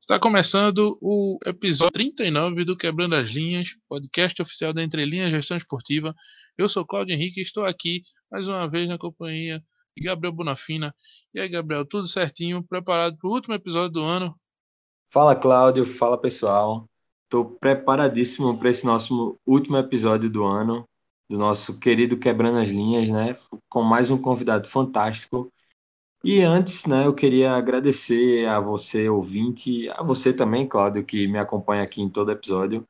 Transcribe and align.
Está 0.00 0.20
começando 0.20 0.96
o 1.02 1.36
episódio 1.44 1.92
39 1.92 2.64
do 2.64 2.76
Quebrando 2.76 3.16
as 3.16 3.28
Linhas, 3.28 3.70
podcast 3.88 4.40
oficial 4.40 4.72
da 4.72 4.82
Entre 4.82 5.04
Linhas 5.04 5.32
Gestão 5.32 5.56
Esportiva. 5.56 6.14
Eu 6.56 6.68
sou 6.68 6.86
Claudio 6.86 7.12
Henrique 7.12 7.40
estou 7.40 7.64
aqui 7.64 8.02
mais 8.30 8.46
uma 8.46 8.68
vez 8.68 8.88
na 8.88 8.96
companhia 8.96 9.60
de 9.96 10.04
Gabriel 10.04 10.32
Bonafina. 10.32 10.94
E 11.34 11.40
aí, 11.40 11.48
Gabriel, 11.48 11.84
tudo 11.84 12.06
certinho? 12.06 12.62
Preparado 12.62 13.16
para 13.18 13.28
o 13.28 13.32
último 13.32 13.54
episódio 13.54 13.90
do 13.90 14.02
ano? 14.02 14.34
Fala, 15.12 15.34
Cláudio. 15.34 15.84
Fala, 15.84 16.16
pessoal. 16.16 16.88
Estou 17.24 17.56
preparadíssimo 17.58 18.56
para 18.58 18.70
esse 18.70 18.86
nosso 18.86 19.38
último 19.44 19.76
episódio 19.76 20.30
do 20.30 20.44
ano, 20.44 20.88
do 21.28 21.36
nosso 21.36 21.78
querido 21.78 22.18
Quebrando 22.18 22.58
as 22.58 22.68
Linhas, 22.68 23.08
né? 23.10 23.36
Com 23.68 23.82
mais 23.82 24.10
um 24.10 24.18
convidado 24.18 24.68
fantástico 24.68 25.52
e 26.24 26.42
antes, 26.42 26.86
né, 26.86 27.06
eu 27.06 27.14
queria 27.14 27.52
agradecer 27.52 28.48
a 28.48 28.58
você, 28.58 29.08
ouvinte, 29.08 29.88
a 29.90 30.02
você 30.02 30.32
também, 30.32 30.66
Cláudio, 30.66 31.04
que 31.04 31.28
me 31.28 31.38
acompanha 31.38 31.84
aqui 31.84 32.02
em 32.02 32.08
todo 32.08 32.32
episódio, 32.32 32.84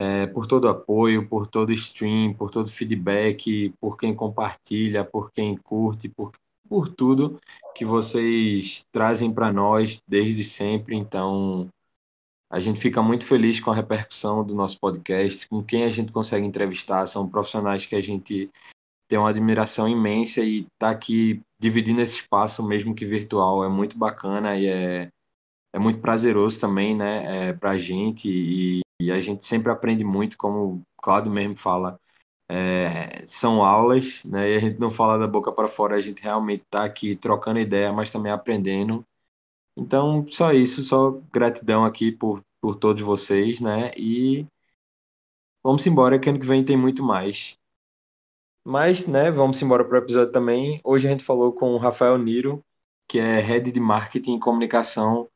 é, 0.00 0.26
por 0.26 0.46
todo 0.46 0.64
o 0.64 0.68
apoio, 0.68 1.28
por 1.28 1.46
todo 1.46 1.68
o 1.68 1.72
stream, 1.72 2.32
por 2.32 2.50
todo 2.50 2.68
o 2.68 2.70
feedback, 2.70 3.74
por 3.78 3.98
quem 3.98 4.14
compartilha, 4.14 5.04
por 5.04 5.30
quem 5.32 5.54
curte, 5.54 6.08
por, 6.08 6.32
por 6.66 6.88
tudo 6.88 7.38
que 7.74 7.84
vocês 7.84 8.86
trazem 8.90 9.30
para 9.30 9.52
nós 9.52 10.00
desde 10.08 10.42
sempre. 10.42 10.96
Então, 10.96 11.68
a 12.50 12.58
gente 12.60 12.80
fica 12.80 13.02
muito 13.02 13.26
feliz 13.26 13.60
com 13.60 13.70
a 13.70 13.74
repercussão 13.74 14.44
do 14.44 14.54
nosso 14.54 14.78
podcast, 14.80 15.46
com 15.48 15.62
quem 15.62 15.84
a 15.84 15.90
gente 15.90 16.12
consegue 16.12 16.46
entrevistar, 16.46 17.06
são 17.06 17.28
profissionais 17.28 17.84
que 17.84 17.94
a 17.94 18.00
gente 18.00 18.50
tem 19.08 19.18
uma 19.18 19.30
admiração 19.30 19.88
imensa 19.88 20.42
e 20.42 20.66
tá 20.78 20.90
aqui 20.90 21.42
dividindo 21.58 22.00
esse 22.00 22.16
espaço, 22.16 22.66
mesmo 22.66 22.94
que 22.94 23.04
virtual, 23.04 23.64
é 23.64 23.68
muito 23.68 23.98
bacana 23.98 24.56
e 24.56 24.66
é, 24.66 25.10
é 25.74 25.78
muito 25.78 26.00
prazeroso 26.00 26.60
também, 26.60 26.96
né, 26.96 27.50
é, 27.50 27.58
a 27.60 27.76
gente 27.76 28.28
e, 28.28 28.80
e, 29.00 29.12
a 29.12 29.20
gente 29.20 29.46
sempre 29.46 29.70
aprende 29.70 30.04
muito, 30.04 30.36
como 30.38 30.58
o 30.76 30.82
Claudio 31.02 31.30
mesmo 31.30 31.56
fala, 31.56 31.98
é, 32.50 33.24
são 33.26 33.62
aulas, 33.62 34.24
né, 34.24 34.50
e 34.52 34.56
a 34.56 34.60
gente 34.60 34.78
não 34.78 34.90
fala 34.90 35.18
da 35.18 35.26
boca 35.26 35.52
para 35.52 35.68
fora, 35.68 35.96
a 35.96 36.00
gente 36.00 36.22
realmente 36.22 36.62
está 36.62 36.84
aqui 36.84 37.16
trocando 37.16 37.58
ideia, 37.58 37.92
mas 37.92 38.10
também 38.10 38.32
aprendendo. 38.32 39.04
Então, 39.78 40.26
só 40.28 40.52
isso, 40.52 40.82
só 40.82 41.12
gratidão 41.32 41.84
aqui 41.84 42.10
por, 42.10 42.42
por 42.60 42.74
todos 42.74 43.00
vocês, 43.00 43.60
né, 43.60 43.92
e 43.96 44.44
vamos 45.62 45.86
embora 45.86 46.18
que 46.18 46.28
ano 46.28 46.40
que 46.40 46.46
vem 46.46 46.64
tem 46.64 46.76
muito 46.76 47.00
mais. 47.00 47.56
Mas, 48.64 49.06
né, 49.06 49.30
vamos 49.30 49.62
embora 49.62 49.84
para 49.84 49.94
o 49.94 50.02
episódio 50.02 50.32
também. 50.32 50.80
Hoje 50.82 51.06
a 51.06 51.12
gente 51.12 51.22
falou 51.22 51.52
com 51.52 51.74
o 51.74 51.78
Rafael 51.78 52.18
Niro, 52.18 52.60
que 53.06 53.20
é 53.20 53.38
Head 53.38 53.70
de 53.70 53.78
Marketing 53.78 54.34
e 54.36 54.40
Comunicação 54.40 55.28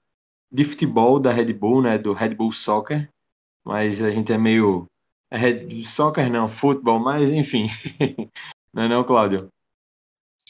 de 0.50 0.64
futebol 0.64 1.20
da 1.20 1.32
Red 1.32 1.52
Bull, 1.52 1.80
né, 1.80 1.96
do 1.96 2.12
Red 2.12 2.34
Bull 2.34 2.50
Soccer. 2.52 3.08
Mas 3.64 4.02
a 4.02 4.10
gente 4.10 4.32
é 4.32 4.38
meio... 4.38 4.86
É 5.30 5.38
Red... 5.38 5.84
Soccer 5.84 6.28
não, 6.28 6.48
futebol, 6.48 6.98
mas 6.98 7.30
enfim. 7.30 7.68
não 8.74 8.82
é 8.82 8.88
não, 8.88 9.04
Cláudio? 9.04 9.51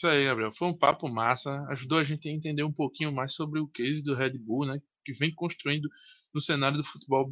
Isso 0.03 0.09
aí, 0.09 0.25
Gabriel. 0.25 0.51
Foi 0.51 0.67
um 0.67 0.77
papo 0.77 1.07
massa. 1.07 1.65
Ajudou 1.69 1.97
a 1.97 2.03
gente 2.03 2.27
a 2.27 2.31
entender 2.31 2.61
um 2.61 2.73
pouquinho 2.73 3.09
mais 3.09 3.33
sobre 3.33 3.61
o 3.61 3.67
case 3.69 4.03
do 4.03 4.13
Red 4.13 4.37
Bull, 4.37 4.65
né, 4.65 4.81
que 5.05 5.13
vem 5.13 5.33
construindo 5.33 5.87
no 6.33 6.41
cenário 6.41 6.77
do 6.77 6.83
futebol 6.83 7.25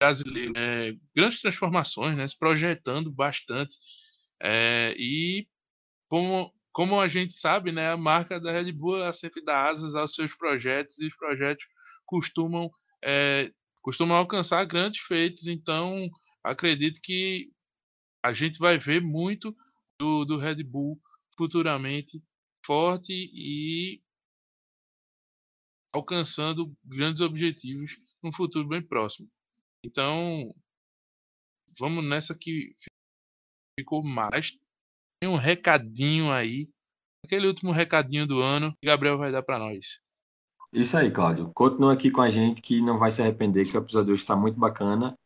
brasileiro. 0.00 0.54
É, 0.56 0.96
grandes 1.14 1.42
transformações, 1.42 2.16
né, 2.16 2.26
se 2.26 2.38
projetando 2.38 3.12
bastante 3.12 3.76
é, 4.42 4.94
e 4.98 5.46
como, 6.08 6.50
como 6.72 6.98
a 6.98 7.08
gente 7.08 7.34
sabe, 7.34 7.70
né, 7.70 7.90
a 7.90 7.96
marca 7.98 8.40
da 8.40 8.50
Red 8.50 8.72
Bull 8.72 8.96
ela 8.96 9.12
sempre 9.12 9.44
dá 9.44 9.68
asas 9.68 9.94
aos 9.94 10.14
seus 10.14 10.34
projetos 10.34 10.98
e 11.00 11.06
os 11.06 11.16
projetos 11.16 11.66
costumam, 12.06 12.70
é, 13.04 13.52
costumam 13.82 14.16
alcançar 14.16 14.64
grandes 14.64 15.02
feitos. 15.02 15.46
Então, 15.46 16.08
acredito 16.42 17.02
que 17.02 17.50
a 18.22 18.32
gente 18.32 18.58
vai 18.58 18.78
ver 18.78 19.02
muito 19.02 19.54
do, 20.00 20.24
do 20.24 20.38
Red 20.38 20.62
Bull 20.62 20.98
futuramente 21.36 22.22
forte 22.64 23.12
e 23.12 24.02
alcançando 25.92 26.74
grandes 26.84 27.20
objetivos 27.20 27.96
no 28.22 28.34
futuro 28.34 28.66
bem 28.66 28.82
próximo. 28.82 29.28
Então, 29.84 30.54
vamos 31.78 32.04
nessa 32.04 32.36
que 32.36 32.74
ficou 33.78 34.02
mais. 34.02 34.56
Tem 35.20 35.30
um 35.30 35.36
recadinho 35.36 36.32
aí, 36.32 36.68
aquele 37.24 37.46
último 37.46 37.70
recadinho 37.70 38.26
do 38.26 38.40
ano 38.40 38.72
que 38.80 38.86
Gabriel 38.86 39.18
vai 39.18 39.30
dar 39.30 39.42
para 39.42 39.58
nós. 39.58 40.00
Isso 40.72 40.96
aí, 40.96 41.10
Cláudio. 41.10 41.52
Continua 41.54 41.92
aqui 41.92 42.10
com 42.10 42.20
a 42.20 42.30
gente 42.30 42.60
que 42.60 42.80
não 42.82 42.98
vai 42.98 43.10
se 43.10 43.22
arrepender, 43.22 43.70
que 43.70 43.76
o 43.76 43.80
episódio 43.80 44.14
está 44.14 44.34
muito 44.34 44.58
bacana. 44.58 45.16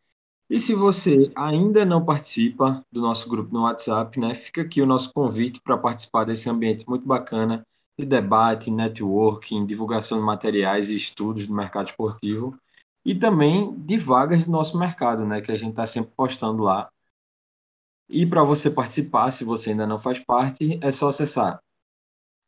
E 0.51 0.59
se 0.59 0.75
você 0.75 1.31
ainda 1.37 1.85
não 1.85 2.05
participa 2.05 2.85
do 2.91 3.03
nosso 3.03 3.29
grupo 3.29 3.53
no 3.53 3.65
WhatsApp, 3.65 4.19
né, 4.19 4.35
fica 4.35 4.63
aqui 4.63 4.81
o 4.81 4.87
nosso 4.87 5.13
convite 5.13 5.61
para 5.61 5.77
participar 5.77 6.25
desse 6.25 6.49
ambiente 6.49 6.89
muito 6.89 7.07
bacana 7.07 7.67
de 7.99 8.07
debate, 8.07 8.71
networking, 8.71 9.67
divulgação 9.67 10.19
de 10.19 10.25
materiais 10.25 10.89
e 10.89 10.97
estudos 10.97 11.47
do 11.47 11.55
mercado 11.55 11.91
esportivo 11.91 12.59
e 13.05 13.15
também 13.15 13.75
de 13.81 13.99
vagas 13.99 14.45
do 14.45 14.51
nosso 14.51 14.79
mercado, 14.79 15.27
né, 15.27 15.43
que 15.43 15.53
a 15.53 15.57
gente 15.57 15.71
está 15.71 15.87
sempre 15.87 16.13
postando 16.17 16.63
lá. 16.63 16.91
E 18.09 18.25
para 18.25 18.43
você 18.43 18.71
participar, 18.71 19.31
se 19.33 19.45
você 19.45 19.71
ainda 19.71 19.87
não 19.87 20.01
faz 20.01 20.19
parte, 20.19 20.79
é 20.83 20.91
só 20.91 21.09
acessar 21.09 21.61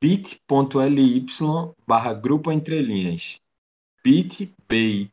bit.ly 0.00 1.26
barra 1.86 2.14
grupo 2.14 2.50
entre 2.50 2.80
linhas. 2.80 3.38
bit.ly 4.02 5.12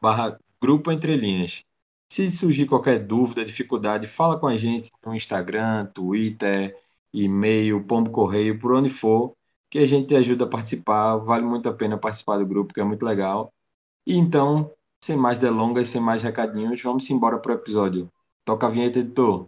barra 0.00 0.38
grupo 0.60 0.92
entre 0.92 1.16
linhas 1.16 1.64
se 2.10 2.28
surgir 2.28 2.66
qualquer 2.66 2.98
dúvida, 3.06 3.44
dificuldade, 3.44 4.08
fala 4.08 4.36
com 4.36 4.48
a 4.48 4.56
gente 4.56 4.90
no 5.06 5.14
Instagram, 5.14 5.86
Twitter, 5.94 6.76
e-mail, 7.14 7.84
pombo 7.84 8.10
correio, 8.10 8.58
por 8.58 8.72
onde 8.72 8.90
for, 8.90 9.32
que 9.70 9.78
a 9.78 9.86
gente 9.86 10.08
te 10.08 10.16
ajuda 10.16 10.44
a 10.44 10.48
participar. 10.48 11.18
Vale 11.18 11.44
muito 11.44 11.68
a 11.68 11.72
pena 11.72 11.96
participar 11.96 12.38
do 12.38 12.46
grupo, 12.46 12.74
que 12.74 12.80
é 12.80 12.84
muito 12.84 13.04
legal. 13.04 13.52
E 14.04 14.16
então, 14.16 14.72
sem 15.00 15.16
mais 15.16 15.38
delongas, 15.38 15.88
sem 15.88 16.00
mais 16.00 16.20
recadinhos, 16.20 16.82
vamos 16.82 17.08
embora 17.08 17.38
para 17.38 17.52
o 17.52 17.54
episódio. 17.54 18.10
Toca 18.44 18.66
a 18.66 18.70
vinheta, 18.70 18.98
editor. 18.98 19.46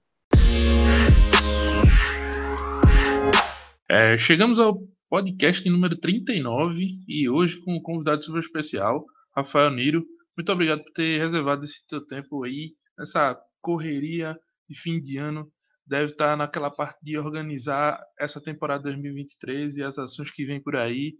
É, 3.88 4.16
chegamos 4.16 4.60
ao 4.60 4.80
podcast 5.10 5.68
número 5.68 5.96
39 5.96 7.00
e 7.08 7.28
hoje 7.28 7.58
com 7.58 7.74
um 7.74 7.82
convidado 7.82 8.22
super 8.22 8.38
especial, 8.38 9.04
Rafael 9.34 9.72
Niro. 9.72 10.06
Muito 10.36 10.50
obrigado 10.50 10.82
por 10.82 10.92
ter 10.92 11.18
reservado 11.18 11.64
esse 11.64 11.86
teu 11.86 12.04
tempo 12.06 12.44
aí, 12.44 12.74
nessa 12.98 13.38
correria 13.60 14.38
de 14.68 14.80
fim 14.80 15.00
de 15.00 15.18
ano. 15.18 15.50
Deve 15.86 16.12
estar 16.12 16.36
naquela 16.36 16.70
parte 16.70 16.98
de 17.02 17.18
organizar 17.18 18.00
essa 18.18 18.42
temporada 18.42 18.84
2023 18.84 19.76
e 19.76 19.82
as 19.82 19.98
ações 19.98 20.30
que 20.30 20.44
vem 20.46 20.62
por 20.62 20.76
aí 20.76 21.14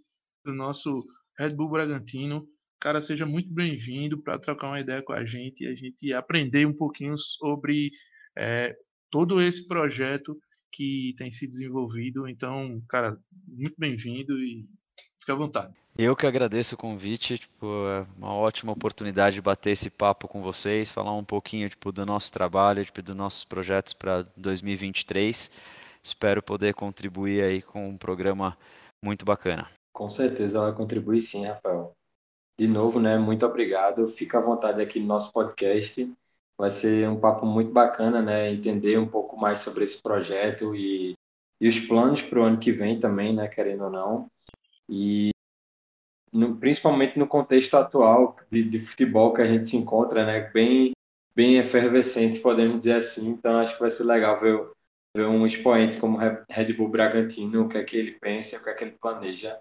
do 0.45 0.53
nosso 0.55 1.05
Red 1.39 1.55
Bull 1.55 1.71
Bragantino. 1.71 2.47
Cara, 2.81 3.03
seja 3.03 3.27
muito 3.27 3.53
bem-vindo 3.53 4.23
para 4.23 4.39
trocar 4.39 4.69
uma 4.69 4.81
ideia 4.81 5.03
com 5.03 5.13
a 5.13 5.25
gente 5.25 5.63
e 5.63 5.69
a 5.69 5.75
gente 5.75 6.13
aprender 6.13 6.67
um 6.67 6.75
pouquinho 6.75 7.17
sobre 7.19 7.91
é, 8.37 8.75
todo 9.11 9.43
esse 9.43 9.69
projeto 9.69 10.37
que 10.73 11.15
tem 11.19 11.31
sido 11.31 11.51
desenvolvido. 11.51 12.27
Então, 12.27 12.83
cara, 12.89 13.17
muito 13.47 13.75
bem-vindo 13.79 14.33
e 14.43 14.67
fica 15.23 15.33
à 15.33 15.37
vontade. 15.37 15.73
Eu 15.97 16.17
que 16.17 16.27
agradeço 16.27 16.75
o 16.75 16.79
convite, 16.79 17.39
tipo, 17.39 17.67
é 17.67 18.07
uma 18.17 18.33
ótima 18.35 18.73
oportunidade 18.73 19.37
de 19.37 19.43
bater 19.43 19.71
esse 19.71 19.91
papo 19.91 20.29
com 20.29 20.43
vocês, 20.43 20.91
falar 20.91 21.13
um 21.13 21.25
pouquinho 21.25 21.69
tipo, 21.69 21.93
do 21.93 22.05
nosso 22.07 22.33
trabalho, 22.33 22.85
tipo, 22.85 23.03
dos 23.03 23.15
nossos 23.15 23.45
projetos 23.45 23.93
para 23.93 24.27
2023. 24.37 25.51
Espero 26.03 26.43
poder 26.43 26.75
contribuir 26.75 27.43
aí 27.43 27.63
com 27.63 27.89
um 27.89 27.97
programa 27.97 28.57
muito 29.05 29.25
bacana. 29.25 29.69
Com 29.93 30.11
certeza 30.11 30.61
vai 30.61 30.73
contribuir 30.73 31.21
sim, 31.21 31.47
Rafael 31.47 31.95
de 32.59 32.69
novo, 32.69 33.01
né? 33.01 33.19
Muito 33.19 33.45
obrigado. 33.45 34.07
Fica 34.09 34.39
à 34.39 34.41
vontade 34.41 34.81
aqui 34.81 35.01
no 35.01 35.07
nosso 35.07 35.33
podcast. 35.33 36.13
Vai 36.57 36.71
ser 36.71 37.09
um 37.09 37.19
papo 37.19 37.45
muito 37.47 37.73
bacana, 37.73 38.23
né? 38.23 38.53
Entender 38.53 38.99
um 38.99 39.09
pouco 39.09 39.37
mais 39.37 39.61
sobre 39.61 39.85
esse 39.85 40.01
projeto 40.01 40.75
e, 40.75 41.15
e 41.61 41.69
os 41.69 41.81
planos 41.81 42.23
para 42.23 42.41
o 42.41 42.45
ano 42.45 42.59
que 42.61 42.71
vem 42.71 43.01
também, 43.01 43.35
né? 43.35 43.49
Querendo 43.49 43.85
ou 43.85 43.91
não. 43.91 44.27
E 44.93 45.31
no, 46.33 46.57
principalmente 46.57 47.19
no 47.19 47.27
contexto 47.27 47.75
atual 47.77 48.37
de, 48.51 48.63
de, 48.63 48.79
futebol 48.81 49.33
que 49.33 49.43
a 49.43 49.47
gente 49.47 49.69
se 49.69 49.77
encontra, 49.77 50.27
né? 50.27 50.51
Bem, 50.53 50.93
bem 51.35 51.57
efervescente, 51.57 52.41
podemos 52.41 52.79
dizer 52.81 52.97
assim. 52.97 53.31
Então 53.31 53.59
acho 53.59 53.75
que 53.75 53.81
vai 53.81 53.91
ser 53.91 54.05
legal 54.05 54.39
ver, 54.39 54.71
ver 55.17 55.27
um 55.27 55.47
expoente 55.47 55.99
como 55.99 56.19
Red 56.49 56.73
Bull 56.75 56.89
Bragantino, 56.89 57.65
o 57.65 57.69
que 57.69 57.79
é 57.79 57.85
que 57.85 57.97
ele 57.97 58.13
pensa, 58.13 58.59
o 58.59 58.63
que 58.63 58.71
é 58.71 58.75
que 58.75 58.85
ele 58.85 58.99
planeja 59.01 59.59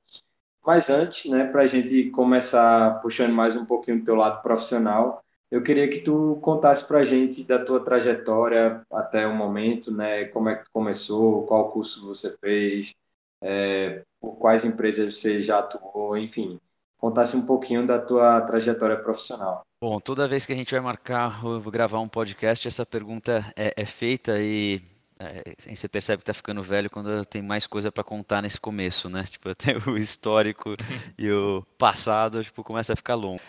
mas 0.66 0.90
antes, 0.90 1.30
né, 1.30 1.46
para 1.46 1.64
a 1.64 1.68
gente 1.68 2.10
começar 2.12 3.02
puxando 3.02 3.34
mais 3.34 3.56
um 3.56 3.66
pouquinho 3.66 4.00
do 4.00 4.06
teu 4.06 4.16
lado 4.16 4.42
profissional, 4.42 5.24
eu 5.50 5.64
queria 5.64 5.90
que 5.90 6.00
tu 6.02 6.40
contasse 6.42 6.88
para 6.88 7.00
a 7.00 7.06
gente 7.06 7.44
da 7.44 7.64
tua 7.64 7.84
trajetória 7.84 8.86
até 8.92 9.28
o 9.28 9.36
momento, 9.36 9.92
né? 9.92 10.26
Como 10.26 10.50
é 10.50 10.56
que 10.56 10.64
tu 10.66 10.70
começou, 10.72 11.46
qual 11.46 11.72
curso 11.72 12.06
você 12.06 12.38
fez, 12.38 12.94
é, 13.42 14.04
por 14.20 14.38
quais 14.38 14.64
empresas 14.64 15.18
você 15.18 15.42
já 15.42 15.60
atuou, 15.60 16.18
enfim, 16.18 16.60
contasse 16.98 17.36
um 17.36 17.46
pouquinho 17.46 17.86
da 17.86 18.00
tua 18.00 18.42
trajetória 18.42 18.98
profissional. 18.98 19.64
Bom, 19.84 20.00
toda 20.00 20.28
vez 20.28 20.46
que 20.46 20.54
a 20.54 20.56
gente 20.56 20.72
vai 20.72 20.80
marcar, 20.80 21.42
vou 21.42 21.72
gravar 21.72 22.00
um 22.00 22.08
podcast, 22.08 22.68
essa 22.68 22.86
pergunta 22.86 23.44
é, 23.56 23.74
é 23.76 23.86
feita 23.86 24.40
e 24.40 24.80
é, 25.20 25.76
você 25.76 25.88
percebe 25.88 26.20
que 26.20 26.24
está 26.24 26.34
ficando 26.34 26.62
velho 26.62 26.90
quando 26.90 27.26
tem 27.26 27.42
mais 27.42 27.66
coisa 27.66 27.92
para 27.92 28.04
contar 28.04 28.42
nesse 28.42 28.60
começo, 28.60 29.10
né? 29.10 29.24
Tipo, 29.24 29.50
até 29.50 29.76
o 29.90 29.98
histórico 29.98 30.76
e 31.18 31.32
o 31.32 31.64
passado, 31.78 32.44
tipo, 32.44 32.64
começa 32.64 32.94
a 32.94 32.96
ficar 32.96 33.16
longo. 33.16 33.42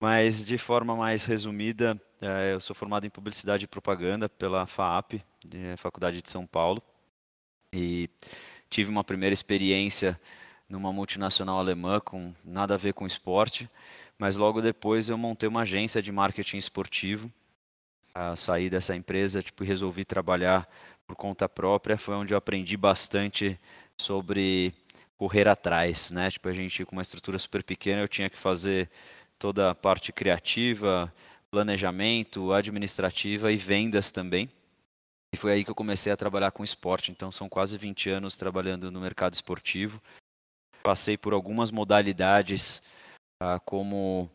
Mas 0.00 0.46
de 0.46 0.56
forma 0.56 0.94
mais 0.94 1.24
resumida, 1.24 2.00
é, 2.20 2.52
eu 2.54 2.60
sou 2.60 2.74
formado 2.74 3.04
em 3.04 3.10
publicidade 3.10 3.64
e 3.64 3.68
propaganda 3.68 4.28
pela 4.28 4.66
FAAP, 4.66 5.20
Faculdade 5.76 6.22
de 6.22 6.30
São 6.30 6.46
Paulo, 6.46 6.80
e 7.72 8.08
tive 8.68 8.90
uma 8.90 9.04
primeira 9.04 9.32
experiência 9.32 10.18
numa 10.68 10.92
multinacional 10.92 11.58
alemã 11.58 11.98
com 12.00 12.34
nada 12.44 12.74
a 12.74 12.76
ver 12.76 12.92
com 12.92 13.06
esporte, 13.06 13.68
mas 14.18 14.36
logo 14.36 14.60
depois 14.60 15.08
eu 15.08 15.16
montei 15.16 15.48
uma 15.48 15.62
agência 15.62 16.02
de 16.02 16.12
marketing 16.12 16.58
esportivo. 16.58 17.32
A 18.14 18.34
sair 18.34 18.68
dessa 18.68 18.96
empresa, 18.96 19.42
tipo, 19.42 19.62
resolvi 19.62 20.04
trabalhar 20.04 20.68
por 21.06 21.14
conta 21.14 21.48
própria, 21.48 21.96
foi 21.96 22.16
onde 22.16 22.34
eu 22.34 22.38
aprendi 22.38 22.76
bastante 22.76 23.58
sobre 23.96 24.74
correr 25.16 25.48
atrás, 25.48 26.10
né? 26.10 26.30
Tipo, 26.30 26.48
a 26.48 26.52
gente 26.52 26.84
com 26.84 26.96
uma 26.96 27.02
estrutura 27.02 27.38
super 27.38 27.62
pequena, 27.62 28.02
eu 28.02 28.08
tinha 28.08 28.28
que 28.28 28.38
fazer 28.38 28.90
toda 29.38 29.70
a 29.70 29.74
parte 29.74 30.12
criativa, 30.12 31.12
planejamento, 31.50 32.52
administrativa 32.52 33.52
e 33.52 33.56
vendas 33.56 34.12
também. 34.12 34.50
E 35.32 35.36
foi 35.36 35.52
aí 35.52 35.64
que 35.64 35.70
eu 35.70 35.74
comecei 35.74 36.10
a 36.10 36.16
trabalhar 36.16 36.50
com 36.50 36.64
esporte. 36.64 37.10
Então, 37.10 37.30
são 37.30 37.48
quase 37.48 37.76
20 37.76 38.10
anos 38.10 38.36
trabalhando 38.36 38.90
no 38.90 39.00
mercado 39.00 39.34
esportivo. 39.34 40.00
Passei 40.82 41.18
por 41.18 41.32
algumas 41.32 41.70
modalidades, 41.70 42.82
ah, 43.42 43.60
como 43.60 44.30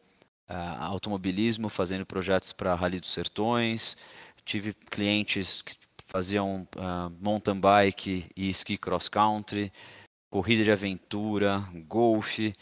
ah, 0.47 0.85
automobilismo, 0.85 1.69
fazendo 1.69 2.05
projetos 2.05 2.53
para 2.53 2.75
Rally 2.75 2.99
dos 2.99 3.11
Sertões. 3.11 3.97
Tive 4.45 4.73
clientes 4.73 5.61
que 5.61 5.75
faziam 6.05 6.67
ah, 6.77 7.09
mountain 7.19 7.59
bike 7.59 8.27
e 8.35 8.49
ski 8.51 8.77
cross 8.77 9.09
country, 9.09 9.71
corrida 10.31 10.63
de 10.63 10.71
aventura, 10.71 11.67
golfe. 11.87 12.53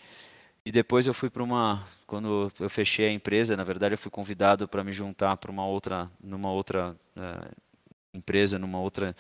E 0.66 0.72
depois 0.72 1.08
eu 1.08 1.14
fui 1.14 1.30
para 1.30 1.44
uma, 1.44 1.86
quando 2.06 2.52
eu 2.60 2.70
fechei 2.70 3.08
a 3.08 3.12
empresa, 3.12 3.58
na 3.58 3.64
verdade 3.64 3.96
eu 3.96 3.98
fui 3.98 4.12
convidado 4.12 4.68
para 4.68 4.84
me 4.84 4.94
juntar 4.94 5.36
para 5.38 5.52
uma 5.52 5.66
outra, 5.66 6.10
numa 6.24 6.52
outra 6.52 6.96
uh, 7.18 7.71
empresa, 8.14 8.60
numa 8.60 8.80
outra 8.80 9.16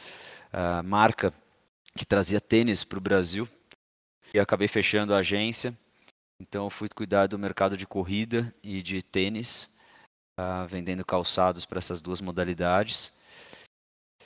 uh, 0.53 0.83
marca 0.83 1.33
que 1.95 2.05
trazia 2.05 2.39
tênis 2.39 2.83
para 2.83 2.97
o 2.97 3.01
Brasil. 3.01 3.47
E 4.33 4.39
acabei 4.39 4.67
fechando 4.67 5.13
a 5.13 5.17
agência. 5.17 5.77
Então 6.41 6.69
fui 6.69 6.87
cuidar 6.89 7.27
do 7.27 7.37
mercado 7.37 7.77
de 7.77 7.85
corrida 7.85 8.53
e 8.63 8.81
de 8.81 9.01
tênis, 9.01 9.69
uh, 10.39 10.65
vendendo 10.67 11.05
calçados 11.05 11.65
para 11.65 11.79
essas 11.79 12.01
duas 12.01 12.21
modalidades. 12.21 13.11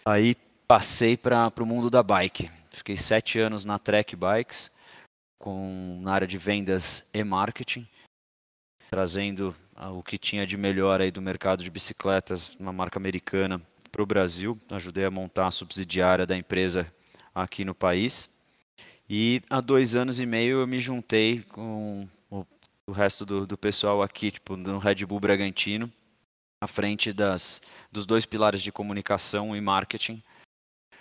Aí 0.05 0.35
passei 0.67 1.17
para 1.17 1.51
o 1.59 1.65
mundo 1.65 1.89
da 1.89 2.01
bike. 2.01 2.49
Fiquei 2.71 2.97
sete 2.97 3.39
anos 3.39 3.65
na 3.65 3.79
Trek 3.79 4.15
Bikes 4.15 4.71
com, 5.39 5.99
na 6.01 6.13
área 6.13 6.27
de 6.27 6.37
vendas 6.37 7.07
e 7.13 7.23
marketing, 7.23 7.87
trazendo 8.89 9.55
o 9.93 10.01
que 10.01 10.17
tinha 10.17 10.45
de 10.45 10.57
melhor 10.57 11.01
aí 11.01 11.11
do 11.11 11.21
mercado 11.21 11.63
de 11.63 11.69
bicicletas, 11.69 12.55
uma 12.59 12.71
marca 12.71 12.97
americana, 12.97 13.61
para 13.95 14.03
o 14.03 14.05
Brasil. 14.05 14.59
Ajudei 14.69 15.05
a 15.05 15.11
montar 15.11 15.47
a 15.47 15.51
subsidiária 15.51 16.25
da 16.25 16.35
empresa 16.35 16.93
aqui 17.33 17.63
no 17.63 17.73
país. 17.73 18.29
E 19.09 19.41
há 19.49 19.61
dois 19.61 19.95
anos 19.95 20.19
e 20.19 20.25
meio 20.25 20.59
eu 20.59 20.67
me 20.67 20.81
juntei 20.81 21.43
com 21.43 22.05
o, 22.29 22.91
resto 22.91 23.25
do, 23.25 23.47
do, 23.47 23.57
pessoal 23.57 24.03
aqui, 24.03 24.31
tipo, 24.31 24.57
no 24.57 24.79
Red 24.79 25.05
Bull 25.05 25.21
Bragantino, 25.21 25.89
à 26.61 26.67
frente 26.67 27.13
das, 27.13 27.61
dos 27.89 28.05
dois 28.05 28.25
pilares 28.25 28.61
de 28.61 28.71
comunicação 28.71 29.55
e 29.55 29.61
marketing, 29.61 30.21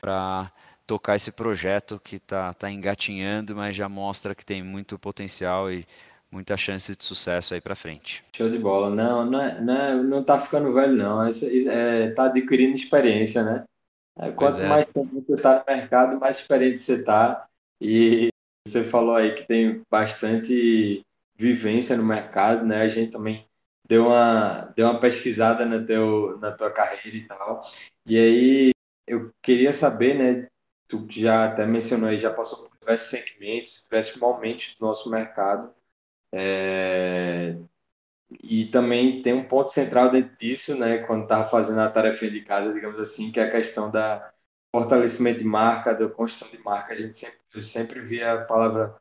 para 0.00 0.52
tocar 0.87 1.17
esse 1.17 1.32
projeto 1.32 1.99
que 1.99 2.17
está 2.17 2.55
tá 2.55 2.70
engatinhando, 2.70 3.56
mas 3.56 3.75
já 3.75 3.88
mostra 3.88 4.37
que 4.37 4.44
tem 4.44 4.62
muito 4.62 4.99
potencial 5.00 5.69
e 5.70 5.85
muita 6.34 6.56
chance 6.56 6.94
de 6.94 7.04
sucesso 7.04 7.54
aí 7.54 7.60
para 7.60 7.76
frente. 7.76 8.25
Show 8.36 8.50
de 8.50 8.58
bola. 8.58 8.90
Não, 8.90 9.25
não, 9.25 9.40
é, 9.40 9.60
não, 9.60 9.76
é, 9.76 10.02
não 10.02 10.25
tá 10.25 10.40
ficando 10.40 10.72
velho, 10.72 10.94
não. 10.94 11.25
É, 11.25 11.31
é, 11.31 12.10
tá 12.10 12.25
adquirindo 12.25 12.75
experiência, 12.75 13.42
né? 13.42 13.64
É, 14.19 14.31
quanto 14.32 14.60
é. 14.60 14.66
mais 14.66 14.86
tempo 14.86 15.20
você 15.20 15.34
está 15.34 15.58
no 15.60 15.75
mercado, 15.75 16.20
mais 16.20 16.38
experiente 16.38 16.78
você 16.78 16.94
está. 16.96 17.46
E 17.81 18.28
você 18.66 18.84
falou 18.84 19.14
aí 19.14 19.34
que 19.34 19.46
tem 19.46 19.82
bastante 19.90 21.02
vivência 21.36 21.96
no 21.96 22.04
mercado, 22.04 22.66
né? 22.66 22.82
A 22.82 22.88
gente 22.88 23.12
também 23.12 23.46
deu 23.86 24.06
uma, 24.06 24.72
deu 24.76 24.88
uma 24.88 25.00
pesquisada 25.00 25.64
no 25.64 25.86
teu, 25.86 26.38
na 26.38 26.52
tua 26.52 26.70
carreira 26.70 27.16
e 27.16 27.26
tal. 27.26 27.62
E 28.06 28.19
aí 28.19 28.70
eu 29.06 29.32
queria 29.42 29.72
saber, 29.72 30.14
né, 30.14 30.48
tu 30.88 31.06
já 31.10 31.46
até 31.46 31.66
mencionou 31.66 32.08
aí, 32.08 32.19
já 32.19 32.32
passou 32.32 32.66
por 32.66 32.78
diversos 32.78 33.10
segmentos, 33.10 33.82
diversos 33.82 34.16
momentos 34.16 34.75
do 34.78 34.86
nosso 34.86 35.10
mercado. 35.10 35.72
É... 36.34 37.56
E 38.42 38.66
também 38.66 39.22
tem 39.22 39.32
um 39.32 39.44
ponto 39.48 39.70
central 39.72 40.10
dentro 40.10 40.36
disso, 40.38 40.76
né, 40.76 40.98
quando 40.98 41.25
estava 41.25 41.48
fazendo 41.48 41.81
a 41.81 41.90
tarefa 41.90 42.28
de 42.31 42.42
casa, 42.42 42.72
digamos 42.72 42.98
assim, 43.00 43.31
que 43.31 43.40
é 43.40 43.44
a 43.44 43.50
questão 43.50 43.90
da 43.90 44.32
fortalecimento 44.75 45.38
de 45.38 45.44
marca, 45.44 45.94
da 45.94 46.08
construção 46.08 46.50
de 46.50 46.58
marca. 46.64 46.94
A 46.94 46.96
gente 46.96 47.16
sempre, 47.16 47.38
eu 47.54 47.62
sempre 47.62 48.00
via 48.00 48.34
a 48.34 48.44
palavra 48.44 48.96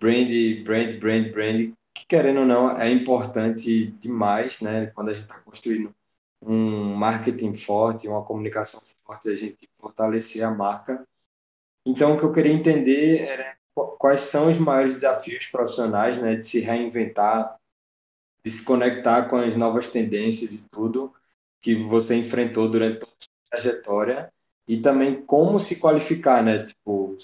brand, 0.00 0.28
brand, 0.64 0.98
brand, 0.98 1.32
brand, 1.32 1.72
que 1.94 2.06
querendo 2.06 2.40
ou 2.40 2.46
não 2.46 2.78
é 2.80 2.90
importante 2.90 3.88
demais, 4.00 4.60
né, 4.60 4.86
quando 4.94 5.10
a 5.10 5.14
gente 5.14 5.24
está 5.24 5.38
construindo 5.40 5.94
um 6.40 6.94
marketing 6.94 7.56
forte, 7.56 8.08
uma 8.08 8.24
comunicação 8.24 8.80
forte, 9.04 9.28
a 9.28 9.34
gente 9.34 9.68
fortalecer 9.78 10.42
a 10.44 10.50
marca 10.50 11.06
então, 11.88 12.14
o 12.14 12.18
que 12.18 12.24
eu 12.24 12.32
queria 12.32 12.52
entender 12.52 13.20
era 13.22 13.56
quais 13.98 14.22
são 14.22 14.48
os 14.48 14.58
maiores 14.58 14.94
desafios 14.94 15.46
profissionais, 15.46 16.20
né, 16.20 16.36
de 16.36 16.46
se 16.46 16.60
reinventar, 16.60 17.56
de 18.44 18.50
se 18.50 18.64
conectar 18.64 19.28
com 19.28 19.36
as 19.36 19.56
novas 19.56 19.88
tendências 19.88 20.52
e 20.52 20.62
tudo 20.70 21.12
que 21.60 21.74
você 21.74 22.14
enfrentou 22.14 22.70
durante 22.70 23.00
toda 23.00 23.12
a 23.12 23.24
sua 23.24 23.50
trajetória 23.50 24.32
e 24.66 24.80
também 24.80 25.22
como 25.22 25.58
se 25.58 25.76
qualificar, 25.76 26.42
né? 26.42 26.64
Tipo, 26.64 27.16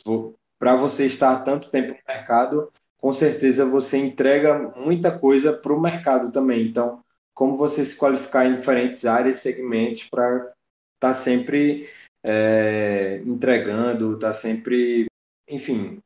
para 0.59 0.75
você 0.75 1.07
estar 1.07 1.45
tanto 1.45 1.71
tempo 1.71 1.93
no 1.93 1.99
mercado, 2.15 2.73
com 2.99 3.13
certeza 3.13 3.65
você 3.67 3.99
entrega 3.99 4.59
muita 4.77 5.17
coisa 5.17 5.53
para 5.53 5.73
o 5.73 5.81
mercado 5.81 6.33
também. 6.33 6.67
Então, 6.67 7.05
como 7.35 7.57
você 7.57 7.85
se 7.85 7.97
qualificar 7.97 8.47
em 8.47 8.57
diferentes 8.57 9.05
áreas, 9.05 9.39
segmentos 9.39 10.05
para 10.05 10.37
estar 10.37 10.55
tá 11.01 11.15
sempre 11.15 11.89
é, 12.23 13.21
entregando, 13.27 14.15
está 14.15 14.33
sempre, 14.33 15.07
enfim, 15.49 16.01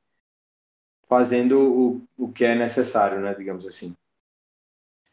fazendo 1.09 1.59
o, 1.59 2.03
o 2.17 2.33
que 2.33 2.45
é 2.45 2.55
necessário, 2.55 3.21
né, 3.21 3.35
digamos 3.35 3.67
assim. 3.67 3.95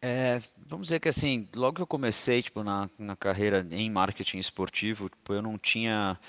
É, 0.01 0.39
vamos 0.67 0.87
dizer 0.87 0.99
que 0.99 1.09
assim, 1.09 1.47
logo 1.55 1.77
que 1.77 1.81
eu 1.81 1.87
comecei 1.87 2.41
tipo, 2.43 2.63
na, 2.63 2.89
na 2.99 3.15
carreira 3.15 3.65
em 3.71 3.89
marketing 3.89 4.37
esportivo, 4.37 5.09
tipo, 5.09 5.33
eu 5.33 5.41
não 5.41 5.57
tinha 5.57 6.19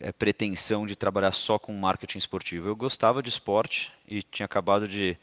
é, 0.00 0.12
pretensão 0.12 0.86
de 0.86 0.96
trabalhar 0.96 1.32
só 1.32 1.58
com 1.58 1.72
marketing 1.72 2.18
esportivo. 2.18 2.68
Eu 2.68 2.76
gostava 2.76 3.22
de 3.22 3.28
esporte 3.28 3.92
e 4.06 4.22
tinha 4.22 4.44
acabado 4.44 4.86
de 4.86 5.16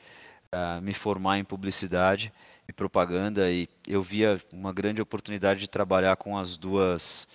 uh, 0.53 0.81
me 0.81 0.93
formar 0.93 1.38
em 1.38 1.43
publicidade 1.43 2.33
e 2.67 2.74
propaganda 2.74 3.51
e 3.51 3.67
eu 3.88 4.01
via 4.01 4.41
uma 4.53 4.71
grande 4.74 5.01
oportunidade 5.01 5.60
de 5.60 5.67
trabalhar 5.67 6.15
com 6.15 6.38
as 6.38 6.57
duas 6.57 7.27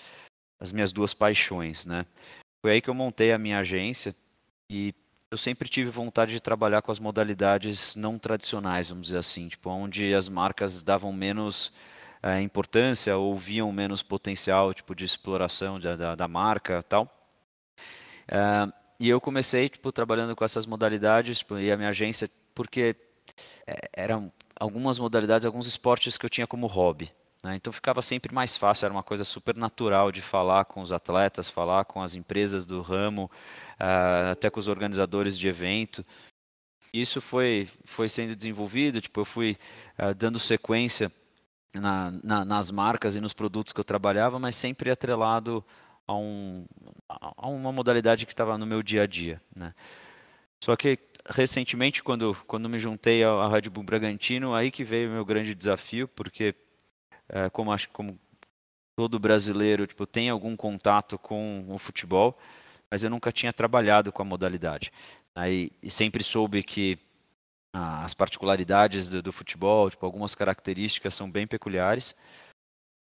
as 0.59 0.73
minhas 0.73 0.91
duas 0.91 1.13
paixões, 1.13 1.85
né? 1.85 2.07
Foi 2.63 2.73
aí 2.73 2.81
que 2.81 2.89
eu 2.89 2.95
montei 2.95 3.31
a 3.33 3.39
minha 3.39 3.59
agência 3.59 4.15
e 4.71 4.95
eu 5.31 5.37
sempre 5.37 5.69
tive 5.69 5.91
vontade 5.91 6.33
de 6.33 6.41
trabalhar 6.41 6.83
com 6.83 6.93
as 6.93 6.99
modalidades 6.99 7.97
não 7.97 8.19
tradicionais, 8.19 8.89
vamos 8.89 9.07
dizer 9.07 9.19
assim, 9.19 9.49
tipo 9.49 9.71
onde 9.71 10.15
as 10.15 10.29
marcas 10.29 10.83
davam 10.83 11.13
menos 11.13 11.73
é, 12.23 12.41
importância 12.41 13.17
ou 13.17 13.37
viam 13.37 13.71
menos 13.73 14.03
potencial, 14.03 14.73
tipo 14.73 14.95
de 14.95 15.05
exploração 15.05 15.81
da, 15.81 16.15
da, 16.15 16.29
marca, 16.29 16.83
tal. 16.89 17.11
É, 18.29 18.73
e 19.01 19.09
eu 19.09 19.21
comecei 19.21 19.69
tipo 19.69 19.91
trabalhando 19.91 20.35
com 20.37 20.45
essas 20.45 20.65
modalidades 20.65 21.39
tipo, 21.39 21.59
e 21.59 21.71
a 21.73 21.77
minha 21.77 21.91
agência 21.91 22.31
porque 22.55 22.97
é, 23.67 23.91
eram 23.93 24.33
algumas 24.59 24.99
modalidades, 24.99 25.45
alguns 25.45 25.67
esportes 25.67 26.17
que 26.17 26.25
eu 26.25 26.31
tinha 26.31 26.47
como 26.47 26.67
hobby. 26.67 27.13
Né? 27.47 27.55
Então 27.55 27.73
ficava 27.73 28.03
sempre 28.03 28.35
mais 28.35 28.57
fácil, 28.57 28.87
era 28.87 28.93
uma 28.93 29.05
coisa 29.05 29.25
super 29.25 29.57
natural 29.57 30.11
de 30.11 30.21
falar 30.21 30.65
com 30.65 30.81
os 30.81 30.91
atletas, 30.91 31.49
falar 31.49 31.85
com 31.85 32.03
as 32.03 32.17
empresas 32.17 32.67
do 32.67 32.83
ramo, 32.83 33.31
uh, 33.81 34.33
até 34.33 34.51
com 34.51 34.59
os 34.59 34.67
organizadores 34.67 35.39
de 35.39 35.47
evento. 35.47 36.05
Isso 36.93 37.21
foi, 37.21 37.69
foi 37.85 38.09
sendo 38.09 38.35
desenvolvido, 38.35 39.01
tipo, 39.01 39.21
eu 39.21 39.25
fui 39.25 39.57
uh, 39.97 40.13
dando 40.13 40.41
sequência 40.41 41.13
na, 41.73 42.11
na, 42.21 42.45
nas 42.45 42.69
marcas 42.73 43.15
e 43.15 43.21
nos 43.21 43.33
produtos 43.33 43.73
que 43.73 43.79
eu 43.79 43.85
trabalhava, 43.85 44.41
mas 44.41 44.57
sempre 44.57 44.91
atrelado 44.91 45.65
a, 46.05 46.15
um, 46.15 46.67
a 47.09 47.49
uma 47.49 47.71
modalidade 47.71 48.27
que 48.27 48.33
estava 48.33 48.59
no 48.59 48.67
meu 48.67 48.83
dia 48.83 49.03
a 49.05 49.07
dia. 49.07 49.41
Né? 49.55 49.73
Só 50.61 50.75
que 50.75 50.99
recentemente, 51.29 52.03
quando, 52.03 52.37
quando 52.49 52.69
me 52.69 52.79
juntei 52.79 53.23
à 53.23 53.47
Red 53.49 53.71
Bull 53.71 53.85
Bragantino, 53.85 54.53
aí 54.53 54.73
que 54.73 54.83
veio 54.83 55.11
o 55.11 55.13
meu 55.13 55.25
grande 55.25 55.55
desafio, 55.55 56.09
porque 56.09 56.53
é, 57.29 57.51
como 57.51 57.73
acho 57.73 57.89
como 57.91 58.19
todo 58.97 59.19
brasileiro 59.19 59.87
tipo, 59.87 60.07
tem 60.07 60.31
algum 60.31 60.57
contato 60.57 61.19
com 61.19 61.67
o 61.69 61.79
futebol, 61.79 62.39
mas 62.91 63.05
eu 63.05 63.11
nunca 63.11 63.33
tinha 63.33 63.53
trabalhado 63.53 64.13
com 64.13 64.23
a 64.23 64.25
modalidade. 64.25 64.93
Aí, 65.35 65.71
e 65.83 65.91
sempre 65.91 66.23
soube 66.23 66.63
que 66.63 66.99
ah, 67.75 68.05
as 68.05 68.15
particularidades 68.15 69.09
do, 69.09 69.23
do, 69.23 69.33
futebol, 69.33 69.91
tipo, 69.91 70.07
algumas 70.07 70.35
características 70.35 71.15
são 71.15 71.31
bem 71.31 71.47
peculiares. 71.47 72.15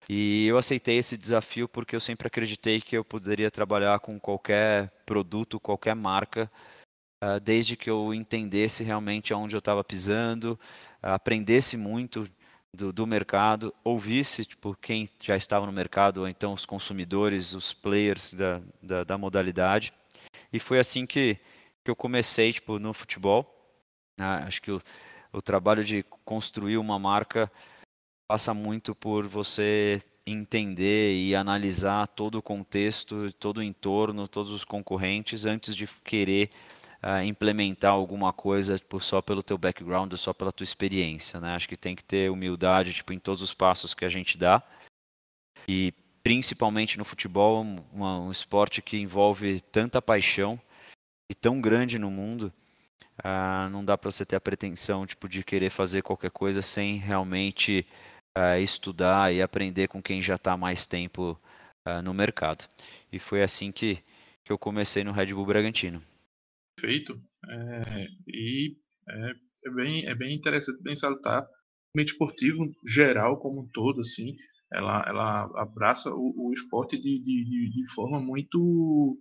E 0.09 0.47
eu 0.47 0.59
aceitei 0.59 0.99
esse 0.99 1.16
desafio 1.16 1.68
porque 1.68 1.97
eu 1.97 2.00
sempre 2.00 2.26
acreditei 2.28 2.80
que 2.80 2.97
eu 2.97 3.04
poderia 3.04 3.50
trabalhar 3.50 4.00
com 4.00 4.18
qualquer 4.18 4.90
produto, 5.04 5.61
qualquer 5.61 5.94
marca, 5.94 6.50
ah, 7.23 7.38
desde 7.38 7.76
que 7.76 7.90
eu 7.90 8.14
entendesse 8.14 8.83
realmente 8.83 9.33
aonde 9.33 9.54
eu 9.54 9.59
estava 9.59 9.85
pisando, 9.85 10.59
aprendesse 11.02 11.76
muito 11.76 12.26
do, 12.75 12.93
do, 12.93 13.07
mercado, 13.07 13.73
ouvisse 13.83 14.45
tipo, 14.45 14.76
quem 14.81 15.09
já 15.21 15.37
estava 15.37 15.66
no 15.66 15.73
mercado, 15.73 16.19
ou 16.19 16.28
então 16.28 16.52
os 16.52 16.66
consumidores, 16.66 17.54
os 17.54 17.73
players 17.73 18.35
da, 18.35 18.61
da, 18.83 19.04
da 19.04 19.19
modalidade. 19.19 19.93
E 20.52 20.59
foi 20.59 20.78
assim 20.78 21.07
que, 21.07 21.38
que 21.85 21.90
eu 21.90 21.97
comecei 21.97 22.52
tipo, 22.52 22.78
no 22.78 22.93
futebol. 22.93 23.50
Ah, 24.19 24.45
acho 24.47 24.61
que 24.61 24.71
o, 24.71 24.81
o 25.33 25.40
trabalho 25.40 25.85
de 25.85 26.04
construir 26.25 26.76
uma 26.76 26.99
marca 26.99 27.50
passa 28.28 28.52
muito 28.52 28.95
por 28.95 29.26
você 29.26 30.02
entender 30.26 31.14
e 31.14 31.35
analisar 31.35 32.07
todo 32.09 32.37
o 32.37 32.43
contexto, 32.43 33.31
todo 33.35 33.59
o 33.59 33.62
entorno, 33.62 34.26
todos 34.26 34.52
os 34.52 34.64
concorrentes 34.64 35.45
antes 35.45 35.76
de 35.76 35.87
querer 36.02 36.50
uh, 37.04 37.23
implementar 37.23 37.92
alguma 37.92 38.32
coisa 38.32 38.78
tipo, 38.78 39.00
só 39.00 39.20
pelo 39.20 39.42
teu 39.42 39.58
background, 39.58 40.12
só 40.14 40.32
pela 40.32 40.52
tua 40.52 40.64
experiência, 40.64 41.38
né? 41.40 41.54
Acho 41.54 41.68
que 41.68 41.76
tem 41.76 41.94
que 41.94 42.02
ter 42.04 42.30
humildade 42.30 42.94
tipo 42.94 43.12
em 43.12 43.18
todos 43.18 43.42
os 43.42 43.52
passos 43.52 43.92
que 43.92 44.04
a 44.04 44.08
gente 44.08 44.38
dá 44.38 44.62
e 45.68 45.92
principalmente 46.23 46.96
no 46.96 47.04
futebol, 47.04 47.62
um, 47.62 48.02
um 48.02 48.30
esporte 48.30 48.80
que 48.80 48.96
envolve 48.96 49.61
tanta 49.61 50.00
paixão 50.00 50.58
e 51.30 51.34
tão 51.34 51.61
grande 51.61 51.99
no 51.99 52.11
mundo, 52.11 52.52
uh, 53.18 53.68
não 53.70 53.84
dá 53.84 53.96
para 53.96 54.11
você 54.11 54.25
ter 54.25 54.37
a 54.37 54.40
pretensão 54.40 55.06
tipo 55.06 55.28
de 55.28 55.44
querer 55.44 55.70
fazer 55.70 56.02
qualquer 56.02 56.30
coisa 56.30 56.62
sem 56.62 56.96
realmente 56.96 57.87
uh, 58.37 58.58
estudar 58.58 59.32
e 59.34 59.42
aprender 59.42 59.88
com 59.88 60.02
quem 60.02 60.23
já 60.23 60.37
está 60.37 60.56
mais 60.56 60.87
tempo 60.87 61.38
uh, 61.87 62.02
no 62.02 62.14
mercado. 62.14 62.68
E 63.12 63.18
foi 63.18 63.42
assim 63.42 63.70
que, 63.70 64.02
que 64.44 64.52
eu 64.52 64.58
comecei 64.58 65.04
no 65.04 65.12
Red 65.12 65.34
Bull 65.34 65.46
Bragantino. 65.46 66.02
Perfeito. 66.76 67.21
É, 67.49 68.07
e 68.28 68.76
é, 69.09 69.35
é, 69.66 69.71
bem, 69.71 70.07
é 70.07 70.14
bem 70.14 70.37
interessante, 70.37 70.83
bem 70.83 70.97
salutar. 70.97 71.45
O 71.45 71.99
mente 71.99 72.12
esportivo 72.12 72.71
geral 72.87 73.38
como 73.38 73.62
um 73.62 73.69
todo, 73.73 74.00
assim, 74.00 74.35
ela, 74.73 75.04
ela 75.07 75.62
abraça 75.62 76.11
o, 76.11 76.49
o 76.49 76.52
esporte 76.52 76.97
de, 76.99 77.21
de, 77.21 77.71
de, 77.71 77.95
forma 77.95 78.21
muito 78.21 79.19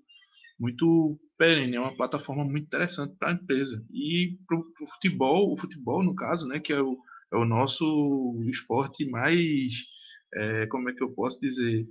muito 0.60 1.20
perene, 1.38 1.76
é 1.76 1.80
uma 1.80 1.96
plataforma 1.96 2.44
muito 2.44 2.66
interessante 2.66 3.16
para 3.18 3.30
a 3.30 3.34
empresa. 3.34 3.84
E 3.92 4.38
para 4.48 4.58
o 4.58 4.88
futebol, 4.94 5.52
o 5.52 5.58
futebol, 5.58 6.04
no 6.04 6.16
caso, 6.16 6.48
né, 6.48 6.60
que 6.60 6.72
é 6.72 6.82
o, 6.82 6.98
é 7.34 7.38
o 7.38 7.46
nosso 7.46 8.40
esporte 8.50 9.06
mais, 9.10 9.74
é, 10.34 10.68
como 10.68 10.90
é 10.90 10.94
que 10.94 11.04
eu 11.04 11.12
posso 11.14 11.40
dizer, 11.42 11.86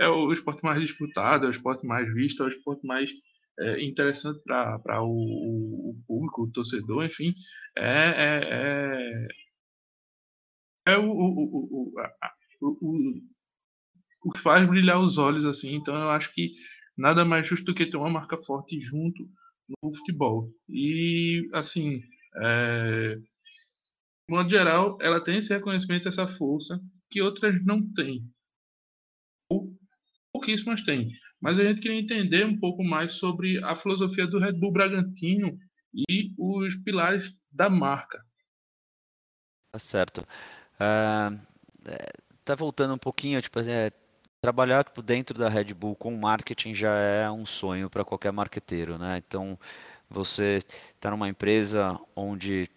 é 0.00 0.08
o 0.08 0.32
esporte 0.32 0.62
mais 0.62 0.80
disputado, 0.80 1.44
é 1.44 1.48
o 1.48 1.50
esporte 1.50 1.86
mais 1.86 2.12
visto, 2.14 2.42
é 2.42 2.46
o 2.46 2.48
esporte 2.48 2.86
mais 2.86 3.10
é, 3.58 3.84
interessante 3.84 4.40
para 4.44 5.02
o, 5.02 5.90
o, 5.90 6.02
público, 6.06 6.42
o 6.42 6.50
torcedor, 6.52 7.04
enfim, 7.04 7.32
é, 7.76 7.84
é, 7.84 9.28
é, 10.88 10.92
é 10.94 10.98
o, 10.98 11.10
o, 11.10 11.92
o, 12.60 13.22
o 14.24 14.32
que 14.32 14.40
faz 14.40 14.66
brilhar 14.68 14.98
os 14.98 15.18
olhos, 15.18 15.44
assim, 15.44 15.74
então 15.74 15.94
eu 15.94 16.10
acho 16.10 16.32
que 16.32 16.50
nada 16.96 17.24
mais 17.24 17.46
justo 17.46 17.66
do 17.66 17.74
que 17.74 17.86
ter 17.86 17.96
uma 17.96 18.10
marca 18.10 18.36
forte 18.36 18.80
junto 18.80 19.22
no 19.82 19.94
futebol. 19.94 20.50
E, 20.68 21.48
assim, 21.52 22.00
é, 22.42 23.16
de 23.16 24.34
modo 24.34 24.50
geral, 24.50 24.98
ela 25.00 25.22
tem 25.22 25.38
esse 25.38 25.52
reconhecimento, 25.52 26.08
essa 26.08 26.26
força 26.26 26.80
que 27.10 27.22
outras 27.22 27.64
não 27.64 27.80
têm. 27.92 28.28
Ou 29.50 29.76
pouquíssimas 30.32 30.82
têm. 30.82 31.10
Mas 31.46 31.60
a 31.60 31.62
gente 31.62 31.80
queria 31.80 32.00
entender 32.00 32.44
um 32.44 32.58
pouco 32.58 32.82
mais 32.82 33.12
sobre 33.12 33.62
a 33.62 33.76
filosofia 33.76 34.26
do 34.26 34.40
Red 34.40 34.54
Bull 34.54 34.72
Bragantino 34.72 35.56
e 36.10 36.34
os 36.36 36.74
pilares 36.74 37.32
da 37.52 37.70
marca. 37.70 38.20
Tá 39.70 39.78
certo. 39.78 40.26
Uh, 40.74 41.38
tá 42.44 42.56
voltando 42.56 42.94
um 42.94 42.98
pouquinho, 42.98 43.40
tipo, 43.40 43.60
é, 43.60 43.92
trabalhar 44.40 44.82
tipo, 44.82 45.00
dentro 45.00 45.38
da 45.38 45.48
Red 45.48 45.72
Bull 45.72 45.94
com 45.94 46.16
marketing 46.16 46.74
já 46.74 46.92
é 46.96 47.30
um 47.30 47.46
sonho 47.46 47.88
para 47.88 48.04
qualquer 48.04 48.32
marqueteiro, 48.32 48.98
né? 48.98 49.22
Então, 49.24 49.56
você 50.10 50.64
está 50.96 51.12
numa 51.12 51.28
empresa 51.28 51.96
onde 52.16 52.68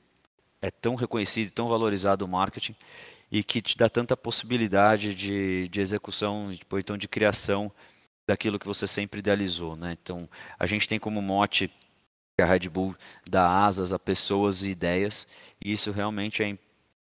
é 0.61 0.69
tão 0.69 0.93
reconhecido, 0.93 1.51
tão 1.51 1.69
valorizado 1.69 2.23
o 2.23 2.27
marketing 2.27 2.75
e 3.31 3.43
que 3.43 3.63
te 3.63 3.75
dá 3.75 3.89
tanta 3.89 4.15
possibilidade 4.15 5.15
de, 5.15 5.67
de 5.69 5.81
execução, 5.81 6.53
tipo, 6.53 6.77
então 6.77 6.95
de 6.95 7.07
criação 7.07 7.71
daquilo 8.29 8.59
que 8.59 8.67
você 8.67 8.85
sempre 8.85 9.19
idealizou, 9.21 9.75
né? 9.75 9.97
Então, 9.99 10.29
a 10.59 10.67
gente 10.67 10.87
tem 10.87 10.99
como 10.99 11.19
mote 11.19 11.67
que 12.37 12.43
a 12.43 12.45
Red 12.45 12.69
Bull 12.69 12.95
dá 13.27 13.65
asas 13.65 13.91
a 13.91 13.97
pessoas 13.97 14.61
e 14.61 14.69
ideias, 14.69 15.27
e 15.59 15.71
isso 15.71 15.91
realmente 15.91 16.43
é, 16.43 16.55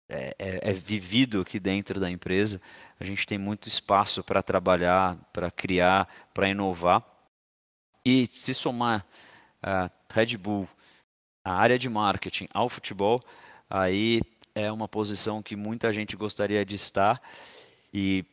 é, 0.08 0.36
é, 0.38 0.70
é 0.70 0.72
vivido 0.72 1.40
aqui 1.40 1.58
dentro 1.58 1.98
da 1.98 2.08
empresa. 2.08 2.62
A 3.00 3.04
gente 3.04 3.26
tem 3.26 3.38
muito 3.38 3.66
espaço 3.66 4.22
para 4.22 4.40
trabalhar, 4.40 5.18
para 5.32 5.50
criar, 5.50 6.08
para 6.32 6.48
inovar. 6.48 7.04
E 8.04 8.28
se 8.30 8.54
somar 8.54 9.04
a 9.60 9.90
Red 10.14 10.36
Bull, 10.36 10.68
a 11.44 11.54
área 11.54 11.76
de 11.76 11.88
marketing 11.88 12.46
ao 12.54 12.68
futebol, 12.68 13.20
aí 13.68 14.20
é 14.54 14.70
uma 14.70 14.86
posição 14.86 15.42
que 15.42 15.56
muita 15.56 15.92
gente 15.92 16.16
gostaria 16.16 16.64
de 16.64 16.76
estar 16.76 17.20
e 17.92 18.24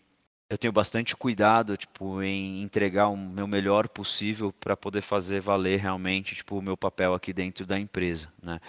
eu 0.54 0.58
tenho 0.58 0.72
bastante 0.72 1.16
cuidado 1.16 1.76
tipo 1.76 2.22
em 2.22 2.62
entregar 2.62 3.08
o 3.08 3.18
meu 3.18 3.48
melhor 3.48 3.88
possível 3.88 4.54
para 4.54 4.78
poder 4.78 5.02
fazer 5.02 5.40
valer 5.40 5.80
realmente 5.80 6.36
tipo 6.36 6.58
o 6.58 6.62
meu 6.62 6.78
papel 6.78 7.14
aqui 7.14 7.34
dentro 7.34 7.66
da 7.66 7.80
empresa 7.80 8.32
né 8.42 8.60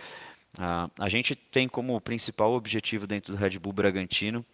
uh, 0.57 0.91
a 0.99 1.09
gente 1.09 1.35
tem 1.35 1.69
como 1.69 2.01
principal 2.01 2.53
objetivo 2.53 3.07
dentro 3.07 3.33
do 3.33 3.39
Red 3.39 3.59
Bull 3.59 3.73
Bragantino 3.73 4.45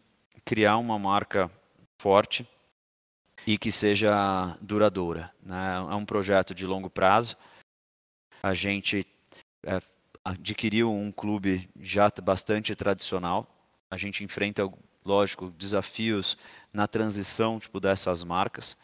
criar 0.44 0.76
uma 0.78 0.98
marca 0.98 1.50
forte 2.00 2.46
e 3.46 3.56
que 3.56 3.70
seja 3.70 4.56
duradoura 4.60 5.32
né? 5.42 5.76
é 5.76 5.94
um 5.94 6.04
projeto 6.04 6.54
de 6.54 6.66
longo 6.66 6.90
prazo 6.90 7.36
a 8.42 8.54
gente 8.54 9.06
é, 9.66 9.80
adquiriu 10.24 10.92
um 10.92 11.10
clube 11.10 11.68
já 11.80 12.10
bastante 12.22 12.74
tradicional. 12.74 13.46
A 13.90 13.96
gente 13.96 14.22
enfrenta, 14.22 14.70
lógico, 15.04 15.50
desafios 15.50 16.36
na 16.72 16.86
transição 16.86 17.58
tipo, 17.58 17.80
dessas 17.80 18.22
marcas, 18.22 18.76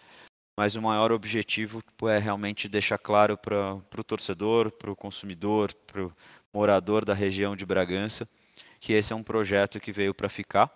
mas 0.56 0.74
o 0.74 0.82
maior 0.82 1.12
objetivo 1.12 1.82
tipo, 1.82 2.08
é 2.08 2.18
realmente 2.18 2.68
deixar 2.68 2.98
claro 2.98 3.36
para 3.36 3.74
o 3.74 4.04
torcedor, 4.04 4.70
para 4.70 4.90
o 4.90 4.96
consumidor, 4.96 5.72
para 5.86 6.04
o 6.04 6.12
morador 6.52 7.04
da 7.04 7.12
região 7.12 7.54
de 7.54 7.66
Bragança, 7.66 8.26
que 8.80 8.92
esse 8.92 9.12
é 9.12 9.16
um 9.16 9.22
projeto 9.22 9.78
que 9.78 9.92
veio 9.92 10.14
para 10.14 10.28
ficar 10.28 10.70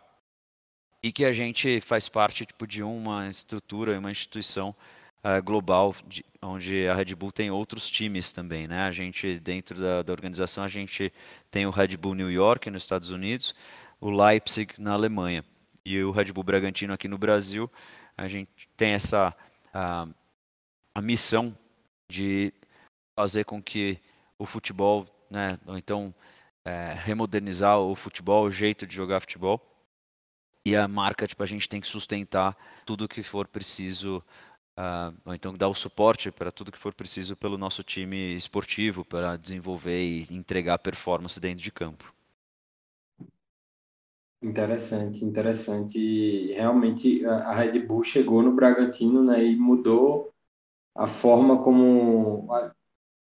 e 1.02 1.11
que 1.11 1.25
a 1.25 1.32
gente 1.32 1.80
faz 1.80 2.09
parte 2.09 2.44
tipo, 2.44 2.66
de 2.66 2.82
uma 2.82 3.28
estrutura, 3.28 3.99
uma 3.99 4.11
instituição 4.11 4.76
uh, 5.25 5.42
global, 5.42 5.94
de, 6.06 6.25
onde 6.42 6.87
a 6.87 6.94
Red 6.94 7.14
Bull 7.14 7.32
tem 7.32 7.50
outros 7.50 7.90
times 7.90 8.32
também. 8.32 8.66
Né? 8.68 8.82
A 8.82 8.90
gente, 8.90 9.38
dentro 9.40 9.80
da, 9.80 10.02
da, 10.02 10.12
organização, 10.12 10.64
a 10.64 10.68
gente 10.68 11.12
tem 11.50 11.66
o 11.66 11.70
Red 11.70 11.97
Bull 11.97 12.14
New 12.14 12.30
York, 12.30 12.70
nos 12.70 12.82
Estados 12.82 13.11
Unidos, 13.11 13.54
o 14.00 14.11
Leipzig, 14.11 14.75
na 14.78 14.92
Alemanha. 14.92 15.45
E 15.85 16.02
o 16.02 16.11
Red 16.11 16.33
Bull 16.33 16.45
Bragantino, 16.45 16.92
aqui 16.92 17.09
no 17.09 17.19
Brasil, 17.19 17.71
a 18.16 18.26
gente 18.26 18.69
tem 18.76 18.92
essa 18.92 19.37
a, 19.73 20.07
a 20.95 21.02
missão 21.02 21.57
de 22.09 22.52
fazer 23.14 23.45
com 23.45 23.62
que 23.62 23.99
o 24.38 24.47
futebol, 24.47 25.07
né, 25.30 25.59
ou 25.66 25.76
então 25.76 26.14
é, 26.64 26.95
remodernizar 26.95 27.78
o 27.78 27.95
futebol, 27.95 28.45
o 28.45 28.50
jeito 28.50 28.87
de 28.87 28.95
jogar 28.95 29.21
futebol. 29.21 29.61
E 30.64 30.76
a 30.76 30.87
marca, 30.87 31.26
tipo, 31.26 31.42
a 31.42 31.47
gente 31.47 31.69
tem 31.69 31.80
que 31.80 31.87
sustentar 31.87 32.57
tudo 32.85 33.09
que 33.09 33.23
for 33.23 33.47
preciso 33.47 34.23
Uh, 34.78 35.14
ou 35.26 35.35
então 35.35 35.54
dar 35.54 35.69
o 35.69 35.75
suporte 35.75 36.30
para 36.30 36.50
tudo 36.50 36.73
que 36.73 36.78
for 36.78 36.95
preciso 36.95 37.37
pelo 37.37 37.59
nosso 37.59 37.83
time 37.83 38.35
esportivo 38.35 39.04
para 39.04 39.37
desenvolver 39.37 40.00
e 40.00 40.26
entregar 40.30 40.78
performance 40.78 41.38
dentro 41.38 41.62
de 41.62 41.71
campo. 41.71 42.14
Interessante, 44.42 45.23
interessante. 45.25 45.99
E 45.99 46.52
realmente 46.54 47.25
a 47.26 47.52
Red 47.54 47.78
Bull 47.80 48.02
chegou 48.04 48.42
no 48.42 48.52
Bragantino, 48.54 49.23
né, 49.23 49.44
e 49.44 49.54
mudou 49.56 50.32
a 50.94 51.09
forma 51.09 51.62
como, 51.64 52.49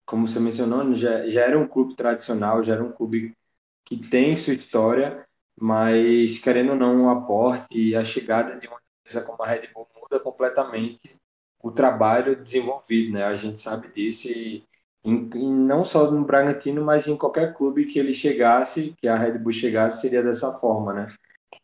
como 0.06 0.28
você 0.28 0.40
mencionou, 0.40 0.85
né, 0.85 0.97
já, 0.97 1.28
já 1.30 1.42
era 1.42 1.59
um 1.59 1.68
clube 1.68 1.97
tradicional, 1.97 2.64
já 2.64 2.75
era 2.75 2.85
um 2.85 2.92
clube 2.92 3.37
que 3.85 3.97
tem 3.99 4.37
sua 4.37 4.54
história, 4.54 5.26
mas 5.61 6.38
querendo 6.40 6.73
ou 6.73 6.76
não, 6.76 7.06
o 7.06 7.11
aporte 7.11 7.78
e 7.90 7.97
a 7.97 8.04
chegada 8.04 8.59
de 8.61 8.68
uma 8.68 8.80
empresa 9.00 9.23
como 9.23 9.42
a 9.42 9.49
Red 9.49 9.68
Bull 9.75 9.88
muda 10.00 10.21
completamente 10.21 11.16
o 11.62 11.73
trabalho 11.73 12.42
desenvolvido, 12.44 13.12
né? 13.14 13.25
A 13.25 13.37
gente 13.37 13.61
sabe 13.61 13.88
disso 13.92 14.28
e, 14.28 14.64
em, 15.04 15.30
e 15.34 15.50
não 15.50 15.84
só 15.84 16.11
no 16.11 16.25
Bragantino, 16.25 16.82
mas 16.84 17.06
em 17.06 17.16
qualquer 17.16 17.54
clube 17.54 17.87
que 17.87 17.99
ele 17.99 18.14
chegasse, 18.14 18.94
que 18.99 19.06
a 19.06 19.16
Red 19.16 19.38
Bull 19.38 19.52
chegasse, 19.52 20.00
seria 20.00 20.23
dessa 20.23 20.58
forma, 20.58 20.92
né? 20.94 21.14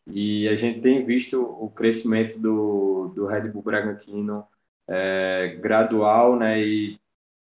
E 0.07 0.47
a 0.47 0.55
gente 0.55 0.81
tem 0.81 1.05
visto 1.05 1.41
o 1.41 1.69
crescimento 1.69 2.39
do, 2.39 3.11
do 3.15 3.25
Red 3.25 3.49
Bull 3.49 3.63
Bragantino 3.63 4.45
é, 4.87 5.57
gradual, 5.59 6.37
né? 6.37 6.61
E 6.61 6.99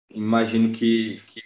imagino 0.10 0.74
que, 0.74 1.22
que 1.28 1.42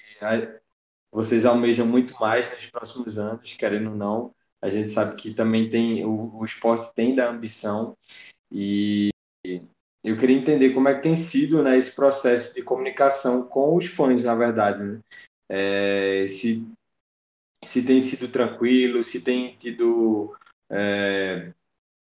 vocês 1.11 1.45
almejam 1.45 1.85
muito 1.85 2.13
mais 2.19 2.49
nos 2.51 2.65
próximos 2.67 3.17
anos, 3.17 3.53
querendo 3.53 3.91
ou 3.91 3.95
não. 3.95 4.35
A 4.61 4.69
gente 4.69 4.91
sabe 4.91 5.15
que 5.15 5.33
também 5.33 5.69
tem 5.69 6.05
o, 6.05 6.35
o 6.35 6.45
esporte 6.45 6.93
tem 6.93 7.15
da 7.15 7.29
ambição 7.29 7.97
e 8.51 9.09
eu 10.03 10.17
queria 10.17 10.37
entender 10.37 10.73
como 10.73 10.87
é 10.87 10.95
que 10.95 11.03
tem 11.03 11.15
sido 11.15 11.61
né, 11.61 11.77
esse 11.77 11.93
processo 11.93 12.53
de 12.53 12.61
comunicação 12.61 13.43
com 13.43 13.75
os 13.75 13.87
fãs, 13.87 14.23
na 14.23 14.33
verdade. 14.33 14.81
Né? 14.83 14.99
É, 15.49 16.25
se, 16.27 16.65
se 17.65 17.83
tem 17.83 17.99
sido 17.99 18.29
tranquilo, 18.29 19.03
se 19.03 19.21
tem 19.21 19.57
tido, 19.57 20.35
é, 20.69 21.53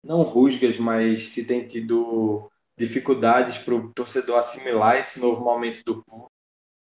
não 0.03 0.23
rusgas, 0.23 0.77
mas 0.77 1.29
se 1.29 1.45
tem 1.45 1.67
tido 1.67 2.51
dificuldades 2.77 3.59
para 3.59 3.75
o 3.75 3.93
torcedor 3.93 4.39
assimilar 4.39 4.97
esse 4.97 5.21
novo 5.21 5.45
momento 5.45 5.85
do 5.85 6.03
público, 6.03 6.33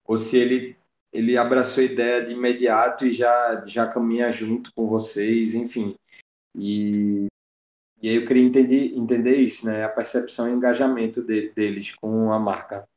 ou 0.06 0.18
se 0.18 0.38
ele, 0.38 0.78
ele 1.12 1.36
abraçou 1.36 1.82
a 1.82 1.86
ideia 1.86 2.24
de 2.24 2.34
imediato 2.34 3.08
e 3.08 3.14
já, 3.14 3.64
já 3.66 3.88
caminha 3.88 4.32
junto 4.32 4.72
com 4.74 4.88
vocês, 4.88 5.56
enfim. 5.56 5.96
E 6.56 7.31
e 8.02 8.10
aí 8.10 8.16
eu 8.16 8.26
queria 8.26 8.44
entender, 8.44 8.94
entender 8.96 9.36
isso, 9.36 9.66
né? 9.66 9.84
A 9.84 9.90
percepção 9.90 10.50
e 10.50 10.52
engajamento 10.52 11.22
de, 11.22 11.52
deles 11.52 11.94
com 11.96 12.32
a 12.32 12.40
marca. 12.40 12.88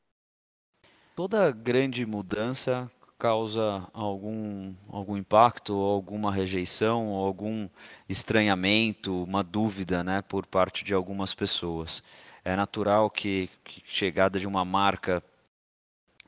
Toda 1.15 1.51
grande 1.53 2.05
mudança 2.07 2.91
causa 3.19 3.87
algum, 3.93 4.75
algum 4.89 5.17
impacto, 5.17 5.75
alguma 5.75 6.33
rejeição, 6.33 7.09
algum 7.11 7.69
estranhamento, 8.09 9.23
uma 9.23 9.43
dúvida 9.43 10.03
né, 10.03 10.23
por 10.23 10.45
parte 10.47 10.85
de 10.85 10.93
algumas 10.93 11.33
pessoas. 11.33 12.03
É 12.45 12.57
natural 12.57 13.09
que, 13.09 13.49
que 13.63 13.83
chegada 13.87 14.39
de 14.39 14.47
uma 14.47 14.65
marca 14.65 15.23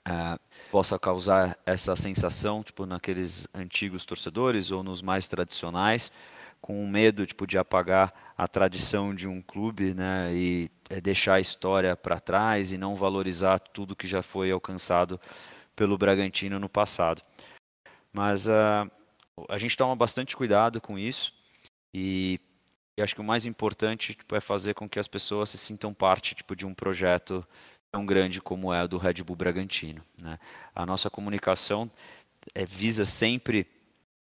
uh, 0.06 0.40
possa 0.70 0.98
causar 0.98 1.58
essa 1.66 1.96
sensação, 1.96 2.62
tipo 2.62 2.86
naqueles 2.86 3.48
antigos 3.54 4.04
torcedores 4.04 4.70
ou 4.70 4.82
nos 4.82 5.02
mais 5.02 5.28
tradicionais, 5.28 6.12
com 6.60 6.86
medo 6.86 7.26
tipo, 7.26 7.46
de 7.46 7.58
apagar 7.58 8.12
a 8.36 8.46
tradição 8.48 9.14
de 9.14 9.28
um 9.28 9.40
clube 9.40 9.94
né, 9.94 10.30
e 10.32 10.70
é, 10.90 11.00
deixar 11.00 11.34
a 11.34 11.40
história 11.40 11.96
para 11.96 12.20
trás 12.20 12.72
e 12.72 12.78
não 12.78 12.96
valorizar 12.96 13.58
tudo 13.58 13.96
que 13.96 14.06
já 14.06 14.22
foi 14.22 14.50
alcançado 14.50 15.20
pelo 15.74 15.96
Bragantino 15.96 16.58
no 16.58 16.68
passado. 16.68 17.22
Mas 18.12 18.46
uh, 18.48 18.90
a 19.48 19.58
gente 19.58 19.76
toma 19.76 19.94
bastante 19.94 20.36
cuidado 20.36 20.80
com 20.80 20.98
isso 20.98 21.34
e, 21.92 22.40
e 22.96 23.02
acho 23.02 23.14
que 23.14 23.20
o 23.20 23.24
mais 23.24 23.44
importante 23.44 24.14
tipo, 24.14 24.34
é 24.34 24.40
fazer 24.40 24.74
com 24.74 24.88
que 24.88 24.98
as 24.98 25.06
pessoas 25.06 25.50
se 25.50 25.58
sintam 25.58 25.92
parte 25.92 26.34
tipo, 26.34 26.56
de 26.56 26.66
um 26.66 26.74
projeto 26.74 27.46
tão 27.92 28.04
grande 28.04 28.40
como 28.40 28.72
é 28.72 28.82
o 28.82 28.88
do 28.88 28.98
Red 28.98 29.22
Bull 29.22 29.36
Bragantino. 29.36 30.02
Né? 30.20 30.38
A 30.74 30.84
nossa 30.84 31.08
comunicação 31.08 31.90
é, 32.54 32.64
visa 32.64 33.04
sempre 33.04 33.66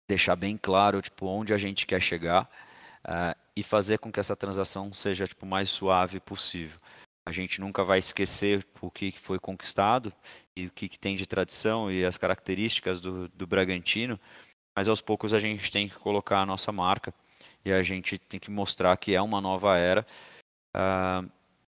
deixar 0.07 0.35
bem 0.35 0.57
claro 0.57 1.01
tipo 1.01 1.25
onde 1.25 1.53
a 1.53 1.57
gente 1.57 1.85
quer 1.85 2.01
chegar 2.01 2.49
uh, 3.05 3.37
e 3.55 3.63
fazer 3.63 3.99
com 3.99 4.11
que 4.11 4.19
essa 4.19 4.35
transação 4.35 4.93
seja 4.93 5.27
tipo 5.27 5.45
mais 5.45 5.69
suave 5.69 6.19
possível. 6.19 6.79
A 7.27 7.31
gente 7.31 7.59
nunca 7.59 7.83
vai 7.83 7.97
esquecer 7.97 8.65
o 8.79 8.91
que 8.91 9.11
foi 9.11 9.39
conquistado 9.39 10.13
e 10.55 10.67
o 10.67 10.71
que, 10.71 10.87
tem 10.89 11.15
de 11.15 11.25
tradição 11.25 11.91
e 11.91 12.05
as 12.05 12.17
características 12.17 12.99
do, 12.99 13.27
do 13.29 13.47
Bragantino, 13.47 14.19
mas 14.77 14.87
aos 14.87 15.01
poucos 15.01 15.33
a 15.33 15.39
gente 15.39 15.71
tem 15.71 15.89
que 15.89 15.95
colocar 15.95 16.41
a 16.41 16.45
nossa 16.45 16.71
marca 16.71 17.13
e 17.63 17.71
a 17.71 17.81
gente 17.81 18.19
tem 18.19 18.39
que 18.39 18.51
mostrar 18.51 18.95
que 18.97 19.15
é 19.15 19.21
uma 19.21 19.41
nova 19.41 19.75
era 19.75 20.05
uh, 20.75 21.29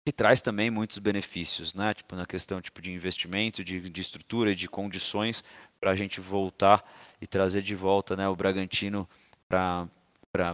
que 0.06 0.12
traz 0.12 0.42
também 0.42 0.72
muitos 0.72 0.98
benefícios, 0.98 1.74
né? 1.74 1.94
Tipo 1.94 2.16
na 2.16 2.26
questão 2.26 2.62
tipo 2.62 2.82
de 2.82 2.92
investimento, 2.92 3.64
de, 3.64 3.80
de 3.90 4.02
estrutura, 4.02 4.56
de 4.56 4.68
condições 4.68 5.44
para 5.80 5.92
a 5.92 5.96
gente 5.96 6.20
voltar 6.20 6.84
e 7.20 7.28
trazer 7.28 7.62
de 7.62 7.76
volta 7.76 8.16
né, 8.16 8.28
o 8.28 8.36
Bragantino 8.36 9.08
para 9.48 9.88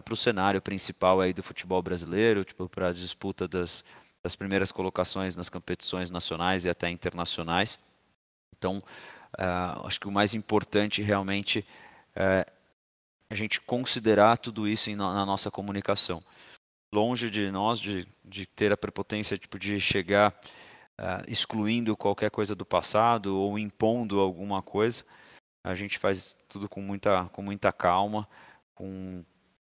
o 0.09 0.15
cenário 0.15 0.61
principal 0.61 1.21
aí 1.21 1.33
do 1.33 1.43
futebol 1.43 1.81
brasileiro, 1.81 2.43
tipo, 2.43 2.67
para 2.67 2.89
a 2.89 2.93
disputa 2.93 3.47
das, 3.47 3.83
das 4.23 4.35
primeiras 4.35 4.71
colocações 4.71 5.35
nas 5.35 5.49
competições 5.49 6.11
nacionais 6.11 6.65
e 6.65 6.69
até 6.69 6.89
internacionais. 6.89 7.79
Então, 8.57 8.77
uh, 8.77 9.85
acho 9.85 9.99
que 9.99 10.07
o 10.07 10.11
mais 10.11 10.33
importante 10.33 11.01
realmente 11.01 11.65
é 12.15 12.45
a 13.29 13.35
gente 13.35 13.59
considerar 13.61 14.37
tudo 14.37 14.67
isso 14.67 14.89
na 14.95 15.25
nossa 15.25 15.51
comunicação. 15.51 16.23
Longe 16.93 17.29
de 17.29 17.51
nós 17.51 17.79
de, 17.79 18.07
de 18.23 18.45
ter 18.45 18.71
a 18.71 18.77
prepotência 18.77 19.37
tipo, 19.37 19.59
de 19.59 19.79
chegar 19.79 20.33
uh, 20.99 21.23
excluindo 21.27 21.97
qualquer 21.97 22.31
coisa 22.31 22.55
do 22.55 22.65
passado 22.65 23.37
ou 23.37 23.57
impondo 23.59 24.19
alguma 24.19 24.61
coisa. 24.61 25.03
A 25.63 25.75
gente 25.75 25.99
faz 25.99 26.37
tudo 26.47 26.69
com 26.69 26.81
muita, 26.81 27.25
com 27.25 27.41
muita 27.41 27.73
calma, 27.73 28.27
com, 28.73 29.23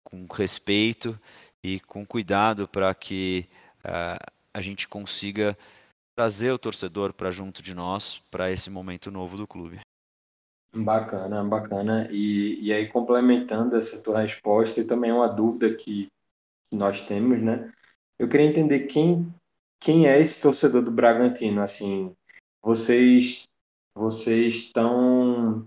com 0.02 0.26
respeito 0.32 1.18
e 1.62 1.80
com 1.80 2.04
cuidado 2.04 2.66
para 2.66 2.92
que 2.94 3.48
uh, 3.84 4.32
a 4.52 4.60
gente 4.60 4.88
consiga 4.88 5.56
trazer 6.16 6.52
o 6.52 6.58
torcedor 6.58 7.12
para 7.12 7.30
junto 7.30 7.62
de 7.62 7.74
nós 7.74 8.22
para 8.30 8.50
esse 8.50 8.70
momento 8.70 9.10
novo 9.10 9.36
do 9.36 9.46
clube. 9.46 9.80
Bacana, 10.74 11.42
bacana. 11.44 12.08
E, 12.10 12.58
e 12.60 12.72
aí, 12.72 12.88
complementando 12.88 13.76
essa 13.76 14.00
tua 14.00 14.22
resposta, 14.22 14.80
e 14.80 14.84
também 14.84 15.12
uma 15.12 15.28
dúvida 15.28 15.72
que, 15.72 16.08
que 16.70 16.76
nós 16.76 17.00
temos, 17.02 17.40
né? 17.42 17.72
Eu 18.18 18.28
queria 18.28 18.46
entender 18.46 18.80
quem 18.86 19.32
quem 19.80 20.06
é 20.06 20.18
esse 20.18 20.40
torcedor 20.40 20.82
do 20.82 20.90
Bragantino? 20.90 21.60
Assim, 21.60 22.14
vocês 22.62 23.44
vocês 23.94 24.54
estão 24.54 25.66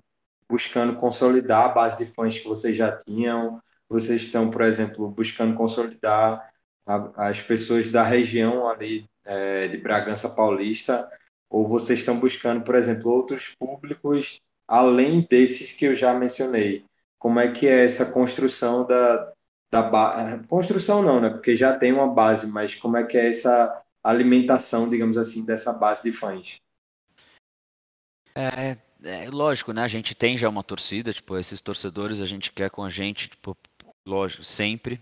buscando 0.50 1.00
consolidar 1.00 1.66
a 1.66 1.70
base 1.70 2.04
de 2.04 2.12
fãs 2.12 2.38
que 2.38 2.48
vocês 2.48 2.76
já 2.76 2.92
tinham? 2.98 3.62
Vocês 3.88 4.24
estão, 4.24 4.50
por 4.50 4.64
exemplo, 4.64 5.08
buscando 5.10 5.56
consolidar 5.56 6.52
a, 6.86 7.30
as 7.30 7.42
pessoas 7.42 7.90
da 7.90 8.04
região 8.04 8.68
ali 8.68 9.06
é, 9.24 9.68
de 9.68 9.78
Bragança 9.78 10.28
Paulista? 10.28 11.10
Ou 11.50 11.68
vocês 11.68 12.00
estão 12.00 12.20
buscando, 12.20 12.64
por 12.64 12.76
exemplo, 12.76 13.12
outros 13.12 13.54
públicos 13.58 14.42
além 14.68 15.26
desses 15.30 15.72
que 15.72 15.86
eu 15.86 15.96
já 15.96 16.14
mencionei? 16.14 16.84
Como 17.20 17.40
é 17.40 17.52
que 17.52 17.68
é 17.68 17.86
essa 17.86 18.06
construção 18.06 18.86
da, 18.86 19.32
da 19.72 19.82
ba... 19.82 20.40
construção 20.48 21.02
não, 21.02 21.20
né? 21.20 21.30
Porque 21.30 21.56
já 21.56 21.78
tem 21.78 21.92
uma 21.92 22.08
base, 22.08 22.48
mas 22.48 22.76
como 22.76 22.98
é 22.98 23.04
que 23.04 23.18
é 23.18 23.30
essa 23.30 23.82
alimentação, 24.04 24.90
digamos 24.90 25.18
assim, 25.18 25.46
dessa 25.46 25.74
base 25.74 26.04
de 26.04 26.12
fãs? 26.12 26.60
É, 28.36 28.78
é, 29.04 29.30
lógico, 29.30 29.74
né? 29.74 29.82
A 29.82 29.88
gente 29.88 30.16
tem 30.16 30.38
já 30.38 30.48
uma 30.48 30.64
torcida, 30.64 31.12
tipo, 31.12 31.38
esses 31.38 31.60
torcedores 31.60 32.22
a 32.22 32.26
gente 32.26 32.52
quer 32.52 32.70
com 32.70 32.84
a 32.84 32.90
gente, 32.90 33.30
tipo, 33.30 33.58
lógico, 34.06 34.44
sempre. 34.44 35.00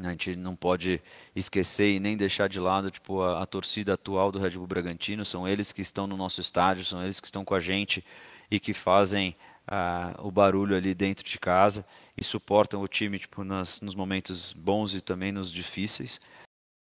A 0.00 0.10
gente 0.10 0.34
não 0.34 0.56
pode 0.56 1.00
esquecer 1.36 1.92
e 1.92 2.00
nem 2.00 2.16
deixar 2.16 2.48
de 2.48 2.58
lado, 2.58 2.90
tipo, 2.90 3.22
a, 3.22 3.42
a 3.42 3.46
torcida 3.46 3.94
atual 3.94 4.32
do 4.32 4.40
Red 4.40 4.50
Bull 4.50 4.66
Bragantino. 4.66 5.24
São 5.24 5.46
eles 5.46 5.70
que 5.70 5.82
estão 5.82 6.06
no 6.06 6.16
nosso 6.16 6.40
estádio, 6.40 6.84
são 6.84 7.02
eles 7.02 7.20
que 7.20 7.26
estão 7.26 7.44
com 7.44 7.54
a 7.54 7.60
gente 7.60 8.04
e 8.50 8.58
que 8.58 8.74
fazem 8.74 9.36
uh, 9.68 10.26
o 10.26 10.30
barulho 10.30 10.76
ali 10.76 10.94
dentro 10.94 11.24
de 11.24 11.38
casa 11.38 11.86
e 12.16 12.24
suportam 12.24 12.82
o 12.82 12.88
time, 12.88 13.18
tipo, 13.18 13.44
nas, 13.44 13.80
nos 13.80 13.94
momentos 13.94 14.52
bons 14.52 14.94
e 14.94 15.00
também 15.00 15.32
nos 15.32 15.52
difíceis. 15.52 16.20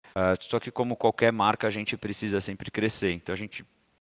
Uh, 0.10 0.36
só 0.42 0.60
que 0.60 0.72
como 0.72 0.96
qualquer 0.96 1.32
marca, 1.32 1.68
a 1.68 1.72
gente 1.72 1.96
precisa 1.96 2.42
sempre 2.42 2.70
crescer. 2.70 3.12
Então 3.14 3.34
a 3.34 3.38
gente 3.38 3.66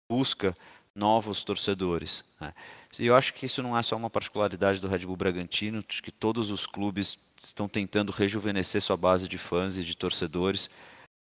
busca 0.10 0.56
novos 0.94 1.44
torcedores. 1.44 2.24
Né? 2.40 2.54
E 3.00 3.06
eu 3.08 3.16
acho 3.16 3.34
que 3.34 3.46
isso 3.46 3.62
não 3.62 3.78
é 3.78 3.82
só 3.82 3.96
uma 3.96 4.10
particularidade 4.10 4.80
do 4.80 4.88
Red 4.88 5.00
Bull 5.00 5.18
Bragantino, 5.18 5.84
acho 5.88 6.02
que 6.02 6.12
todos 6.12 6.50
os 6.50 6.66
clubes 6.66 7.20
estão 7.42 7.68
tentando 7.68 8.12
rejuvenescer 8.12 8.82
sua 8.82 8.96
base 8.96 9.28
de 9.28 9.38
fãs 9.38 9.78
e 9.78 9.84
de 9.84 9.98
torcedores. 9.98 10.70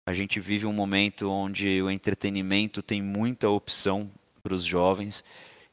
A 0.05 0.13
gente 0.13 0.41
vive 0.41 0.67
um 0.67 0.73
momento 0.73 1.31
onde 1.31 1.81
o 1.81 1.89
entretenimento 1.89 2.83
tem 2.83 3.01
muita 3.01 3.49
opção 3.49 4.11
para 4.43 4.55
os 4.55 4.65
jovens 4.65 5.23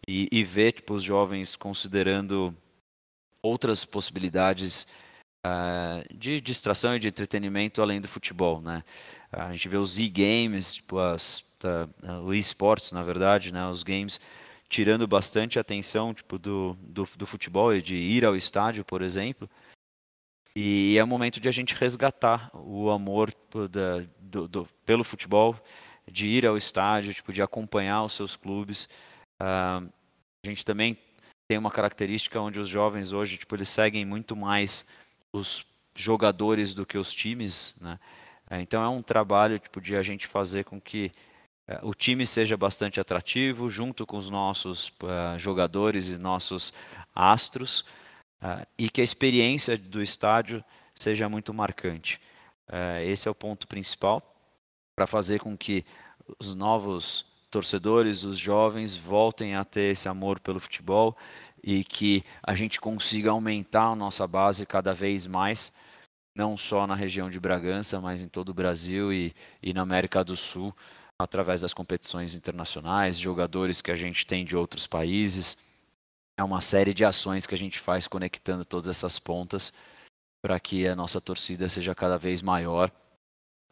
e, 0.09 0.27
e 0.31 0.43
ver 0.43 0.71
tipo, 0.71 0.95
os 0.95 1.03
jovens 1.03 1.55
considerando 1.55 2.51
outras 3.43 3.85
possibilidades 3.85 4.87
uh, 5.45 6.17
de 6.17 6.41
distração 6.41 6.95
e 6.95 6.99
de 6.99 7.07
entretenimento 7.07 7.79
além 7.79 8.01
do 8.01 8.07
futebol, 8.07 8.59
né? 8.59 8.83
A 9.31 9.51
gente 9.51 9.69
vê 9.69 9.77
os 9.77 9.99
e-games, 9.99 10.73
tipo 10.73 10.97
as, 10.97 11.41
uh, 11.63 12.23
o 12.25 12.33
e-sports, 12.33 12.91
na 12.91 13.03
verdade, 13.03 13.53
né? 13.53 13.67
Os 13.67 13.83
games 13.83 14.19
tirando 14.67 15.07
bastante 15.07 15.59
atenção 15.59 16.11
tipo 16.11 16.39
do, 16.39 16.75
do, 16.81 17.07
do 17.15 17.25
futebol 17.27 17.71
e 17.71 17.79
de 17.79 17.95
ir 17.95 18.25
ao 18.25 18.35
estádio, 18.35 18.83
por 18.83 19.03
exemplo. 19.03 19.47
E 20.55 20.97
é 20.97 21.03
o 21.03 21.07
momento 21.07 21.39
de 21.39 21.47
a 21.47 21.51
gente 21.51 21.75
resgatar 21.75 22.49
o 22.55 22.89
amor 22.89 23.31
da, 23.69 24.03
do, 24.19 24.47
do, 24.47 24.67
pelo 24.83 25.03
futebol, 25.03 25.55
de 26.11 26.27
ir 26.27 26.47
ao 26.47 26.57
estádio, 26.57 27.13
tipo, 27.13 27.31
de 27.31 27.43
acompanhar 27.43 28.03
os 28.03 28.13
seus 28.13 28.35
clubes. 28.35 28.89
Uh, 29.39 29.98
a 30.45 30.49
gente 30.49 30.63
também 30.65 30.97
tem 31.47 31.57
uma 31.57 31.71
característica 31.71 32.39
onde 32.39 32.59
os 32.59 32.67
jovens 32.67 33.11
hoje, 33.11 33.37
tipo, 33.37 33.55
eles 33.55 33.69
seguem 33.69 34.05
muito 34.05 34.35
mais 34.35 34.85
os 35.33 35.65
jogadores 35.95 36.73
do 36.73 36.85
que 36.85 36.97
os 36.97 37.13
times, 37.13 37.75
né? 37.81 37.99
É, 38.49 38.61
então 38.61 38.81
é 38.81 38.89
um 38.89 39.01
trabalho 39.01 39.59
tipo 39.59 39.79
de 39.79 39.95
a 39.95 40.01
gente 40.01 40.25
fazer 40.25 40.63
com 40.63 40.81
que 40.81 41.11
uh, 41.69 41.87
o 41.87 41.93
time 41.93 42.25
seja 42.25 42.57
bastante 42.57 42.99
atrativo, 42.99 43.69
junto 43.69 44.05
com 44.05 44.17
os 44.17 44.29
nossos 44.29 44.89
uh, 45.03 45.37
jogadores 45.37 46.09
e 46.09 46.17
nossos 46.17 46.73
astros, 47.13 47.81
uh, 48.41 48.65
e 48.77 48.89
que 48.89 49.01
a 49.01 49.03
experiência 49.03 49.77
do 49.77 50.01
estádio 50.01 50.63
seja 50.95 51.29
muito 51.29 51.53
marcante. 51.53 52.19
esse 53.05 53.27
é 53.27 53.31
o 53.31 53.35
ponto 53.35 53.67
principal 53.67 54.21
para 54.93 55.07
fazer 55.07 55.39
com 55.39 55.57
que 55.57 55.85
os 56.37 56.53
novos 56.53 57.25
torcedores, 57.49 58.23
os 58.23 58.37
jovens, 58.37 58.95
voltem 58.95 59.55
a 59.55 59.65
ter 59.65 59.91
esse 59.91 60.07
amor 60.07 60.39
pelo 60.39 60.59
futebol 60.59 61.17
e 61.63 61.83
que 61.83 62.23
a 62.43 62.55
gente 62.55 62.79
consiga 62.79 63.31
aumentar 63.31 63.87
a 63.87 63.95
nossa 63.95 64.25
base 64.27 64.65
cada 64.65 64.93
vez 64.93 65.27
mais, 65.27 65.71
não 66.35 66.57
só 66.57 66.87
na 66.87 66.95
região 66.95 67.29
de 67.29 67.39
Bragança, 67.39 67.99
mas 67.99 68.21
em 68.21 68.29
todo 68.29 68.49
o 68.49 68.53
Brasil 68.53 69.11
e, 69.11 69.33
e 69.61 69.73
na 69.73 69.81
América 69.81 70.23
do 70.23 70.35
Sul, 70.35 70.73
através 71.17 71.61
das 71.61 71.73
competições 71.73 72.33
internacionais, 72.33 73.17
jogadores 73.17 73.81
que 73.81 73.91
a 73.91 73.95
gente 73.95 74.25
tem 74.25 74.45
de 74.45 74.55
outros 74.55 74.87
países. 74.87 75.57
É 76.37 76.43
uma 76.43 76.61
série 76.61 76.93
de 76.93 77.03
ações 77.03 77.45
que 77.45 77.53
a 77.53 77.57
gente 77.57 77.77
faz 77.77 78.07
conectando 78.07 78.63
todas 78.63 78.87
essas 78.87 79.19
pontas 79.19 79.73
para 80.41 80.57
que 80.59 80.87
a 80.87 80.95
nossa 80.95 81.19
torcida 81.19 81.67
seja 81.67 81.93
cada 81.93 82.17
vez 82.17 82.41
maior 82.41 82.89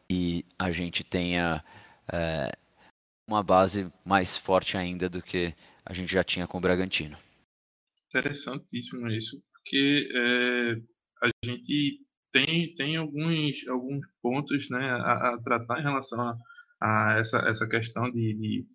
e 0.09 0.45
a 0.59 0.71
gente 0.71 1.03
tenha 1.03 1.63
é, 2.11 2.51
uma 3.27 3.43
base 3.43 3.91
mais 4.05 4.37
forte 4.37 4.77
ainda 4.77 5.09
do 5.09 5.21
que 5.21 5.53
a 5.85 5.93
gente 5.93 6.11
já 6.11 6.23
tinha 6.23 6.47
com 6.47 6.57
o 6.57 6.61
Bragantino. 6.61 7.17
Interessantíssimo 8.07 9.07
isso, 9.09 9.41
porque 9.51 10.09
é, 10.15 10.81
a 11.23 11.29
gente 11.45 11.99
tem, 12.31 12.73
tem 12.73 12.95
alguns, 12.95 13.67
alguns 13.67 14.05
pontos 14.21 14.69
né, 14.69 14.79
a, 14.79 15.33
a 15.33 15.37
tratar 15.39 15.79
em 15.79 15.83
relação 15.83 16.21
a, 16.21 16.37
a, 16.81 17.17
essa, 17.19 17.39
essa 17.49 17.67
questão 17.67 18.09
de, 18.11 18.33
de 18.33 18.65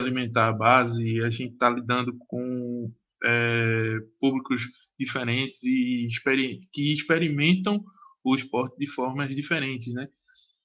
alimentar 0.00 0.48
a 0.48 0.52
base, 0.52 1.20
a 1.22 1.30
gente 1.30 1.54
está 1.54 1.68
lidando 1.68 2.16
com 2.28 2.92
é, 3.24 3.96
públicos 4.20 4.62
diferentes 4.98 5.62
e 5.64 6.06
que 6.72 6.92
experimentam 6.92 7.84
o 8.22 8.34
esporte 8.34 8.76
de 8.78 8.86
formas 8.86 9.34
diferentes, 9.34 9.92
né? 9.92 10.08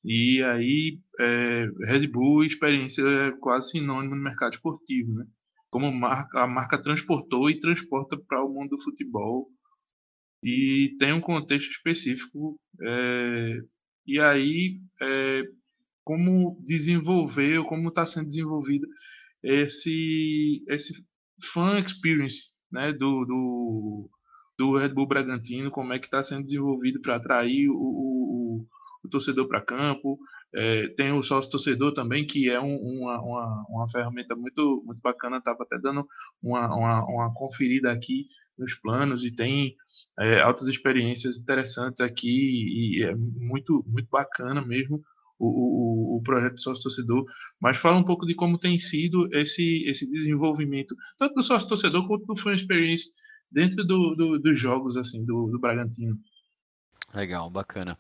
E 0.06 0.44
aí, 0.44 1.00
é, 1.20 1.68
Red 1.84 2.08
Bull 2.08 2.44
experiência 2.44 3.02
é 3.02 3.32
quase 3.40 3.72
sinônimo 3.72 4.16
no 4.16 4.22
mercado 4.22 4.54
esportivo, 4.54 5.12
né? 5.16 5.26
Como 5.72 5.92
marca, 5.92 6.44
a 6.44 6.48
marca 6.48 6.80
transportou 6.80 7.50
e 7.50 7.60
transporta 7.60 8.16
para 8.16 8.46
o 8.46 8.54
mundo 8.54 8.78
do 8.78 8.84
futebol 8.84 9.50
e 10.44 10.96
tem 11.00 11.12
um 11.12 11.20
contexto 11.20 11.72
específico. 11.72 12.60
É, 12.84 13.58
e 14.06 14.20
aí, 14.20 14.80
é, 15.02 15.42
como 16.04 16.62
desenvolver, 16.64 17.64
como 17.64 17.90
está 17.90 18.06
sendo 18.06 18.28
desenvolvido 18.28 18.88
esse, 19.42 20.64
esse 20.70 20.94
fan 21.52 21.80
experience 21.80 22.52
né, 22.72 22.94
do, 22.94 23.26
do, 23.26 24.10
do 24.56 24.78
Red 24.78 24.90
Bull 24.90 25.08
Bragantino, 25.08 25.72
como 25.72 25.94
é 25.94 26.00
que 26.00 26.06
está 26.06 26.24
sendo 26.24 26.46
desenvolvido 26.46 27.02
para 27.02 27.16
atrair 27.16 27.70
o, 27.70 27.74
o, 27.76 28.68
o 29.06 29.10
torcedor 29.10 29.48
para 29.48 29.62
campo. 29.62 30.18
É, 30.54 30.88
tem 30.90 31.12
o 31.12 31.22
sócio 31.22 31.52
torcedor 31.52 31.94
também, 31.94 32.26
que 32.26 32.50
é 32.50 32.60
um, 32.60 32.78
uma, 32.78 33.22
uma, 33.22 33.66
uma, 33.68 33.90
ferramenta 33.90 34.36
muito, 34.36 34.84
muito 34.86 35.02
bacana. 35.02 35.38
Estava 35.38 35.64
até 35.64 35.78
dando 35.80 36.08
uma, 36.42 36.68
uma, 36.74 37.06
uma, 37.06 37.34
conferida 37.34 37.92
aqui 37.92 38.26
nos 38.58 38.74
planos 38.76 39.26
e 39.26 39.36
tem 39.36 39.76
é, 40.20 40.42
altas 40.42 40.68
experiências 40.68 41.38
interessantes 41.38 42.00
aqui 42.00 42.98
e 42.98 43.04
é 43.04 43.14
muito, 43.16 43.84
muito 43.88 44.08
bacana 44.10 44.66
mesmo 44.66 45.02
o, 45.38 45.48
o, 45.48 46.18
o 46.18 46.24
projeto 46.24 46.62
sócio 46.62 46.84
torcedor. 46.84 47.26
Mas 47.60 47.78
fala 47.78 47.98
um 47.98 48.06
pouco 48.06 48.26
de 48.26 48.34
como 48.34 48.58
tem 48.58 48.80
sido 48.80 49.28
esse, 49.34 49.84
esse 49.88 50.10
desenvolvimento, 50.10 50.96
tanto 51.18 51.36
do 51.36 51.44
sócio 51.44 51.68
torcedor 51.68 52.08
quanto 52.08 52.26
do 52.26 52.36
fan 52.36 52.54
experience 52.54 53.10
dentro 53.52 53.84
do, 53.86 54.16
do, 54.16 54.40
dos 54.40 54.60
jogos 54.60 54.98
assim 54.98 55.26
do, 55.26 55.48
do 55.48 55.60
Bragantino. 55.60 56.18
Legal, 57.14 57.50
bacana. 57.50 57.98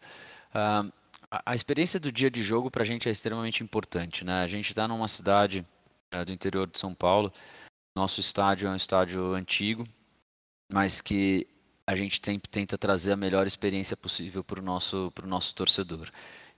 Uh, 0.56 0.90
a, 1.30 1.54
experiência 1.54 2.00
do 2.00 2.10
dia 2.10 2.32
de 2.32 2.42
jogo 2.42 2.72
para 2.72 2.84
a 2.84 2.86
gente 2.86 3.10
é 3.10 3.12
extremamente 3.12 3.62
importante. 3.62 4.24
Né? 4.24 4.42
A 4.42 4.48
gente 4.48 4.70
está 4.70 4.88
numa 4.88 5.08
cidade 5.08 5.68
uh, 6.14 6.24
do 6.24 6.32
interior 6.32 6.66
de 6.66 6.80
São 6.80 6.94
Paulo. 6.94 7.32
Nosso 7.94 8.22
estádio 8.22 8.68
é 8.68 8.72
um 8.72 8.76
estádio 8.76 9.34
antigo, 9.34 9.86
mas 10.72 11.02
que 11.02 11.46
a 11.86 11.94
gente 11.94 12.22
tem, 12.22 12.40
tenta 12.40 12.78
trazer 12.78 13.12
a 13.12 13.18
melhor 13.18 13.46
experiência 13.46 13.98
possível 13.98 14.44
para 14.44 14.60
o 14.60 14.64
nosso, 14.64 15.12
nosso 15.26 15.54
torcedor. 15.54 16.10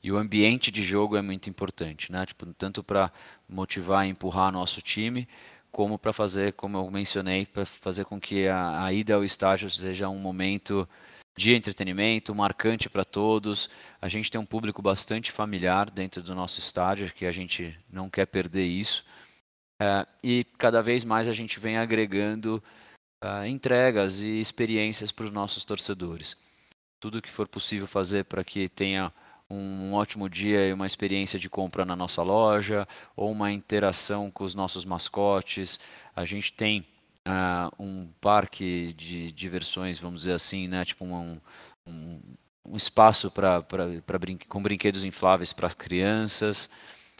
E 0.02 0.12
o 0.12 0.18
ambiente 0.18 0.72
de 0.72 0.84
jogo 0.84 1.18
é 1.18 1.22
muito 1.22 1.50
importante, 1.50 2.12
né? 2.12 2.26
Tipo, 2.26 2.46
tanto 2.54 2.84
para 2.84 3.12
motivar 3.50 4.06
e 4.06 4.12
empurrar 4.12 4.52
nosso 4.52 4.80
time, 4.82 5.28
como 5.72 5.98
para 5.98 6.14
fazer, 6.14 6.54
como 6.54 6.78
eu 6.78 6.90
mencionei, 6.90 7.46
para 7.46 7.66
fazer 7.66 8.06
com 8.06 8.20
que 8.20 8.48
a, 8.48 8.86
a 8.86 8.94
ida 8.94 9.16
ao 9.16 9.24
estádio 9.24 9.70
seja 9.70 10.08
um 10.08 10.20
momento 10.20 10.88
de 11.38 11.54
entretenimento, 11.54 12.34
marcante 12.34 12.90
para 12.90 13.06
todos. 13.06 13.70
A 14.02 14.08
gente 14.08 14.32
tem 14.32 14.42
um 14.42 14.46
público 14.46 14.82
bastante 14.82 15.32
familiar 15.32 15.90
dentro 15.92 16.22
do 16.24 16.34
nosso 16.34 16.60
estádio, 16.60 17.14
que 17.14 17.26
a 17.26 17.32
gente 17.32 17.78
não 17.90 18.10
quer 18.10 18.26
perder 18.26 18.66
isso. 18.66 19.06
É, 19.80 20.08
e 20.24 20.44
cada 20.58 20.82
vez 20.82 21.06
mais 21.06 21.28
a 21.28 21.34
gente 21.34 21.60
vem 21.60 21.78
agregando 21.78 22.62
uh, 23.24 23.46
entregas 23.46 24.20
e 24.20 24.42
experiências 24.42 25.12
para 25.12 25.26
os 25.26 25.32
nossos 25.32 25.64
torcedores. 25.64 26.36
Tudo 27.00 27.22
que 27.22 27.30
for 27.30 27.48
possível 27.48 27.86
fazer 27.86 28.26
para 28.26 28.44
que 28.44 28.68
tenha 28.68 29.14
um 29.48 29.94
ótimo 29.94 30.28
dia 30.28 30.68
e 30.68 30.74
uma 30.74 30.88
experiência 30.88 31.38
de 31.38 31.50
compra 31.50 31.86
na 31.86 31.96
nossa 31.96 32.24
loja, 32.24 32.88
ou 33.16 33.32
uma 33.32 33.52
interação 33.52 34.32
com 34.32 34.44
os 34.44 34.56
nossos 34.56 34.84
mascotes. 34.84 35.80
A 36.16 36.26
gente 36.26 36.52
tem 36.52 36.86
uh, 37.28 37.84
um 37.84 38.08
parque 38.22 38.94
de 38.94 39.32
diversões, 39.32 40.00
vamos 40.00 40.22
dizer 40.22 40.34
assim, 40.34 40.68
né? 40.68 40.86
Tipo 40.86 41.06
um, 41.06 41.40
um, 41.86 42.22
um 42.66 42.76
espaço 42.76 43.30
para 43.30 43.64
brin 44.20 44.38
com 44.48 44.62
brinquedos 44.62 45.04
infláveis 45.04 45.54
para 45.54 45.68
as 45.68 45.74
crianças. 45.74 46.70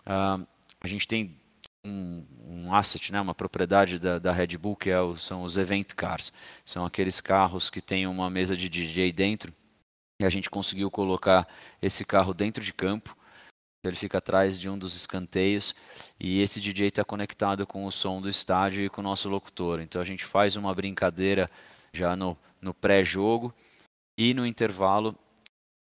Uh, 0.06 0.48
a 0.80 0.88
gente 0.88 1.08
tem 1.08 1.38
um, 1.84 2.26
um, 2.46 2.74
asset, 2.74 3.12
né, 3.12 3.22
uma 3.22 3.36
propriedade 3.36 4.00
da, 4.00 4.20
da 4.20 4.32
Red 4.32 4.58
Bull, 4.58 4.76
que 4.76 4.90
é 4.90 5.00
o, 5.00 5.18
são 5.18 5.44
os 5.44 5.58
event 5.58 5.94
cars. 5.96 6.32
São 6.66 6.86
aqueles 6.86 7.22
carros 7.22 7.70
que 7.70 7.82
têm 7.82 8.08
uma 8.08 8.30
mesa 8.30 8.56
de 8.56 8.70
DJ 8.70 9.12
dentro. 9.12 9.54
E 10.20 10.26
a 10.26 10.30
gente 10.30 10.50
conseguiu 10.50 10.90
colocar 10.90 11.48
esse 11.82 12.04
carro 12.04 12.34
dentro 12.34 12.64
de 12.64 12.74
campo 12.74 13.16
ele 13.84 13.96
fica 13.96 14.18
atrás 14.18 14.60
de 14.60 14.70
um 14.70 14.78
dos 14.78 14.96
escanteios 14.96 15.76
e 16.20 16.42
esse 16.42 16.60
DJ 16.60 16.88
está 16.88 17.04
conectado 17.04 17.66
com 17.66 17.86
o 17.86 17.92
som 17.92 18.22
do 18.22 18.30
estádio 18.30 18.84
e 18.84 18.90
com 18.90 19.02
o 19.02 19.04
nosso 19.04 19.30
locutor. 19.30 19.80
Então 19.80 20.02
a 20.02 20.06
gente 20.06 20.26
faz 20.26 20.56
uma 20.56 20.74
brincadeira 20.74 21.50
já 21.94 22.16
no, 22.16 22.38
no 22.62 22.74
pré-jogo 22.74 23.54
e 24.18 24.34
no 24.34 24.46
intervalo 24.46 25.18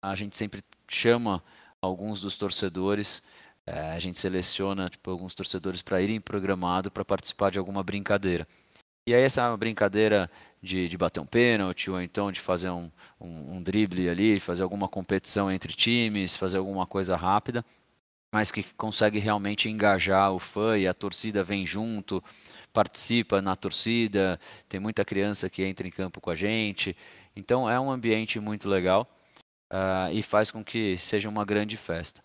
a 0.03 0.15
gente 0.15 0.37
sempre 0.37 0.63
chama 0.89 1.43
alguns 1.83 2.21
dos 2.21 2.37
torcedores, 2.37 3.23
é, 3.67 3.93
a 3.93 3.99
gente 3.99 4.19
seleciona 4.19 4.89
tipo, 4.89 5.11
alguns 5.11 5.35
torcedores 5.35 5.83
para 5.83 6.01
irem 6.01 6.21
programado 6.21 6.91
para 6.91 7.05
participar 7.05 7.51
de 7.51 7.59
alguma 7.59 7.83
brincadeira. 7.83 8.47
E 9.07 9.15
aí 9.15 9.23
essa 9.23 9.55
brincadeira 9.57 10.31
de, 10.63 10.89
de 10.89 10.97
bater 10.97 11.21
um 11.21 11.27
pênalti 11.27 11.91
ou 11.91 12.01
então 12.01 12.31
de 12.31 12.41
fazer 12.41 12.71
um, 12.71 12.91
um, 13.21 13.57
um 13.57 13.63
drible 13.63 14.09
ali, 14.09 14.39
fazer 14.39 14.63
alguma 14.63 14.89
competição 14.89 15.51
entre 15.51 15.73
times, 15.73 16.37
fazer 16.37 16.59
alguma 16.59 16.87
coisa 16.87 17.17
rápida 17.17 17.65
mas 18.33 18.51
que 18.51 18.63
consegue 18.77 19.19
realmente 19.19 19.69
engajar 19.69 20.33
o 20.33 20.39
fã 20.39 20.79
e 20.79 20.87
a 20.87 20.95
torcida 20.95 21.43
vem 21.43 21.67
junto, 21.67 22.23
participa 22.73 23.43
na 23.43 23.57
torcida, 23.57 24.39
tem 24.69 24.79
muita 24.79 25.05
criança 25.05 25.51
que 25.51 25.63
entra 25.65 25.87
em 25.87 25.91
campo 25.91 26.21
com 26.21 26.31
a 26.31 26.37
gente. 26.37 26.97
Então 27.35 27.69
é 27.69 27.79
um 27.79 27.91
ambiente 27.91 28.39
muito 28.39 28.69
legal 28.69 29.09
uh, 29.73 30.13
e 30.13 30.23
faz 30.23 30.51
com 30.51 30.65
que 30.65 30.97
seja 30.97 31.29
uma 31.29 31.45
grande 31.45 31.77
festa. 31.77 32.21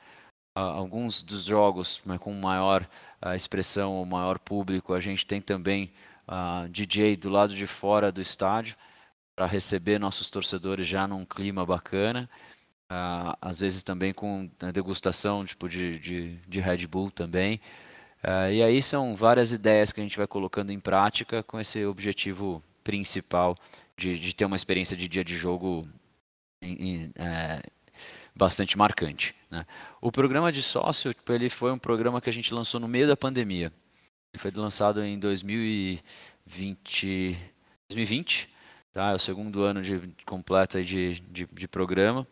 Uh, 0.57 0.61
alguns 0.61 1.21
dos 1.21 1.43
jogos 1.43 2.01
né, 2.05 2.17
com 2.17 2.33
maior 2.33 2.87
uh, 3.23 3.33
expressão, 3.33 4.01
o 4.01 4.05
maior 4.05 4.39
público, 4.39 4.93
a 4.93 4.99
gente 4.99 5.25
tem 5.25 5.41
também 5.41 5.91
DJ 6.71 7.15
do 7.15 7.29
lado 7.29 7.53
de 7.53 7.67
fora 7.67 8.11
do 8.11 8.19
estádio, 8.19 8.75
para 9.35 9.45
receber 9.45 9.99
nossos 9.99 10.27
torcedores 10.27 10.87
já 10.87 11.07
num 11.07 11.23
clima 11.23 11.63
bacana. 11.63 12.27
Às 13.41 13.59
vezes 13.59 13.83
também 13.83 14.13
com 14.13 14.49
degustação 14.73 15.45
tipo 15.45 15.67
de, 15.67 15.99
de, 15.99 16.35
de 16.47 16.59
Red 16.59 16.87
Bull 16.87 17.11
também. 17.11 17.59
Uh, 18.23 18.51
e 18.51 18.63
aí 18.63 18.81
são 18.81 19.15
várias 19.15 19.51
ideias 19.51 19.91
que 19.91 19.99
a 19.99 20.03
gente 20.03 20.17
vai 20.17 20.25
colocando 20.25 20.71
em 20.71 20.79
prática 20.79 21.43
com 21.43 21.59
esse 21.59 21.85
objetivo 21.85 22.63
principal 22.83 23.55
de, 23.95 24.17
de 24.17 24.33
ter 24.33 24.45
uma 24.45 24.55
experiência 24.55 24.97
de 24.97 25.07
dia 25.07 25.23
de 25.23 25.35
jogo 25.35 25.87
em, 26.61 26.73
em, 26.73 27.11
é, 27.15 27.61
bastante 28.35 28.77
marcante. 28.77 29.35
Né? 29.49 29.65
O 30.01 30.11
programa 30.11 30.51
de 30.51 30.63
sócio, 30.63 31.13
tipo, 31.13 31.31
ele 31.31 31.49
foi 31.49 31.71
um 31.71 31.77
programa 31.77 32.19
que 32.19 32.29
a 32.29 32.33
gente 32.33 32.53
lançou 32.53 32.79
no 32.79 32.87
meio 32.87 33.07
da 33.07 33.15
pandemia. 33.15 33.71
Ele 34.33 34.41
foi 34.41 34.51
lançado 34.51 35.03
em 35.03 35.19
2020, 35.19 37.37
2020 37.89 38.55
tá? 38.95 39.11
É 39.11 39.13
o 39.13 39.19
segundo 39.19 39.61
ano 39.61 39.81
de 39.81 39.99
completo 40.25 40.81
de, 40.81 41.19
de, 41.19 41.45
de 41.45 41.67
programa, 41.67 42.25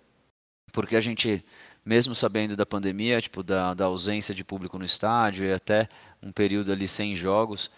porque 0.72 0.96
a 0.96 1.02
gente 1.02 1.44
mesmo 1.86 2.16
sabendo 2.16 2.56
da 2.56 2.66
pandemia, 2.66 3.22
tipo 3.22 3.44
da, 3.44 3.74
da 3.74 3.86
ausência 3.86 4.34
de 4.34 4.44
público 4.44 4.80
no 4.80 4.86
estádio 4.86 5.46
e 5.46 5.54
até 5.54 5.90
um 6.22 6.32
período 6.32 6.72
ali 6.72 6.88
sem 6.88 7.16
jogos, 7.16 7.70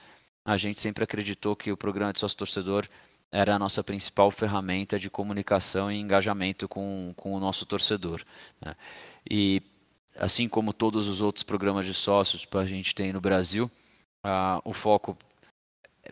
a 0.45 0.57
gente 0.57 0.79
sempre 0.79 1.03
acreditou 1.03 1.55
que 1.55 1.71
o 1.71 1.77
programa 1.77 2.13
de 2.13 2.19
sócio 2.19 2.37
torcedor 2.37 2.87
era 3.31 3.55
a 3.55 3.59
nossa 3.59 3.83
principal 3.83 4.29
ferramenta 4.29 4.99
de 4.99 5.09
comunicação 5.09 5.91
e 5.91 5.99
engajamento 5.99 6.67
com, 6.67 7.13
com 7.15 7.33
o 7.33 7.39
nosso 7.39 7.65
torcedor. 7.65 8.23
Né? 8.63 8.75
E 9.29 9.61
assim 10.15 10.47
como 10.47 10.71
todos 10.71 11.07
os 11.07 11.21
outros 11.21 11.43
programas 11.43 11.85
de 11.85 11.93
sócios 11.93 12.45
que 12.45 12.57
a 12.57 12.65
gente 12.65 12.93
tem 12.93 13.11
no 13.11 13.19
Brasil, 13.19 13.69
o 14.63 14.73
foco 14.73 15.17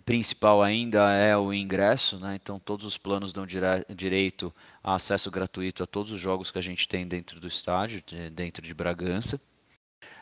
principal 0.01 0.61
ainda 0.61 1.11
é 1.11 1.35
o 1.37 1.53
ingresso, 1.53 2.19
né? 2.19 2.35
então 2.35 2.59
todos 2.59 2.85
os 2.85 2.97
planos 2.97 3.31
dão 3.31 3.45
dire 3.45 3.85
direito 3.95 4.53
a 4.83 4.95
acesso 4.95 5.29
gratuito 5.31 5.83
a 5.83 5.85
todos 5.85 6.11
os 6.11 6.19
jogos 6.19 6.51
que 6.51 6.59
a 6.59 6.61
gente 6.61 6.87
tem 6.87 7.07
dentro 7.07 7.39
do 7.39 7.47
estádio, 7.47 8.03
dentro 8.31 8.65
de 8.65 8.73
Bragança. 8.73 9.39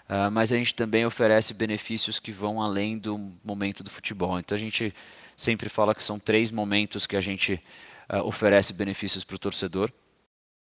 Uh, 0.10 0.30
mas 0.30 0.52
a 0.52 0.58
gente 0.58 0.76
também 0.76 1.06
oferece 1.06 1.54
benefícios 1.54 2.20
que 2.20 2.34
vão 2.34 2.62
além 2.62 2.98
do 2.98 3.18
momento 3.44 3.82
do 3.82 3.90
futebol. 3.90 4.38
Então 4.38 4.56
a 4.56 4.60
gente 4.60 4.94
sempre 5.38 5.70
fala 5.70 5.96
que 5.96 6.04
são 6.04 6.20
três 6.20 6.52
momentos 6.52 7.08
que 7.08 7.16
a 7.16 7.22
gente 7.22 7.64
uh, 8.12 8.18
oferece 8.26 8.74
benefícios 8.74 9.24
para 9.24 9.36
o 9.36 9.40
torcedor, 9.40 9.90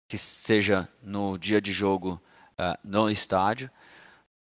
que 0.07 0.19
seja 0.19 0.87
no 1.01 1.35
dia 1.35 1.59
de 1.59 1.71
jogo 1.71 2.21
uh, 2.59 2.77
no 2.83 3.09
estádio, 3.09 3.71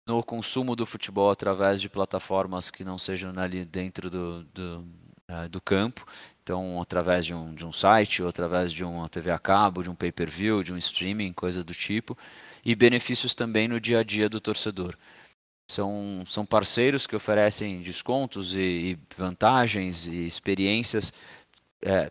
no 0.08 0.24
consumo 0.24 0.74
do 0.74 0.86
futebol 0.86 1.30
através 1.30 1.82
de 1.82 1.88
plataformas 1.88 2.70
que 2.70 2.82
não 2.82 2.98
sejam 2.98 3.30
ali 3.38 3.62
dentro 3.62 4.08
do, 4.08 4.42
do, 4.44 4.84
do 5.50 5.60
campo, 5.60 6.06
então 6.42 6.80
através 6.80 7.26
de 7.26 7.34
um, 7.34 7.54
de 7.54 7.66
um 7.66 7.70
site, 7.70 8.22
ou 8.22 8.28
através 8.28 8.72
de 8.72 8.82
uma 8.82 9.06
TV 9.10 9.30
a 9.30 9.38
cabo, 9.38 9.82
de 9.82 9.90
um 9.90 9.94
pay-per-view, 9.94 10.64
de 10.64 10.72
um 10.72 10.78
streaming, 10.78 11.34
coisa 11.34 11.62
do 11.62 11.74
tipo. 11.74 12.16
E 12.64 12.74
benefícios 12.74 13.34
também 13.34 13.68
no 13.68 13.78
dia 13.78 14.00
a 14.00 14.02
dia 14.02 14.30
do 14.30 14.40
torcedor. 14.40 14.96
São, 15.70 16.24
são 16.26 16.46
parceiros 16.46 17.06
que 17.06 17.14
oferecem 17.14 17.82
descontos 17.82 18.56
e, 18.56 18.60
e 18.60 18.98
vantagens 19.14 20.06
e 20.06 20.26
experiências 20.26 21.12
é, 21.82 22.10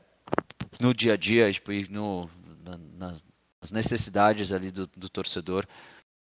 no 0.80 0.94
dia 0.94 1.14
a 1.14 1.18
dia, 1.18 1.52
tipo, 1.52 1.72
no, 1.90 2.30
na, 2.64 3.16
nas 3.60 3.72
necessidades 3.72 4.52
ali 4.52 4.70
do, 4.70 4.86
do 4.96 5.10
torcedor 5.10 5.66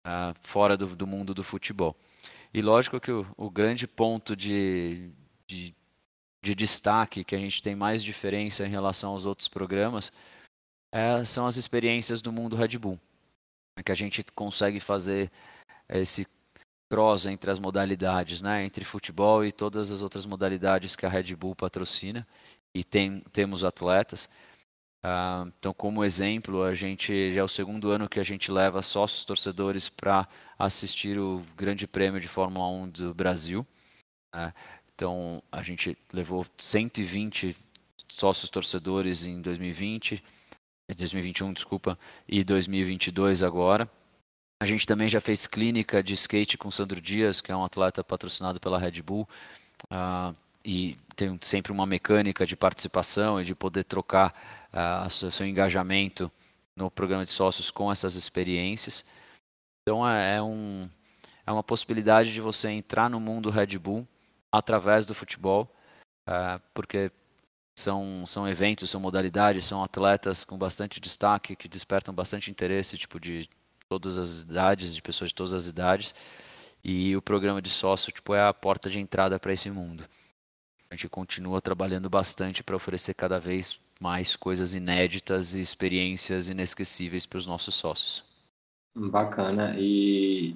uh, 0.06 0.34
fora 0.42 0.76
do, 0.76 0.94
do, 0.94 1.06
mundo 1.06 1.34
do 1.34 1.44
futebol. 1.44 1.96
E 2.52 2.60
lógico 2.60 3.00
que 3.00 3.10
o, 3.10 3.26
o 3.36 3.50
grande 3.50 3.86
ponto 3.86 4.36
de, 4.36 5.10
de, 5.46 5.74
de, 6.42 6.54
destaque 6.54 7.24
que 7.24 7.34
a 7.34 7.38
gente 7.38 7.62
tem 7.62 7.74
mais 7.74 8.02
diferença 8.02 8.66
em 8.66 8.70
relação 8.70 9.12
aos 9.12 9.26
outros 9.26 9.48
programas 9.48 10.12
é, 10.92 11.24
são 11.24 11.46
as 11.46 11.56
experiências 11.56 12.20
do 12.20 12.30
mundo 12.30 12.56
Red 12.56 12.78
Bull 12.78 13.00
que 13.82 13.92
a 13.92 13.94
gente 13.94 14.22
consegue 14.34 14.80
fazer 14.80 15.30
esse 15.88 16.26
cross 16.90 17.26
entre 17.26 17.50
as 17.50 17.58
modalidades, 17.58 18.42
né, 18.42 18.64
entre 18.64 18.84
futebol 18.84 19.44
e 19.44 19.52
todas 19.52 19.90
as 19.90 20.02
outras 20.02 20.26
modalidades 20.26 20.94
que 20.94 21.06
a 21.06 21.08
Red 21.08 21.34
Bull 21.34 21.56
patrocina 21.56 22.26
e 22.74 22.84
tem, 22.84 23.20
temos 23.32 23.64
atletas. 23.64 24.28
Uh, 25.04 25.52
então, 25.58 25.74
como 25.74 26.04
exemplo, 26.04 26.62
a 26.62 26.74
gente 26.74 27.34
já 27.34 27.40
é 27.40 27.44
o 27.44 27.48
segundo 27.48 27.90
ano 27.90 28.08
que 28.08 28.20
a 28.20 28.22
gente 28.22 28.52
leva 28.52 28.82
sócios 28.82 29.24
torcedores 29.24 29.88
para 29.88 30.28
assistir 30.58 31.18
o 31.18 31.42
Grande 31.56 31.86
Prêmio 31.86 32.20
de 32.20 32.28
Fórmula 32.28 32.68
1 32.68 32.90
do 32.90 33.14
Brasil. 33.14 33.66
Uh, 34.34 34.52
então, 34.94 35.42
a 35.50 35.62
gente 35.62 35.98
levou 36.12 36.46
120 36.56 37.56
sócios 38.08 38.50
torcedores 38.50 39.24
em 39.24 39.40
2020 39.40 40.22
2021, 40.94 41.52
desculpa, 41.52 41.98
e 42.28 42.44
2022 42.44 43.42
agora. 43.42 43.90
A 44.60 44.66
gente 44.66 44.86
também 44.86 45.08
já 45.08 45.20
fez 45.20 45.46
clínica 45.46 46.02
de 46.02 46.14
skate 46.14 46.56
com 46.56 46.70
Sandro 46.70 47.00
Dias, 47.00 47.40
que 47.40 47.50
é 47.50 47.56
um 47.56 47.64
atleta 47.64 48.04
patrocinado 48.04 48.60
pela 48.60 48.78
Red 48.78 49.02
Bull, 49.02 49.28
uh, 49.90 50.36
e 50.64 50.96
tem 51.16 51.38
sempre 51.42 51.72
uma 51.72 51.86
mecânica 51.86 52.46
de 52.46 52.56
participação 52.56 53.40
e 53.40 53.44
de 53.44 53.54
poder 53.54 53.84
trocar 53.84 54.32
uh, 54.72 55.06
o 55.06 55.30
seu 55.30 55.46
engajamento 55.46 56.30
no 56.76 56.90
programa 56.90 57.24
de 57.24 57.30
sócios 57.30 57.70
com 57.70 57.90
essas 57.90 58.14
experiências. 58.14 59.04
Então 59.82 60.08
é, 60.08 60.36
é, 60.36 60.42
um, 60.42 60.88
é 61.46 61.52
uma 61.52 61.62
possibilidade 61.62 62.32
de 62.32 62.40
você 62.40 62.68
entrar 62.68 63.10
no 63.10 63.20
mundo 63.20 63.50
Red 63.50 63.78
Bull 63.78 64.06
através 64.50 65.04
do 65.04 65.14
futebol, 65.14 65.68
uh, 66.28 66.60
porque 66.72 67.10
são, 67.78 68.24
são 68.26 68.46
eventos, 68.48 68.90
são 68.90 69.00
modalidades, 69.00 69.64
são 69.64 69.82
atletas 69.82 70.44
com 70.44 70.58
bastante 70.58 71.00
destaque, 71.00 71.56
que 71.56 71.68
despertam 71.68 72.14
bastante 72.14 72.50
interesse, 72.50 72.98
tipo, 72.98 73.18
de 73.18 73.48
todas 73.88 74.16
as 74.18 74.42
idades, 74.42 74.94
de 74.94 75.02
pessoas 75.02 75.30
de 75.30 75.34
todas 75.34 75.52
as 75.52 75.66
idades. 75.66 76.14
E 76.84 77.16
o 77.16 77.22
programa 77.22 77.62
de 77.62 77.70
sócio, 77.70 78.12
tipo, 78.12 78.34
é 78.34 78.42
a 78.42 78.52
porta 78.52 78.90
de 78.90 78.98
entrada 78.98 79.38
para 79.38 79.52
esse 79.52 79.70
mundo. 79.70 80.04
A 80.92 80.94
gente 80.94 81.08
continua 81.08 81.58
trabalhando 81.58 82.10
bastante 82.10 82.62
para 82.62 82.76
oferecer 82.76 83.14
cada 83.14 83.40
vez 83.40 83.80
mais 83.98 84.36
coisas 84.36 84.74
inéditas 84.74 85.54
e 85.54 85.60
experiências 85.62 86.50
inesquecíveis 86.50 87.24
para 87.24 87.38
os 87.38 87.46
nossos 87.46 87.74
sócios. 87.74 88.22
Bacana. 88.94 89.74
E, 89.78 90.54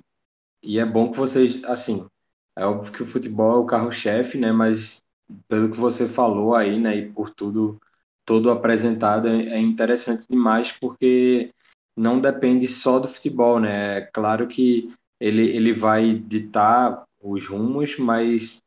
e 0.63 0.79
é 0.79 0.85
bom 0.85 1.11
que 1.11 1.17
vocês, 1.17 1.65
assim, 1.65 2.05
é 2.55 2.67
óbvio 2.67 2.93
que 2.93 3.03
o 3.03 3.07
futebol 3.07 3.53
é 3.53 3.59
o 3.61 3.65
carro-chefe, 3.65 4.37
né? 4.37 4.53
Mas 4.53 5.03
pelo 5.49 5.71
que 5.71 5.81
você 5.81 6.07
falou 6.07 6.55
aí, 6.55 6.79
né, 6.79 6.99
e 6.99 7.11
por 7.11 7.31
tudo 7.31 7.81
todo 8.23 8.51
apresentado, 8.51 9.29
é, 9.29 9.55
é 9.55 9.59
interessante 9.59 10.27
demais 10.29 10.71
porque 10.71 11.51
não 11.97 12.21
depende 12.21 12.69
só 12.69 12.99
do 12.99 13.09
futebol, 13.09 13.59
né? 13.59 14.01
É 14.01 14.01
claro 14.03 14.47
que 14.47 14.93
ele, 15.19 15.49
ele 15.49 15.73
vai 15.73 16.13
ditar 16.13 17.07
os 17.23 17.47
rumos, 17.47 17.97
mas 17.97 18.66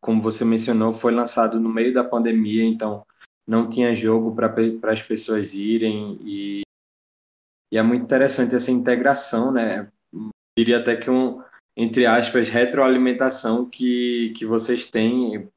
como 0.00 0.20
você 0.20 0.44
mencionou, 0.44 0.94
foi 0.94 1.12
lançado 1.12 1.58
no 1.58 1.68
meio 1.68 1.92
da 1.92 2.04
pandemia, 2.04 2.64
então 2.64 3.04
não 3.46 3.68
tinha 3.68 3.94
jogo 3.94 4.34
para 4.34 4.92
as 4.92 5.02
pessoas 5.02 5.54
irem 5.54 6.18
e, 6.22 6.62
e 7.72 7.78
é 7.78 7.82
muito 7.82 8.04
interessante 8.04 8.54
essa 8.54 8.70
integração, 8.70 9.52
né? 9.52 9.90
Diria 10.56 10.78
até 10.78 10.96
que 10.96 11.10
um, 11.10 11.42
entre 11.76 12.06
aspas, 12.06 12.48
retroalimentação 12.48 13.68
que, 13.68 14.32
que 14.36 14.46
vocês 14.46 14.90
têm, 14.90 15.48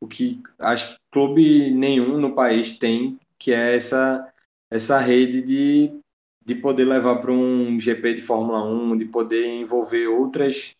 o 0.00 0.06
que 0.06 0.42
acho 0.58 0.94
que 0.94 1.00
clube 1.10 1.70
nenhum 1.70 2.18
no 2.18 2.34
país 2.34 2.78
tem, 2.78 3.18
que 3.38 3.52
é 3.52 3.74
essa, 3.74 4.32
essa 4.70 4.98
rede 4.98 5.42
de, 5.42 6.00
de 6.44 6.54
poder 6.54 6.84
levar 6.84 7.16
para 7.16 7.32
um 7.32 7.80
GP 7.80 8.14
de 8.14 8.22
Fórmula 8.22 8.64
1, 8.64 8.98
de 8.98 9.04
poder 9.06 9.46
envolver 9.46 10.06
outras, 10.06 10.76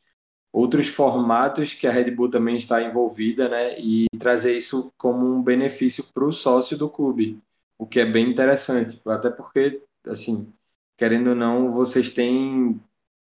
outros 0.52 0.88
formatos 0.88 1.74
que 1.74 1.86
a 1.86 1.92
Red 1.92 2.10
Bull 2.10 2.30
também 2.30 2.58
está 2.58 2.82
envolvida, 2.82 3.48
né? 3.48 3.78
E 3.80 4.06
trazer 4.18 4.56
isso 4.56 4.92
como 4.98 5.26
um 5.26 5.42
benefício 5.42 6.04
para 6.12 6.24
o 6.24 6.32
sócio 6.32 6.76
do 6.76 6.90
clube, 6.90 7.40
o 7.78 7.86
que 7.86 7.98
é 7.98 8.04
bem 8.04 8.30
interessante, 8.30 9.00
até 9.06 9.30
porque, 9.30 9.82
assim, 10.06 10.52
querendo 10.96 11.30
ou 11.30 11.34
não, 11.34 11.72
vocês 11.72 12.12
têm 12.12 12.80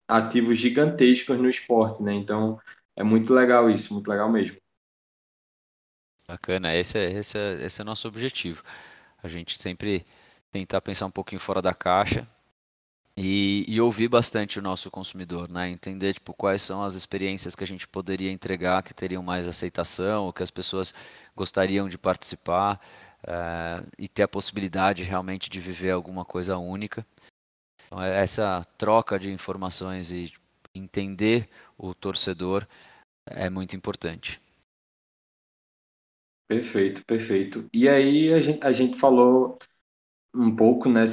ativos 0.06 0.58
gigantescos 0.58 1.38
no 1.38 1.50
esporte, 1.50 2.02
né? 2.02 2.14
Então 2.14 2.60
é 2.96 3.02
muito 3.02 3.34
legal 3.34 3.68
isso, 3.68 3.92
muito 3.92 4.08
legal 4.08 4.30
mesmo. 4.30 4.56
Bacana, 6.26 6.74
esse 6.76 6.98
é, 6.98 7.10
esse 7.10 7.38
é, 7.38 7.64
esse 7.64 7.80
é 7.80 7.84
nosso 7.84 8.06
objetivo. 8.06 8.62
A 9.22 9.28
gente 9.28 9.58
sempre 9.58 10.06
tentar 10.50 10.80
pensar 10.80 11.06
um 11.06 11.10
pouquinho 11.10 11.40
fora 11.40 11.60
da 11.60 11.74
caixa 11.74 12.28
e, 13.20 13.64
e, 13.66 13.80
ouvir 13.80 14.06
bastante 14.06 14.60
o 14.60 14.62
nosso 14.62 14.92
consumidor, 14.92 15.50
né? 15.50 15.68
Entender 15.68 16.14
tipo, 16.14 16.32
quais 16.32 16.62
são 16.62 16.84
as 16.84 16.94
experiências 16.94 17.56
que 17.56 17.64
a 17.64 17.66
gente 17.66 17.88
poderia 17.88 18.30
entregar 18.30 18.80
que 18.80 18.94
teriam 18.94 19.24
mais 19.24 19.48
aceitação, 19.48 20.26
ou 20.26 20.32
que 20.32 20.40
as 20.40 20.52
pessoas 20.52 20.94
gostariam 21.34 21.88
de 21.88 21.98
participar 21.98 22.80
uh, 23.24 23.84
e 23.98 24.06
ter 24.06 24.22
a 24.22 24.28
possibilidade 24.28 25.02
realmente 25.02 25.50
de 25.50 25.58
viver 25.58 25.90
alguma 25.90 26.24
coisa 26.24 26.58
única. 26.58 27.04
Então, 27.86 28.00
é, 28.00 28.22
essa 28.22 28.64
troca 28.78 29.18
de 29.18 29.32
informações 29.32 30.12
e 30.12 30.32
entender 30.72 31.48
o 31.76 31.92
torcedor 31.94 32.64
é 33.26 33.50
muito 33.50 33.74
importante. 33.74 34.40
Perfeito, 36.46 37.04
perfeito. 37.04 37.68
E 37.72 37.88
aí 37.88 38.32
a 38.32 38.40
gente, 38.40 38.64
a 38.64 38.70
gente 38.70 38.96
falou 38.96 39.58
um 40.34 40.54
pouco, 40.54 40.88
né, 40.88 41.04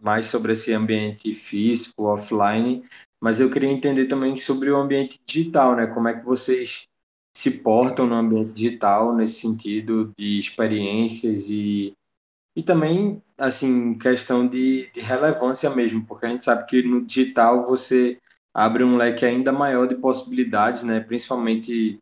mais 0.00 0.26
sobre 0.26 0.52
esse 0.52 0.72
ambiente 0.72 1.34
físico, 1.34 2.04
offline, 2.04 2.84
mas 3.20 3.40
eu 3.40 3.50
queria 3.50 3.70
entender 3.70 4.06
também 4.06 4.36
sobre 4.36 4.70
o 4.70 4.76
ambiente 4.76 5.20
digital, 5.26 5.76
né? 5.76 5.86
Como 5.86 6.08
é 6.08 6.18
que 6.18 6.24
vocês 6.24 6.86
se 7.36 7.50
portam 7.62 8.06
no 8.06 8.14
ambiente 8.14 8.52
digital 8.52 9.14
nesse 9.14 9.40
sentido 9.40 10.12
de 10.18 10.40
experiências 10.40 11.48
e, 11.48 11.92
e 12.56 12.62
também, 12.62 13.22
assim, 13.36 13.98
questão 13.98 14.46
de, 14.48 14.90
de 14.92 15.00
relevância 15.00 15.68
mesmo, 15.70 16.04
porque 16.06 16.26
a 16.26 16.28
gente 16.30 16.44
sabe 16.44 16.66
que 16.66 16.82
no 16.82 17.04
digital 17.04 17.66
você 17.66 18.18
abre 18.54 18.82
um 18.82 18.96
leque 18.96 19.24
ainda 19.24 19.52
maior 19.52 19.86
de 19.86 19.94
possibilidades, 19.94 20.82
né? 20.82 21.00
Principalmente 21.00 21.98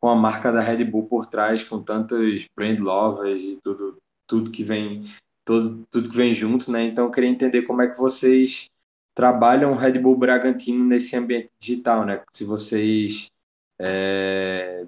com 0.00 0.08
a 0.08 0.16
marca 0.16 0.50
da 0.50 0.60
Red 0.60 0.84
Bull 0.84 1.06
por 1.06 1.26
trás, 1.26 1.62
com 1.62 1.82
tantos 1.82 2.46
brand 2.56 2.78
lovers 2.78 3.44
e 3.44 3.58
tudo, 3.62 3.98
tudo 4.26 4.50
que 4.50 4.64
vem, 4.64 5.04
tudo, 5.50 5.84
tudo 5.90 6.10
que 6.10 6.16
vem 6.16 6.32
junto, 6.32 6.70
né? 6.70 6.84
Então 6.84 7.06
eu 7.06 7.10
queria 7.10 7.28
entender 7.28 7.62
como 7.62 7.82
é 7.82 7.88
que 7.88 7.98
vocês 7.98 8.70
trabalham 9.12 9.72
o 9.72 9.76
Red 9.76 9.98
Bull 9.98 10.16
Bragantino 10.16 10.84
nesse 10.84 11.16
ambiente 11.16 11.50
digital, 11.58 12.06
né? 12.06 12.22
Se 12.32 12.44
vocês 12.44 13.28
é, 13.76 14.86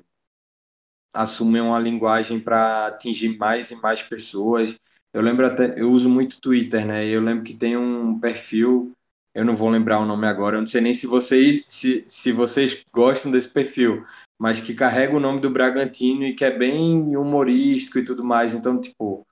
assumem 1.12 1.60
uma 1.60 1.80
linguagem 1.80 2.38
para 2.38 2.86
atingir 2.86 3.36
mais 3.36 3.72
e 3.72 3.74
mais 3.74 4.02
pessoas. 4.04 4.76
Eu 5.12 5.20
lembro 5.20 5.44
até, 5.44 5.80
eu 5.80 5.90
uso 5.90 6.08
muito 6.08 6.40
Twitter, 6.40 6.86
né? 6.86 7.08
Eu 7.08 7.20
lembro 7.20 7.42
que 7.42 7.54
tem 7.54 7.76
um 7.76 8.20
perfil, 8.20 8.92
eu 9.34 9.44
não 9.44 9.56
vou 9.56 9.68
lembrar 9.68 9.98
o 9.98 10.06
nome 10.06 10.28
agora, 10.28 10.56
eu 10.56 10.60
não 10.60 10.68
sei 10.68 10.80
nem 10.80 10.94
se 10.94 11.08
vocês 11.08 11.64
se, 11.68 12.04
se 12.06 12.30
vocês 12.30 12.84
gostam 12.92 13.32
desse 13.32 13.48
perfil, 13.48 14.06
mas 14.38 14.60
que 14.60 14.74
carrega 14.74 15.16
o 15.16 15.20
nome 15.20 15.40
do 15.40 15.50
Bragantino 15.50 16.24
e 16.24 16.36
que 16.36 16.44
é 16.44 16.56
bem 16.56 17.16
humorístico 17.16 17.98
e 17.98 18.04
tudo 18.04 18.22
mais. 18.22 18.54
Então, 18.54 18.80
tipo, 18.80 19.26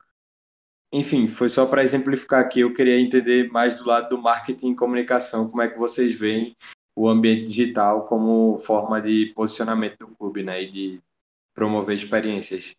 enfim, 0.92 1.28
foi 1.28 1.48
só 1.48 1.66
para 1.66 1.82
exemplificar 1.82 2.40
aqui. 2.40 2.60
Eu 2.60 2.74
queria 2.74 3.00
entender 3.00 3.50
mais 3.50 3.78
do 3.78 3.86
lado 3.86 4.08
do 4.10 4.20
marketing 4.20 4.72
e 4.72 4.76
comunicação, 4.76 5.48
como 5.48 5.62
é 5.62 5.68
que 5.68 5.78
vocês 5.78 6.14
veem 6.14 6.56
o 6.96 7.08
ambiente 7.08 7.46
digital 7.46 8.06
como 8.06 8.60
forma 8.64 9.00
de 9.00 9.32
posicionamento 9.34 9.98
do 9.98 10.08
clube, 10.08 10.42
né, 10.42 10.62
e 10.62 10.70
de 10.70 11.00
promover 11.54 11.96
experiências. 11.96 12.64
Se 12.64 12.76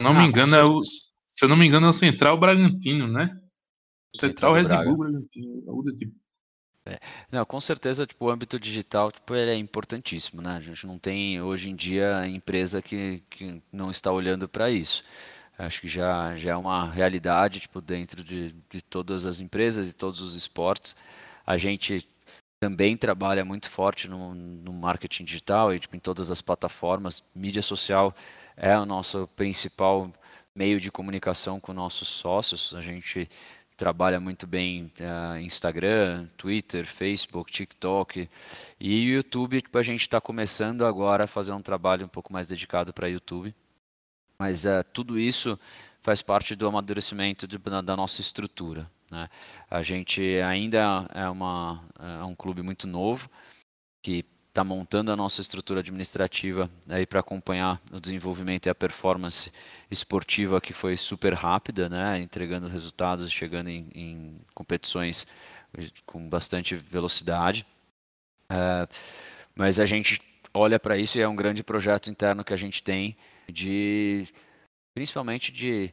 não 0.00 0.14
me 0.14 0.20
ah, 0.20 0.26
engano, 0.26 0.54
é 0.54 0.64
o, 0.64 0.82
se 0.84 1.44
eu 1.44 1.48
não 1.48 1.56
me 1.56 1.66
engano, 1.66 1.86
é 1.86 1.90
o 1.90 1.94
Central 1.94 2.38
Bragantino, 2.38 3.06
né? 3.06 3.28
Central, 4.16 4.54
Central 4.54 4.78
Red 4.78 4.84
Bull 4.84 4.96
Bragantino, 4.96 5.64
algo 5.68 5.82
do 5.82 5.94
tipo. 5.94 6.14
É. 6.86 6.98
Não, 7.30 7.44
com 7.44 7.60
certeza, 7.60 8.06
tipo, 8.06 8.24
o 8.24 8.30
âmbito 8.30 8.58
digital, 8.58 9.12
tipo, 9.12 9.34
ele 9.34 9.50
é 9.50 9.56
importantíssimo, 9.56 10.40
né? 10.40 10.56
A 10.56 10.60
gente 10.60 10.86
não 10.86 10.98
tem 10.98 11.40
hoje 11.40 11.70
em 11.70 11.76
dia 11.76 12.26
empresa 12.26 12.80
que, 12.80 13.22
que 13.28 13.62
não 13.70 13.90
está 13.90 14.10
olhando 14.10 14.48
para 14.48 14.70
isso. 14.70 15.04
Acho 15.60 15.82
que 15.82 15.88
já, 15.88 16.36
já 16.36 16.52
é 16.52 16.56
uma 16.56 16.90
realidade, 16.90 17.60
tipo, 17.60 17.82
dentro 17.82 18.24
de, 18.24 18.54
de 18.70 18.80
todas 18.80 19.26
as 19.26 19.40
empresas 19.40 19.90
e 19.90 19.92
todos 19.92 20.20
os 20.22 20.34
esportes. 20.34 20.96
A 21.46 21.58
gente 21.58 22.08
também 22.58 22.96
trabalha 22.96 23.44
muito 23.44 23.68
forte 23.68 24.08
no, 24.08 24.34
no 24.34 24.72
marketing 24.72 25.24
digital 25.24 25.74
e 25.74 25.78
tipo, 25.78 25.94
em 25.94 25.98
todas 25.98 26.30
as 26.30 26.40
plataformas. 26.40 27.22
Mídia 27.34 27.62
social 27.62 28.14
é 28.56 28.78
o 28.78 28.86
nosso 28.86 29.28
principal 29.36 30.10
meio 30.54 30.80
de 30.80 30.90
comunicação 30.90 31.60
com 31.60 31.74
nossos 31.74 32.08
sócios. 32.08 32.74
A 32.74 32.80
gente 32.80 33.28
trabalha 33.76 34.18
muito 34.18 34.46
bem 34.46 34.90
uh, 35.00 35.38
Instagram, 35.40 36.26
Twitter, 36.38 36.86
Facebook, 36.86 37.52
TikTok 37.52 38.30
e 38.78 39.10
YouTube. 39.12 39.60
Tipo, 39.60 39.76
a 39.76 39.82
gente 39.82 40.02
está 40.02 40.20
começando 40.22 40.86
agora 40.86 41.24
a 41.24 41.26
fazer 41.26 41.52
um 41.52 41.62
trabalho 41.62 42.06
um 42.06 42.08
pouco 42.08 42.32
mais 42.32 42.48
dedicado 42.48 42.94
para 42.94 43.08
YouTube. 43.08 43.54
Mas 44.40 44.64
uh, 44.64 44.82
tudo 44.90 45.18
isso 45.18 45.60
faz 46.00 46.22
parte 46.22 46.56
do 46.56 46.66
amadurecimento 46.66 47.46
de, 47.46 47.58
da 47.58 47.94
nossa 47.94 48.22
estrutura. 48.22 48.90
Né? 49.10 49.28
A 49.70 49.82
gente 49.82 50.22
ainda 50.40 51.06
é, 51.12 51.28
uma, 51.28 51.84
é 51.98 52.24
um 52.24 52.34
clube 52.34 52.62
muito 52.62 52.86
novo 52.86 53.28
que 54.00 54.24
está 54.48 54.64
montando 54.64 55.12
a 55.12 55.16
nossa 55.16 55.42
estrutura 55.42 55.80
administrativa 55.80 56.70
aí 56.88 57.04
para 57.04 57.20
acompanhar 57.20 57.78
o 57.92 58.00
desenvolvimento 58.00 58.64
e 58.64 58.70
a 58.70 58.74
performance 58.74 59.52
esportiva 59.90 60.58
que 60.58 60.72
foi 60.72 60.96
super 60.96 61.34
rápida, 61.34 61.90
né, 61.90 62.18
entregando 62.18 62.66
resultados 62.66 63.28
e 63.28 63.30
chegando 63.30 63.68
em, 63.68 63.88
em, 63.94 64.40
competições 64.54 65.26
com 66.06 66.26
bastante 66.30 66.74
velocidade. 66.74 67.66
É, 68.48 68.88
mas 69.54 69.78
a 69.78 69.84
gente 69.84 70.18
olha 70.54 70.80
para 70.80 70.96
isso 70.96 71.18
e 71.18 71.20
é 71.20 71.28
um 71.28 71.36
grande 71.36 71.62
projeto 71.62 72.08
interno 72.08 72.42
que 72.42 72.54
a 72.54 72.56
gente 72.56 72.82
tem 72.82 73.14
de 73.50 74.26
principalmente 74.94 75.52
de 75.52 75.92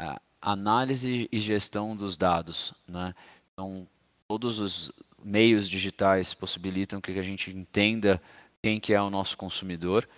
uh, 0.00 0.20
análise 0.40 1.28
e 1.30 1.38
gestão 1.38 1.96
dos 1.96 2.16
dados, 2.16 2.74
né? 2.86 3.14
Então 3.52 3.88
todos 4.26 4.58
os 4.58 4.92
meios 5.22 5.68
digitais 5.68 6.34
possibilitam 6.34 7.00
que 7.00 7.18
a 7.18 7.22
gente 7.22 7.50
entenda 7.50 8.20
quem 8.62 8.80
que 8.80 8.92
é 8.92 9.00
o 9.00 9.10
nosso 9.10 9.36
consumidor 9.36 10.08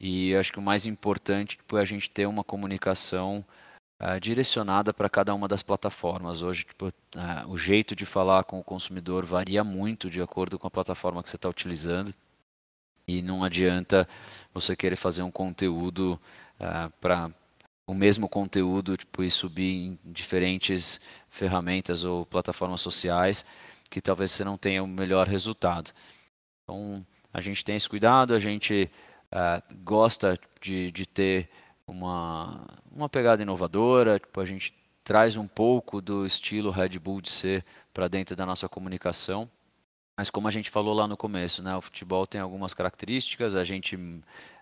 e 0.00 0.34
acho 0.34 0.52
que 0.52 0.58
o 0.58 0.62
mais 0.62 0.84
importante 0.86 1.58
é 1.72 1.76
a 1.76 1.84
gente 1.84 2.10
ter 2.10 2.26
uma 2.26 2.42
comunicação 2.42 3.44
uh, 4.00 4.18
direcionada 4.20 4.92
para 4.92 5.08
cada 5.08 5.32
uma 5.32 5.46
das 5.46 5.62
plataformas. 5.62 6.42
Hoje, 6.42 6.64
tipo, 6.64 6.88
uh, 6.88 6.92
o 7.48 7.56
jeito 7.56 7.94
de 7.94 8.04
falar 8.04 8.44
com 8.44 8.58
o 8.58 8.64
consumidor 8.64 9.24
varia 9.24 9.62
muito 9.62 10.10
de 10.10 10.20
acordo 10.20 10.58
com 10.58 10.66
a 10.66 10.70
plataforma 10.70 11.22
que 11.22 11.30
você 11.30 11.36
está 11.36 11.48
utilizando 11.48 12.12
e 13.18 13.22
não 13.22 13.44
adianta 13.44 14.08
você 14.52 14.76
querer 14.76 14.96
fazer 14.96 15.22
um 15.22 15.30
conteúdo 15.30 16.20
uh, 16.60 16.64
ah, 16.64 16.92
para 17.00 17.30
o 17.86 17.94
mesmo 17.94 18.28
conteúdo 18.28 18.96
tipo, 18.96 19.22
e 19.22 19.30
subir 19.30 19.98
em 20.04 20.12
diferentes 20.12 21.00
ferramentas 21.30 22.04
ou 22.04 22.24
plataformas 22.24 22.80
sociais 22.80 23.44
que 23.90 24.00
talvez 24.00 24.30
você 24.30 24.42
não 24.42 24.56
tenha 24.56 24.82
o 24.82 24.86
melhor 24.86 25.28
resultado. 25.28 25.92
Então, 26.64 27.04
a 27.32 27.40
gente 27.40 27.62
tem 27.62 27.76
esse 27.76 27.88
cuidado, 27.88 28.34
a 28.34 28.38
gente 28.38 28.90
uh, 29.30 29.74
gosta 29.84 30.38
de, 30.60 30.90
de 30.90 31.04
ter 31.04 31.50
uma, 31.86 32.66
uma 32.90 33.08
pegada 33.08 33.42
inovadora, 33.42 34.18
tipo, 34.18 34.40
a 34.40 34.46
gente 34.46 34.74
traz 35.04 35.36
um 35.36 35.46
pouco 35.46 36.00
do 36.00 36.24
estilo 36.24 36.70
Red 36.70 36.98
Bull 36.98 37.20
de 37.20 37.30
ser 37.30 37.64
para 37.92 38.08
dentro 38.08 38.34
da 38.34 38.46
nossa 38.46 38.68
comunicação. 38.68 39.50
Mas 40.22 40.30
como 40.30 40.46
a 40.46 40.52
gente 40.52 40.70
falou 40.70 40.94
lá 40.94 41.08
no 41.08 41.16
começo, 41.16 41.64
né, 41.64 41.76
o 41.76 41.80
futebol 41.80 42.28
tem 42.28 42.40
algumas 42.40 42.72
características, 42.72 43.56
a 43.56 43.64
gente 43.64 43.98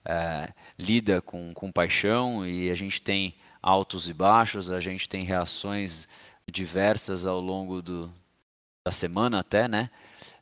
é, 0.06 0.54
lida 0.78 1.20
com, 1.20 1.52
com 1.52 1.70
paixão 1.70 2.46
e 2.46 2.70
a 2.70 2.74
gente 2.74 3.02
tem 3.02 3.34
altos 3.60 4.08
e 4.08 4.14
baixos, 4.14 4.70
a 4.70 4.80
gente 4.80 5.06
tem 5.06 5.22
reações 5.22 6.08
diversas 6.50 7.26
ao 7.26 7.38
longo 7.38 7.82
do, 7.82 8.10
da 8.82 8.90
semana 8.90 9.40
até, 9.40 9.68
né? 9.68 9.90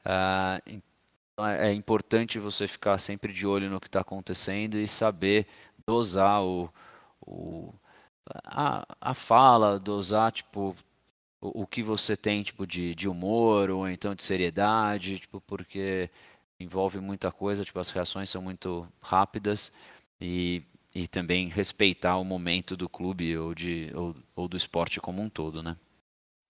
Ah, 0.05 0.63
então 0.65 1.45
é, 1.45 1.71
é 1.71 1.73
importante 1.73 2.39
você 2.39 2.69
ficar 2.69 2.97
sempre 2.99 3.33
de 3.33 3.45
olho 3.45 3.69
no 3.69 3.81
que 3.81 3.89
está 3.89 4.03
acontecendo 4.03 4.77
e 4.77 4.87
saber 4.87 5.49
dosar 5.85 6.45
o, 6.45 6.73
o 7.27 7.75
a, 8.45 8.87
a 9.01 9.15
fala, 9.15 9.81
dosar 9.81 10.31
tipo 10.31 10.77
o, 11.41 11.63
o 11.63 11.67
que 11.67 11.83
você 11.83 12.17
tem 12.17 12.43
tipo 12.43 12.67
de, 12.67 12.95
de 12.95 13.09
humor 13.09 13.71
ou 13.71 13.89
então 13.89 14.15
de 14.15 14.23
seriedade, 14.23 15.19
tipo 15.19 15.41
porque 15.41 16.11
envolve 16.61 16.99
muita 17.01 17.31
coisa, 17.31 17.65
tipo 17.65 17.79
as 17.79 17.91
reações 17.91 18.29
são 18.29 18.43
muito 18.43 18.87
rápidas 19.01 19.73
e, 20.21 20.63
e 20.95 21.07
também 21.07 21.49
respeitar 21.49 22.17
o 22.17 22.25
momento 22.25 22.77
do 22.77 22.89
clube 22.89 23.37
ou 23.37 23.55
de 23.55 23.91
ou, 23.95 24.15
ou 24.35 24.49
do 24.49 24.57
esporte 24.57 25.01
como 25.01 25.23
um 25.23 25.29
todo, 25.29 25.63
né? 25.63 25.77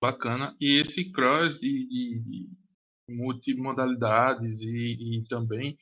Bacana. 0.01 0.55
E 0.61 0.81
esse 0.81 1.11
cross 1.11 1.59
de, 1.59 1.89
de, 1.89 2.21
de 2.21 2.49
multimodalidades 3.09 4.63
e, 4.63 5.19
e, 5.19 5.25
também 5.29 5.77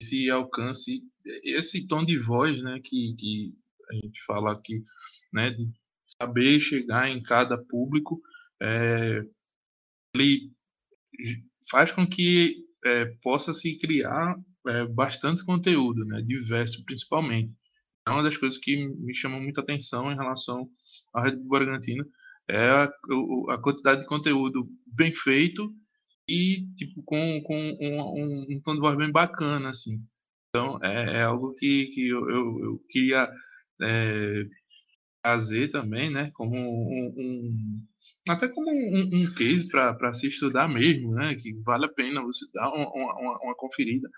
esse 0.00 0.28
alcance, 0.28 1.02
esse 1.42 1.86
tom 1.86 2.04
de 2.04 2.18
voz, 2.18 2.60
né, 2.62 2.80
que, 2.82 3.14
que 3.14 3.54
a 3.90 3.94
gente 3.94 4.22
fala 4.26 4.52
aqui, 4.52 4.82
né, 5.32 5.50
de 5.50 5.70
saber 6.20 6.60
chegar 6.60 7.08
em 7.08 7.22
cada 7.22 7.56
público, 7.56 8.20
é, 8.62 9.22
ele 10.14 10.52
faz 11.70 11.92
com 11.92 12.06
que 12.06 12.56
é, 12.84 13.06
possa 13.22 13.54
se 13.54 13.78
criar 13.78 14.36
é, 14.66 14.86
bastante 14.86 15.44
conteúdo, 15.44 16.04
né, 16.04 16.22
diverso 16.22 16.84
principalmente. 16.84 17.52
É 18.06 18.10
uma 18.10 18.22
das 18.22 18.36
coisas 18.36 18.58
que 18.58 18.76
me 18.76 19.14
chamam 19.14 19.40
muita 19.40 19.60
atenção 19.60 20.12
em 20.12 20.16
relação 20.16 20.68
à 21.14 21.22
Red 21.22 21.36
Bull 21.36 21.48
Bragantino, 21.48 22.04
é 22.48 22.68
a, 22.68 22.92
a 23.50 23.58
quantidade 23.58 24.02
de 24.02 24.06
conteúdo 24.06 24.68
bem 24.86 25.12
feito 25.12 25.74
e 26.28 26.66
tipo 26.76 27.02
com, 27.02 27.42
com 27.42 27.56
um, 27.56 28.00
um, 28.00 28.46
um, 28.50 28.60
tom 28.62 28.74
de 28.74 28.80
voz 28.80 28.96
bem 28.96 29.10
bacana 29.10 29.70
assim 29.70 30.02
então 30.48 30.78
é, 30.82 31.18
é 31.18 31.22
algo 31.22 31.54
que, 31.54 31.86
que 31.86 32.08
eu, 32.08 32.30
eu, 32.30 32.64
eu 32.64 32.84
queria 32.88 33.30
é, 33.82 34.44
trazer 35.22 35.68
também 35.68 36.10
né 36.10 36.30
como 36.34 36.56
um, 36.56 37.14
um 37.16 37.86
até 38.28 38.48
como 38.48 38.70
um, 38.70 39.32
case 39.34 39.68
para 39.68 40.14
se 40.14 40.28
estudar 40.28 40.68
mesmo 40.68 41.12
né? 41.14 41.34
Que 41.34 41.52
vale 41.64 41.86
a 41.86 41.92
pena 41.92 42.22
você 42.22 42.44
dar 42.52 42.68
uma, 42.70 42.90
uma, 42.90 43.38
uma 43.42 43.54
conferida. 43.56 44.08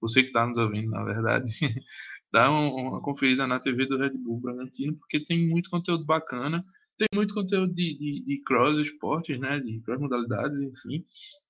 Você 0.00 0.22
que 0.22 0.28
está 0.28 0.46
nos 0.46 0.58
ouvindo 0.58 0.90
na 0.90 1.04
verdade 1.04 1.50
dá 2.32 2.50
uma 2.50 3.00
conferida 3.00 3.46
na 3.46 3.58
TV 3.58 3.86
do 3.86 3.98
Red 3.98 4.10
Bull 4.10 4.40
Bragantino, 4.40 4.96
porque 4.96 5.24
tem 5.24 5.48
muito 5.48 5.70
conteúdo 5.70 6.04
bacana, 6.04 6.64
tem 6.98 7.08
muito 7.14 7.34
conteúdo 7.34 7.72
de, 7.74 7.96
de, 7.98 8.24
de 8.26 8.42
cross 8.44 8.78
esportes, 8.78 9.38
né, 9.38 9.60
de 9.60 9.80
cross 9.82 10.00
modalidades, 10.00 10.60
enfim, 10.60 11.02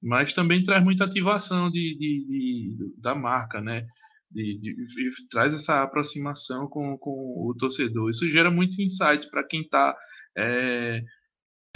mas 0.03 0.33
também 0.33 0.63
traz 0.63 0.83
muita 0.85 1.05
ativação 1.05 1.71
de, 1.71 1.97
de, 1.99 2.27
de 2.29 3.01
da 3.01 3.15
marca, 3.15 3.61
né, 3.61 3.87
de, 4.31 4.57
de, 4.59 4.75
de, 4.75 5.29
traz 5.29 5.55
essa 5.55 5.83
aproximação 5.83 6.69
com, 6.69 6.97
com 6.99 7.11
o 7.11 7.55
torcedor. 7.59 8.11
Isso 8.11 8.29
gera 8.29 8.51
muito 8.51 8.81
insight 8.81 9.31
para 9.31 9.47
quem 9.47 9.63
está 9.63 9.97
é, 10.37 11.03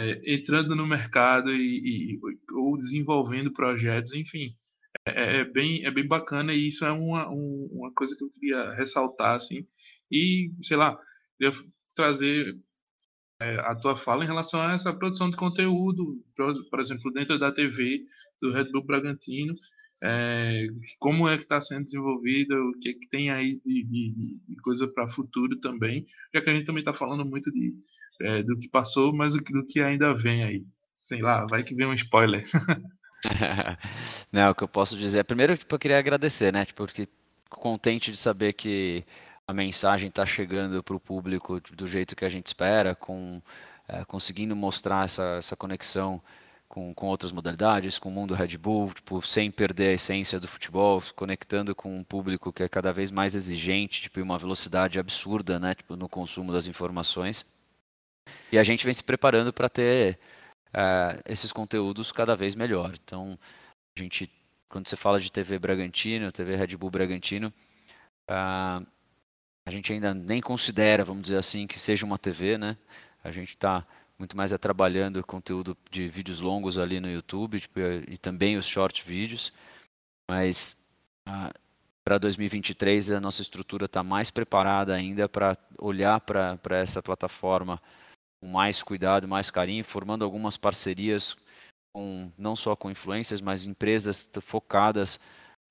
é, 0.00 0.34
entrando 0.34 0.74
no 0.74 0.86
mercado 0.86 1.50
e, 1.52 2.14
e, 2.14 2.20
ou 2.54 2.76
desenvolvendo 2.78 3.52
projetos, 3.52 4.14
enfim. 4.14 4.54
É, 5.06 5.40
é, 5.40 5.44
bem, 5.44 5.84
é 5.84 5.90
bem 5.90 6.06
bacana 6.06 6.54
e 6.54 6.68
isso 6.68 6.84
é 6.86 6.90
uma, 6.90 7.28
um, 7.30 7.68
uma 7.70 7.92
coisa 7.92 8.16
que 8.16 8.24
eu 8.24 8.30
queria 8.30 8.72
ressaltar, 8.72 9.36
assim, 9.36 9.66
e, 10.10 10.50
sei 10.62 10.76
lá, 10.76 10.98
queria 11.38 11.54
trazer 11.94 12.58
é, 13.40 13.56
a 13.60 13.74
tua 13.74 13.96
fala 13.96 14.24
em 14.24 14.26
relação 14.26 14.60
a 14.62 14.72
essa 14.72 14.92
produção 14.92 15.30
de 15.30 15.36
conteúdo, 15.36 16.24
por, 16.34 16.70
por 16.70 16.80
exemplo, 16.80 17.12
dentro 17.12 17.38
da 17.38 17.52
TV 17.52 18.02
do 18.40 18.52
Red 18.52 18.70
Bull 18.72 18.84
Bragantino, 18.86 19.54
é, 20.02 20.66
como 20.98 21.28
é 21.28 21.36
que 21.36 21.42
está 21.42 21.60
sendo 21.60 21.84
desenvolvida, 21.84 22.54
o 22.54 22.72
que, 22.80 22.90
é 22.90 22.92
que 22.94 23.08
tem 23.08 23.30
aí 23.30 23.60
de, 23.64 23.84
de, 23.84 24.40
de 24.48 24.56
coisa 24.62 24.88
para 24.88 25.08
futuro 25.08 25.58
também, 25.60 26.04
já 26.34 26.40
que 26.40 26.50
a 26.50 26.54
gente 26.54 26.66
também 26.66 26.80
está 26.80 26.92
falando 26.92 27.24
muito 27.24 27.50
de, 27.52 27.74
é, 28.22 28.42
do 28.42 28.58
que 28.58 28.68
passou, 28.68 29.14
mas 29.14 29.34
do, 29.34 29.42
do 29.42 29.64
que 29.66 29.80
ainda 29.80 30.14
vem 30.14 30.44
aí. 30.44 30.64
Sei 30.96 31.20
lá, 31.20 31.46
vai 31.46 31.62
que 31.62 31.74
vem 31.74 31.86
um 31.86 31.94
spoiler. 31.94 32.42
Não, 34.32 34.50
o 34.50 34.54
que 34.54 34.64
eu 34.64 34.68
posso 34.68 34.96
dizer, 34.96 35.24
primeiro, 35.24 35.56
tipo, 35.56 35.74
eu 35.74 35.78
queria 35.78 35.98
agradecer, 35.98 36.52
né, 36.52 36.64
tipo, 36.64 36.84
porque 36.84 37.06
contente 37.48 38.10
de 38.10 38.16
saber 38.16 38.52
que 38.52 39.04
a 39.46 39.52
mensagem 39.52 40.08
está 40.08 40.24
chegando 40.24 40.82
para 40.82 40.94
o 40.94 41.00
público 41.00 41.60
do 41.72 41.86
jeito 41.86 42.14
que 42.14 42.24
a 42.24 42.28
gente 42.28 42.46
espera, 42.46 42.94
com 42.94 43.42
é, 43.88 44.04
conseguindo 44.04 44.54
mostrar 44.54 45.04
essa, 45.04 45.36
essa 45.38 45.56
conexão 45.56 46.22
com, 46.70 46.94
com 46.94 47.08
outras 47.08 47.32
modalidades, 47.32 47.98
com 47.98 48.08
o 48.08 48.12
mundo 48.12 48.32
Red 48.32 48.56
Bull, 48.56 48.94
tipo, 48.94 49.20
sem 49.22 49.50
perder 49.50 49.88
a 49.88 49.92
essência 49.94 50.38
do 50.38 50.46
futebol, 50.46 51.02
conectando 51.16 51.74
com 51.74 51.96
um 51.96 52.04
público 52.04 52.52
que 52.52 52.62
é 52.62 52.68
cada 52.68 52.92
vez 52.92 53.10
mais 53.10 53.34
exigente, 53.34 54.02
tipo, 54.02 54.22
uma 54.22 54.38
velocidade 54.38 54.96
absurda, 54.96 55.58
né, 55.58 55.74
tipo, 55.74 55.96
no 55.96 56.08
consumo 56.08 56.52
das 56.52 56.68
informações. 56.68 57.44
E 58.52 58.58
a 58.58 58.62
gente 58.62 58.84
vem 58.84 58.94
se 58.94 59.02
preparando 59.02 59.52
para 59.52 59.68
ter 59.68 60.16
uh, 60.68 61.20
esses 61.26 61.50
conteúdos 61.50 62.12
cada 62.12 62.36
vez 62.36 62.54
melhor. 62.54 62.92
Então, 63.02 63.36
a 63.96 64.00
gente, 64.00 64.30
quando 64.68 64.86
você 64.86 64.96
fala 64.96 65.18
de 65.18 65.32
TV 65.32 65.58
Bragantino, 65.58 66.30
TV 66.30 66.54
Red 66.54 66.76
Bull 66.76 66.90
Bragantino, 66.90 67.52
uh, 68.30 68.86
a 69.66 69.70
gente 69.72 69.92
ainda 69.92 70.14
nem 70.14 70.40
considera, 70.40 71.04
vamos 71.04 71.22
dizer 71.22 71.36
assim, 71.36 71.66
que 71.66 71.80
seja 71.80 72.06
uma 72.06 72.16
TV, 72.16 72.56
né? 72.56 72.76
A 73.24 73.32
gente 73.32 73.50
está 73.56 73.84
muito 74.20 74.36
mais 74.36 74.52
é 74.52 74.58
trabalhando 74.58 75.24
conteúdo 75.24 75.74
de 75.90 76.06
vídeos 76.06 76.40
longos 76.40 76.76
ali 76.76 77.00
no 77.00 77.10
YouTube 77.10 77.58
tipo, 77.58 77.80
e 78.06 78.18
também 78.18 78.58
os 78.58 78.66
short 78.66 79.02
vídeos. 79.02 79.50
Mas 80.30 80.86
ah, 81.26 81.50
para 82.04 82.18
2023 82.18 83.12
a 83.12 83.20
nossa 83.20 83.40
estrutura 83.40 83.86
está 83.86 84.02
mais 84.02 84.30
preparada 84.30 84.94
ainda 84.94 85.26
para 85.26 85.56
olhar 85.78 86.20
para 86.20 86.58
essa 86.72 87.02
plataforma 87.02 87.80
com 88.42 88.46
mais 88.46 88.82
cuidado, 88.82 89.26
mais 89.26 89.50
carinho, 89.50 89.82
formando 89.82 90.22
algumas 90.22 90.58
parcerias 90.58 91.34
com, 91.94 92.30
não 92.36 92.54
só 92.54 92.76
com 92.76 92.90
influências, 92.90 93.40
mas 93.40 93.64
empresas 93.64 94.30
focadas 94.42 95.18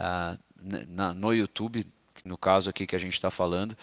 ah, 0.02 0.40
na, 0.88 1.14
no 1.14 1.32
YouTube, 1.36 1.86
no 2.26 2.38
caso 2.38 2.68
aqui 2.72 2.88
que 2.88 2.96
a 2.96 3.00
gente 3.00 3.14
está 3.14 3.30
falando, 3.30 3.78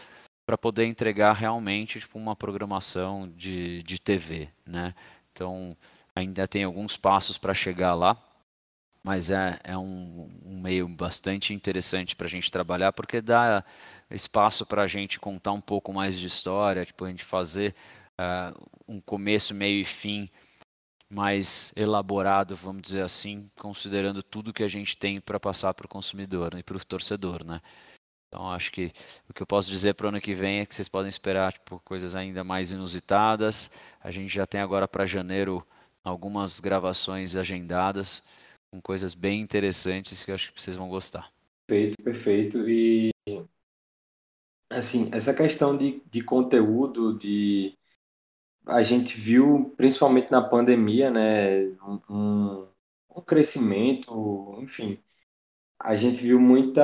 para 0.47 0.57
poder 0.57 0.87
entregar 0.87 1.33
realmente 1.33 1.99
tipo, 1.99 2.19
uma 2.19 2.37
programação 2.37 3.29
de, 3.37 3.83
de 3.83 3.99
TV, 3.99 4.49
né? 4.65 4.95
Então 5.33 5.77
ainda 6.15 6.47
tem 6.47 6.63
alguns 6.65 6.97
passos 6.97 7.37
para 7.37 7.53
chegar 7.53 7.95
lá, 7.95 8.17
mas 9.03 9.31
é, 9.31 9.59
é 9.65 9.77
um, 9.77 10.31
um 10.45 10.61
meio 10.61 10.89
bastante 10.89 11.53
interessante 11.53 12.15
para 12.15 12.27
a 12.27 12.31
gente 12.31 12.51
trabalhar 12.51 12.93
porque 12.93 13.21
dá 13.21 13.65
espaço 14.11 14.65
para 14.65 14.83
a 14.83 14.87
gente 14.87 15.19
contar 15.19 15.53
um 15.53 15.61
pouco 15.61 15.93
mais 15.93 16.19
de 16.19 16.27
história, 16.27 16.87
tipo 16.87 17.05
a 17.05 17.11
gente 17.11 17.25
fazer 17.25 17.75
uh, 18.19 18.69
um 18.89 19.01
começo, 19.01 19.53
meio 19.53 19.81
e 19.81 19.85
fim 19.85 20.31
mais 21.09 21.73
elaborado, 21.77 22.57
vamos 22.57 22.83
dizer 22.83 23.03
assim, 23.03 23.49
considerando 23.57 24.23
tudo 24.23 24.53
que 24.53 24.63
a 24.63 24.69
gente 24.69 24.97
tem 24.97 25.21
para 25.21 25.39
passar 25.39 25.73
para 25.75 25.87
o 25.87 25.89
consumidor 25.89 26.55
e 26.59 26.63
para 26.63 26.77
o 26.77 26.85
torcedor, 26.85 27.45
né? 27.45 27.61
Então 28.37 28.51
acho 28.51 28.70
que 28.70 28.93
o 29.30 29.32
que 29.32 29.43
eu 29.43 29.47
posso 29.47 29.70
dizer 29.70 29.95
para 29.95 30.05
o 30.05 30.09
ano 30.11 30.20
que 30.20 30.34
vem 30.34 30.61
é 30.61 30.66
que 30.66 30.74
vocês 30.74 30.91
podem 30.91 31.09
esperar 31.09 31.55
tipo, 31.55 31.80
coisas 31.82 32.14
ainda 32.14 32.45
mais 32.45 32.70
inusitadas. 32.70 33.70
A 33.99 34.11
gente 34.11 34.28
já 34.28 34.47
tem 34.47 34.61
agora 34.61 34.87
para 34.87 35.07
janeiro 35.07 35.66
algumas 36.05 36.61
gravações 36.61 37.34
agendadas 37.34 38.22
com 38.70 38.78
coisas 38.78 39.14
bem 39.14 39.41
interessantes 39.41 40.22
que 40.22 40.30
eu 40.30 40.34
acho 40.34 40.53
que 40.53 40.61
vocês 40.61 40.76
vão 40.76 40.87
gostar. 40.87 41.32
Perfeito, 41.66 42.03
perfeito. 42.03 42.68
E 42.68 43.11
assim, 44.68 45.09
essa 45.12 45.32
questão 45.32 45.74
de, 45.74 46.03
de 46.05 46.22
conteúdo, 46.22 47.18
de 47.18 47.72
a 48.66 48.82
gente 48.82 49.18
viu, 49.18 49.72
principalmente 49.78 50.30
na 50.30 50.47
pandemia, 50.47 51.11
né, 51.11 51.68
um, 52.11 52.66
um 53.16 53.22
crescimento, 53.22 54.59
enfim, 54.61 54.99
a 55.80 55.97
gente 55.97 56.22
viu 56.22 56.39
muita 56.39 56.82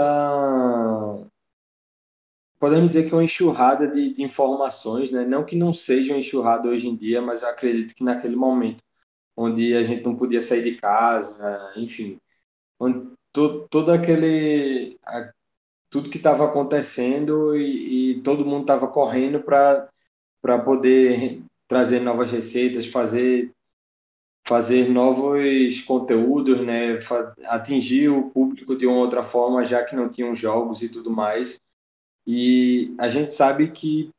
podemos 2.63 2.91
dizer 2.91 3.09
que 3.09 3.13
é 3.13 3.17
uma 3.17 3.25
enxurrada 3.25 3.89
de, 3.89 4.15
de, 4.15 4.23
informações, 4.23 5.11
né? 5.11 5.25
Não 5.25 5.45
que 5.45 5.57
não 5.57 5.75
seja 5.75 6.13
uma 6.13 6.21
enxurrada 6.21 6.69
hoje 6.69 6.87
em 6.87 6.95
dia, 6.95 7.21
mas 7.21 7.43
eu 7.43 7.49
acredito 7.49 7.93
que 7.93 8.05
naquele 8.05 8.37
momento, 8.37 8.85
onde 9.37 9.75
a 9.75 9.83
gente 9.83 10.05
não 10.05 10.15
podia 10.15 10.41
sair 10.41 10.63
de 10.63 10.77
casa, 10.77 11.73
enfim, 11.77 12.21
onde 12.79 13.11
to, 13.33 13.67
todo 13.69 13.91
aquele 13.91 14.97
a, 15.05 15.33
tudo 15.91 16.09
que 16.09 16.19
estava 16.19 16.45
acontecendo 16.45 17.57
e, 17.57 18.19
e, 18.19 18.23
todo 18.23 18.47
mundo 18.47 18.63
estava 18.63 18.87
correndo 18.87 19.43
para 19.43 20.59
poder 20.65 21.43
trazer 21.67 21.99
novas 21.99 22.31
receitas, 22.31 22.87
fazer 22.87 23.53
fazer 24.47 24.89
novos 24.89 25.81
conteúdos, 25.83 26.65
né? 26.65 27.01
Atingir 27.47 28.09
o 28.09 28.31
público 28.31 28.77
de 28.77 28.87
uma 28.87 28.99
outra 28.99 29.25
forma, 29.25 29.65
já 29.65 29.85
que 29.85 29.97
não 29.97 30.09
tinham 30.09 30.37
jogos 30.37 30.81
e 30.81 30.89
tudo 30.89 31.11
mais. 31.11 31.61
E 32.27 32.95
a 32.99 33.09
gente 33.09 33.33
sabe 33.33 33.71
que 33.71 34.11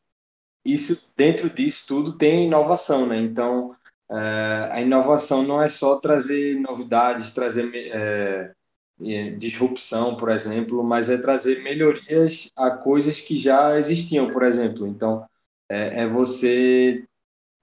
isso 0.66 1.12
dentro 1.16 1.50
disso 1.50 1.86
tudo 1.88 2.18
tem 2.18 2.46
inovação, 2.48 3.06
né? 3.06 3.18
Então 3.20 3.76
é, 4.10 4.70
a 4.72 4.82
inovação 4.82 5.44
não 5.44 5.62
é 5.62 5.68
só 5.68 5.98
trazer 6.00 6.60
novidades, 6.60 7.34
trazer 7.34 7.70
é, 7.74 8.54
é, 9.02 9.30
disrupção, 9.32 10.16
por 10.16 10.30
exemplo, 10.30 10.84
mas 10.84 11.10
é 11.10 11.18
trazer 11.18 11.64
melhorias 11.64 12.50
a 12.56 12.72
coisas 12.72 13.20
que 13.20 13.38
já 13.38 13.78
existiam, 13.78 14.32
por 14.32 14.44
exemplo. 14.44 14.88
Então 14.88 15.26
é, 15.70 16.04
é 16.04 16.08
você 16.08 17.04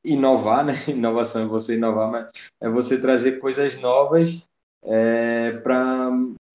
inovar, 0.05 0.65
né? 0.65 0.75
Inovação 0.89 1.45
é 1.45 1.47
você 1.47 1.77
inovar, 1.77 2.11
mas 2.11 2.29
é 2.61 2.69
você 2.69 3.01
trazer 3.01 3.39
coisas 3.39 3.79
novas 3.81 4.41
é, 4.83 5.53
para 5.63 6.11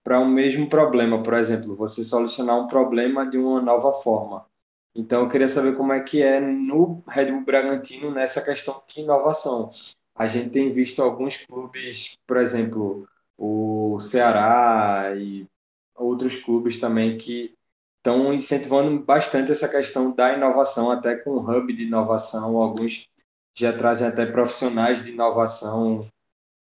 para 0.06 0.20
um 0.20 0.30
mesmo 0.30 0.70
problema, 0.70 1.24
por 1.24 1.34
exemplo, 1.34 1.76
você 1.76 2.03
solucionar 2.03 2.60
um 2.60 2.68
problema 2.68 3.28
de 3.28 3.39
uma 3.39 3.60
nova 3.60 3.91
forma. 4.03 4.45
Então, 4.93 5.24
eu 5.24 5.30
queria 5.30 5.49
saber 5.49 5.76
como 5.76 5.91
é 5.91 5.99
que 5.99 6.22
é 6.22 6.39
no 6.39 7.03
Red 7.08 7.32
Bull 7.32 7.43
Bragantino 7.43 8.12
nessa 8.12 8.39
questão 8.39 8.84
de 8.88 9.01
inovação. 9.01 9.72
A 10.14 10.28
gente 10.28 10.51
tem 10.51 10.72
visto 10.72 11.01
alguns 11.01 11.38
clubes, 11.38 12.20
por 12.28 12.38
exemplo, 12.38 13.10
o 13.36 13.99
Ceará 13.99 15.12
e 15.18 15.47
outros 15.95 16.39
clubes 16.43 16.80
também 16.80 17.18
que 17.18 17.56
estão 17.97 18.32
incentivando 18.32 19.03
bastante 19.03 19.51
essa 19.51 19.68
questão 19.68 20.12
da 20.12 20.34
inovação, 20.34 20.91
até 20.91 21.16
com 21.16 21.32
um 21.32 21.49
hub 21.49 21.74
de 21.74 21.84
inovação. 21.84 22.56
Alguns 22.62 23.10
já 23.56 23.76
trazem 23.76 24.08
até 24.08 24.28
profissionais 24.28 25.03
de 25.03 25.12
inovação 25.12 26.08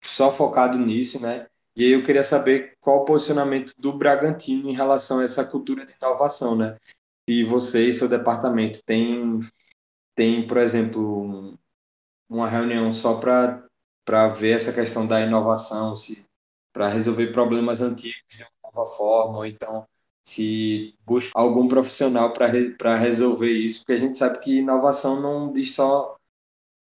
só 0.02 0.32
focado 0.32 0.78
nisso, 0.78 1.22
né? 1.22 1.48
E 1.76 1.86
aí 1.86 1.92
eu 1.92 2.04
queria 2.06 2.24
saber 2.24 2.78
qual 2.80 3.00
o 3.00 3.06
posicionamento 3.06 3.74
do 3.78 3.94
Bragantino 3.98 4.70
em 4.70 4.76
relação 4.76 5.20
a 5.20 5.24
essa 5.24 5.44
cultura 5.44 5.86
de 5.86 5.94
inovação, 5.94 6.56
né? 6.56 6.78
Se 7.28 7.44
você 7.44 7.90
e 7.90 7.94
seu 7.94 8.08
departamento 8.08 8.82
tem, 8.84 9.40
tem 10.16 10.46
por 10.46 10.58
exemplo, 10.58 11.58
uma 12.30 12.48
reunião 12.48 12.92
só 12.92 13.20
para 13.20 14.28
ver 14.36 14.58
essa 14.58 14.74
questão 14.74 15.08
da 15.08 15.22
inovação, 15.22 15.96
se 15.96 16.26
para 16.74 16.90
resolver 16.90 17.32
problemas 17.32 17.82
antigos 17.82 18.24
de 18.30 18.44
uma 18.44 18.72
nova 18.74 18.96
forma, 18.96 19.38
ou 19.40 19.46
então 19.46 19.88
se 20.26 20.96
busca 21.06 21.32
algum 21.38 21.68
profissional 21.68 22.34
para 22.34 22.50
para 22.78 22.96
resolver 22.96 23.52
isso, 23.52 23.80
porque 23.80 23.94
a 23.94 23.98
gente 23.98 24.18
sabe 24.18 24.40
que 24.40 24.60
inovação 24.60 25.22
não 25.22 25.52
diz 25.52 25.74
só 25.76 26.18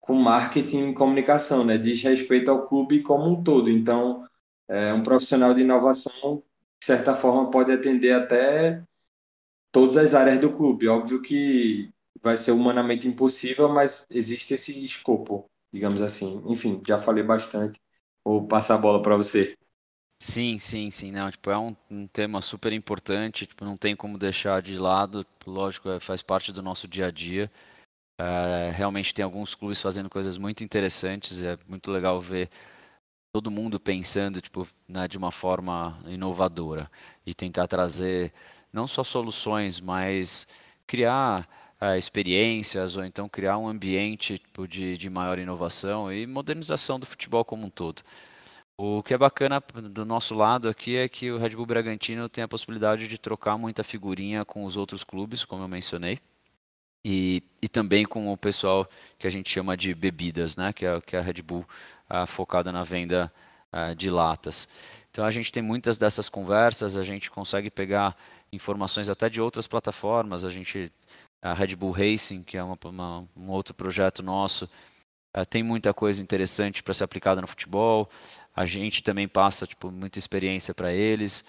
com 0.00 0.14
marketing 0.14 0.90
e 0.90 0.94
comunicação, 0.94 1.64
né? 1.64 1.78
Diz 1.78 2.02
respeito 2.02 2.50
ao 2.50 2.66
clube 2.66 3.02
como 3.02 3.28
um 3.28 3.42
todo. 3.42 3.70
Então, 3.70 4.26
é, 4.68 4.92
um 4.92 5.02
profissional 5.02 5.54
de 5.54 5.62
inovação, 5.62 6.42
de 6.80 6.86
certa 6.86 7.14
forma, 7.14 7.50
pode 7.50 7.72
atender 7.72 8.12
até 8.12 8.82
todas 9.70 9.96
as 9.96 10.14
áreas 10.14 10.40
do 10.40 10.52
clube. 10.52 10.88
Óbvio 10.88 11.22
que 11.22 11.90
vai 12.22 12.36
ser 12.36 12.52
humanamente 12.52 13.08
impossível, 13.08 13.68
mas 13.68 14.06
existe 14.10 14.54
esse 14.54 14.84
escopo, 14.84 15.50
digamos 15.72 16.00
assim. 16.02 16.42
Enfim, 16.46 16.80
já 16.86 17.00
falei 17.00 17.24
bastante. 17.24 17.80
Vou 18.24 18.46
passar 18.46 18.76
a 18.76 18.78
bola 18.78 19.02
para 19.02 19.16
você. 19.16 19.56
Sim, 20.20 20.56
sim, 20.56 20.88
sim. 20.90 21.10
Não, 21.10 21.28
tipo, 21.28 21.50
é 21.50 21.58
um, 21.58 21.74
um, 21.90 22.06
tema 22.06 22.40
super 22.40 22.72
importante, 22.72 23.44
tipo, 23.44 23.64
não 23.64 23.76
tem 23.76 23.96
como 23.96 24.16
deixar 24.16 24.62
de 24.62 24.78
lado. 24.78 25.26
Lógico, 25.44 25.88
é, 25.88 25.98
faz 25.98 26.22
parte 26.22 26.52
do 26.52 26.62
nosso 26.62 26.86
dia 26.86 27.06
a 27.06 27.10
dia. 27.10 27.50
É, 28.20 28.70
realmente 28.70 29.12
tem 29.12 29.24
alguns 29.24 29.54
clubes 29.54 29.80
fazendo 29.80 30.08
coisas 30.08 30.38
muito 30.38 30.62
interessantes. 30.62 31.42
É 31.42 31.58
muito 31.66 31.90
legal 31.90 32.20
ver 32.20 32.48
todo 33.32 33.50
mundo 33.50 33.80
pensando 33.80 34.42
tipo, 34.42 34.68
né, 34.86 35.08
de 35.08 35.16
uma 35.16 35.30
forma 35.32 35.98
inovadora 36.06 36.90
e 37.24 37.34
tentar 37.34 37.66
trazer 37.66 38.30
não 38.70 38.86
só 38.86 39.02
soluções, 39.02 39.80
mas 39.80 40.46
criar 40.86 41.48
uh, 41.80 41.96
experiências 41.96 42.94
ou 42.94 43.04
então 43.04 43.28
criar 43.30 43.56
um 43.56 43.66
ambiente 43.66 44.38
tipo, 44.38 44.68
de, 44.68 44.98
de 44.98 45.08
maior 45.08 45.38
inovação 45.38 46.12
e 46.12 46.26
modernização 46.26 47.00
do 47.00 47.06
futebol 47.06 47.42
como 47.44 47.66
um 47.66 47.70
todo. 47.70 48.02
O 48.76 49.02
que 49.02 49.14
é 49.14 49.18
bacana 49.18 49.62
do 49.90 50.04
nosso 50.04 50.34
lado 50.34 50.68
aqui 50.68 50.96
é 50.96 51.08
que 51.08 51.30
o 51.30 51.38
Red 51.38 51.50
Bull 51.50 51.66
Bragantino 51.66 52.28
tem 52.28 52.44
a 52.44 52.48
possibilidade 52.48 53.08
de 53.08 53.16
trocar 53.16 53.56
muita 53.56 53.82
figurinha 53.82 54.44
com 54.44 54.64
os 54.64 54.76
outros 54.76 55.04
clubes, 55.04 55.44
como 55.44 55.62
eu 55.62 55.68
mencionei, 55.68 56.18
e, 57.04 57.42
e 57.60 57.68
também 57.68 58.04
com 58.04 58.32
o 58.32 58.36
pessoal 58.36 58.88
que 59.18 59.26
a 59.26 59.30
gente 59.30 59.50
chama 59.50 59.76
de 59.76 59.94
bebidas, 59.94 60.56
né? 60.56 60.72
que, 60.72 60.84
é, 60.86 61.00
que 61.00 61.16
é 61.16 61.18
a 61.18 61.22
Red 61.22 61.42
Bull 61.42 61.66
uh, 62.12 62.26
focada 62.26 62.70
na 62.70 62.84
venda 62.84 63.32
uh, 63.72 63.94
de 63.94 64.10
latas. 64.10 64.68
Então 65.10 65.24
a 65.24 65.30
gente 65.30 65.50
tem 65.50 65.62
muitas 65.62 65.96
dessas 65.98 66.28
conversas, 66.28 66.96
a 66.96 67.02
gente 67.02 67.30
consegue 67.30 67.70
pegar 67.70 68.16
informações 68.52 69.08
até 69.08 69.30
de 69.30 69.40
outras 69.40 69.66
plataformas, 69.66 70.44
a 70.44 70.50
gente 70.50 70.92
a 71.40 71.54
Red 71.54 71.74
Bull 71.74 71.90
Racing, 71.90 72.44
que 72.44 72.56
é 72.56 72.62
uma, 72.62 72.78
uma, 72.84 73.28
um 73.36 73.50
outro 73.50 73.74
projeto 73.74 74.22
nosso, 74.22 74.66
uh, 75.36 75.44
tem 75.46 75.62
muita 75.62 75.92
coisa 75.92 76.22
interessante 76.22 76.82
para 76.82 76.94
ser 76.94 77.04
aplicada 77.04 77.40
no 77.40 77.48
futebol. 77.48 78.08
A 78.54 78.64
gente 78.64 79.02
também 79.02 79.26
passa 79.26 79.66
tipo, 79.66 79.90
muita 79.90 80.18
experiência 80.18 80.74
para 80.74 80.92
eles. 80.92 81.44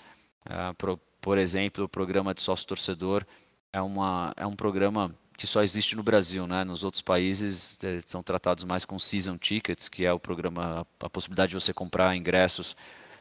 Por, 0.77 0.97
por, 1.21 1.37
exemplo, 1.37 1.85
o 1.85 1.89
programa 1.89 2.33
de 2.33 2.41
sócio 2.41 2.67
torcedor 2.67 3.25
é, 3.73 3.81
uma, 3.81 4.33
é 4.37 4.45
um 4.45 4.55
programa 4.55 5.13
que 5.37 5.47
só 5.47 5.63
existe 5.63 5.95
no 5.95 6.03
Brasil, 6.03 6.47
né? 6.47 6.63
Nos 6.63 6.83
outros 6.83 7.01
países 7.01 7.81
é, 7.83 7.99
são 8.05 8.21
tratados 8.21 8.63
mais 8.63 8.85
com 8.85 8.97
season 8.99 9.37
tickets, 9.37 9.89
que 9.89 10.05
é 10.05 10.13
o 10.13 10.19
programa, 10.19 10.85
a 10.99 11.09
possibilidade 11.09 11.49
de 11.49 11.55
você 11.55 11.73
comprar 11.73 12.15
ingressos 12.15 12.75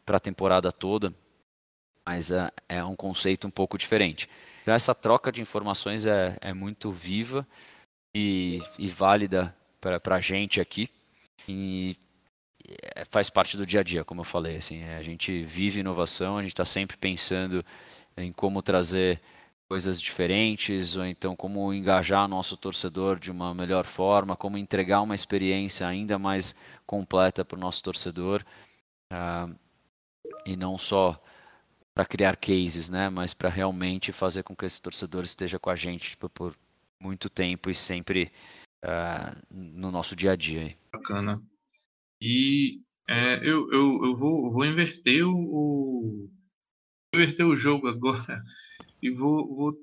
para 0.04 0.16
a 0.16 0.20
temporada 0.20 0.70
toda, 0.70 1.14
mas 2.04 2.30
é, 2.30 2.50
é, 2.68 2.84
um 2.84 2.96
conceito 2.96 3.46
um 3.46 3.50
pouco 3.50 3.78
diferente. 3.78 4.28
Então, 4.62 4.74
essa 4.74 4.94
troca 4.94 5.32
de 5.32 5.40
informações 5.40 6.06
é, 6.06 6.36
é 6.40 6.52
muito 6.52 6.90
viva 6.90 7.46
e, 8.14 8.60
e 8.78 8.88
válida 8.88 9.54
para 9.80 10.16
a 10.16 10.20
gente 10.20 10.60
aqui. 10.60 10.88
E 11.48 11.96
é, 12.94 13.04
faz 13.04 13.28
parte 13.28 13.56
do 13.56 13.66
dia 13.66 13.80
a 13.80 13.82
dia, 13.82 14.04
como 14.04 14.20
eu 14.20 14.24
falei. 14.24 14.56
Assim, 14.56 14.84
a 14.84 15.02
gente 15.02 15.42
vive 15.42 15.80
inovação, 15.80 16.38
a 16.38 16.42
gente 16.42 16.52
está 16.52 16.64
sempre 16.64 16.96
pensando 16.96 17.64
em 18.16 18.32
como 18.32 18.62
trazer 18.62 19.20
coisas 19.72 20.02
diferentes, 20.02 20.96
ou 20.96 21.06
então 21.06 21.34
como 21.34 21.72
engajar 21.72 22.28
nosso 22.28 22.58
torcedor 22.58 23.18
de 23.18 23.30
uma 23.30 23.54
melhor 23.54 23.86
forma, 23.86 24.36
como 24.36 24.58
entregar 24.58 25.00
uma 25.00 25.14
experiência 25.14 25.86
ainda 25.86 26.18
mais 26.18 26.54
completa 26.84 27.42
para 27.42 27.56
o 27.56 27.58
nosso 27.58 27.82
torcedor, 27.82 28.44
uh, 29.10 29.58
e 30.44 30.56
não 30.56 30.76
só 30.76 31.18
para 31.94 32.04
criar 32.04 32.36
cases, 32.36 32.90
né, 32.90 33.08
mas 33.08 33.32
para 33.32 33.48
realmente 33.48 34.12
fazer 34.12 34.42
com 34.42 34.54
que 34.54 34.66
esse 34.66 34.82
torcedor 34.82 35.24
esteja 35.24 35.58
com 35.58 35.70
a 35.70 35.76
gente 35.76 36.10
tipo, 36.10 36.28
por 36.28 36.54
muito 37.00 37.30
tempo 37.30 37.70
e 37.70 37.74
sempre 37.74 38.30
uh, 38.84 39.34
no 39.50 39.90
nosso 39.90 40.14
dia 40.14 40.32
a 40.32 40.36
dia. 40.36 40.74
Bacana. 40.92 41.40
E 42.20 42.82
é, 43.08 43.38
eu, 43.38 43.72
eu, 43.72 44.04
eu 44.04 44.16
vou, 44.18 44.52
vou 44.52 44.66
inverter 44.66 45.26
o, 45.26 46.28
inverter 47.14 47.46
o 47.46 47.56
jogo 47.56 47.88
agora 47.88 48.42
e 49.02 49.10
vou, 49.10 49.54
vou 49.54 49.74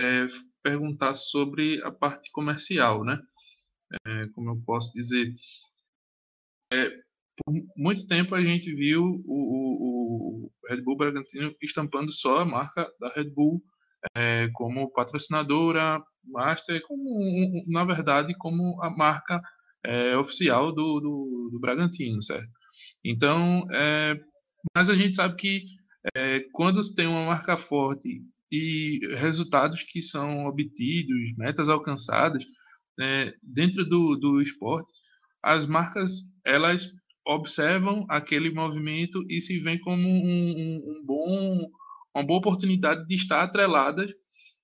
é, 0.00 0.26
perguntar 0.62 1.14
sobre 1.14 1.82
a 1.82 1.90
parte 1.90 2.30
comercial, 2.30 3.04
né? 3.04 3.18
É, 4.06 4.26
como 4.28 4.50
eu 4.50 4.62
posso 4.64 4.92
dizer, 4.92 5.34
é, 6.72 6.90
por 7.44 7.54
muito 7.76 8.06
tempo 8.06 8.34
a 8.34 8.42
gente 8.42 8.72
viu 8.74 9.02
o, 9.02 9.22
o, 9.26 10.44
o, 10.44 10.52
Red 10.68 10.82
Bull 10.82 10.96
Bragantino 10.96 11.54
estampando 11.62 12.12
só 12.12 12.40
a 12.40 12.44
marca 12.44 12.86
da 13.00 13.08
Red 13.08 13.30
Bull 13.30 13.62
é, 14.14 14.48
como 14.52 14.92
patrocinadora, 14.92 16.02
master, 16.24 16.82
como 16.86 17.64
na 17.66 17.84
verdade 17.84 18.34
como 18.38 18.80
a 18.82 18.90
marca 18.90 19.40
é, 19.84 20.16
oficial 20.16 20.72
do, 20.72 21.00
do, 21.00 21.48
do, 21.52 21.60
Bragantino, 21.60 22.22
certo? 22.22 22.50
Então, 23.04 23.66
é, 23.72 24.14
mas 24.76 24.90
a 24.90 24.94
gente 24.94 25.16
sabe 25.16 25.36
que 25.36 25.77
é, 26.14 26.40
quando 26.52 26.82
tem 26.94 27.06
uma 27.06 27.26
marca 27.26 27.56
forte 27.56 28.22
e 28.50 29.00
resultados 29.16 29.82
que 29.82 30.02
são 30.02 30.46
obtidos, 30.46 31.36
metas 31.36 31.68
alcançadas 31.68 32.44
é, 33.00 33.34
dentro 33.42 33.84
do, 33.84 34.16
do 34.16 34.40
esporte, 34.40 34.92
as 35.42 35.66
marcas 35.66 36.12
elas 36.44 36.88
observam 37.26 38.06
aquele 38.08 38.50
movimento 38.50 39.22
e 39.28 39.40
se 39.40 39.58
veem 39.58 39.78
como 39.78 40.02
um, 40.02 40.26
um, 40.26 40.76
um 40.86 41.04
bom, 41.04 41.70
uma 42.14 42.24
boa 42.24 42.38
oportunidade 42.38 43.06
de 43.06 43.14
estar 43.14 43.42
atreladas 43.42 44.10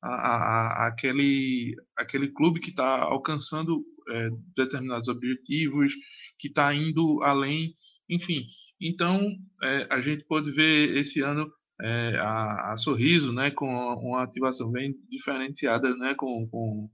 a, 0.03 0.87
aquele, 0.87 1.75
aquele 1.97 2.29
clube 2.29 2.61
que 2.61 2.71
está 2.71 3.03
alcançando 3.03 3.85
é, 4.11 4.29
determinados 4.57 5.09
objetivos, 5.09 5.95
que 6.39 6.49
está 6.49 6.75
indo 6.75 7.23
além, 7.23 7.73
enfim. 8.09 8.47
Então, 8.81 9.21
é, 9.63 9.87
a 9.91 10.01
gente 10.01 10.25
pode 10.25 10.51
ver 10.51 10.97
esse 10.97 11.21
ano 11.21 11.51
é, 11.81 12.17
a, 12.21 12.73
a, 12.73 12.77
Sorriso, 12.77 13.33
né, 13.33 13.51
com 13.51 13.67
uma 13.67 14.23
ativação 14.23 14.71
bem 14.71 14.95
diferenciada, 15.11 15.95
né, 15.97 16.15
com, 16.15 16.47
com 16.49 16.89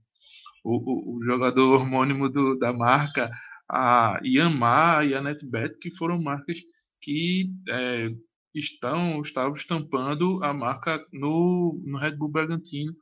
o, 0.63 1.17
o, 1.17 1.23
jogador 1.23 1.81
homônimo 1.81 2.29
do, 2.29 2.57
da 2.57 2.73
marca, 2.73 3.29
a 3.69 4.19
Yanmar 4.23 5.05
e 5.05 5.15
a 5.15 5.21
NetBet, 5.21 5.77
que 5.79 5.95
foram 5.95 6.21
marcas 6.21 6.59
que 7.01 7.49
é, 7.69 8.09
estão 8.53 9.21
estavam 9.21 9.53
estampando 9.55 10.43
a 10.43 10.53
marca 10.53 11.01
no, 11.11 11.81
no 11.85 11.97
Red 11.97 12.15
Bull 12.17 12.29
Bragantino 12.29 12.93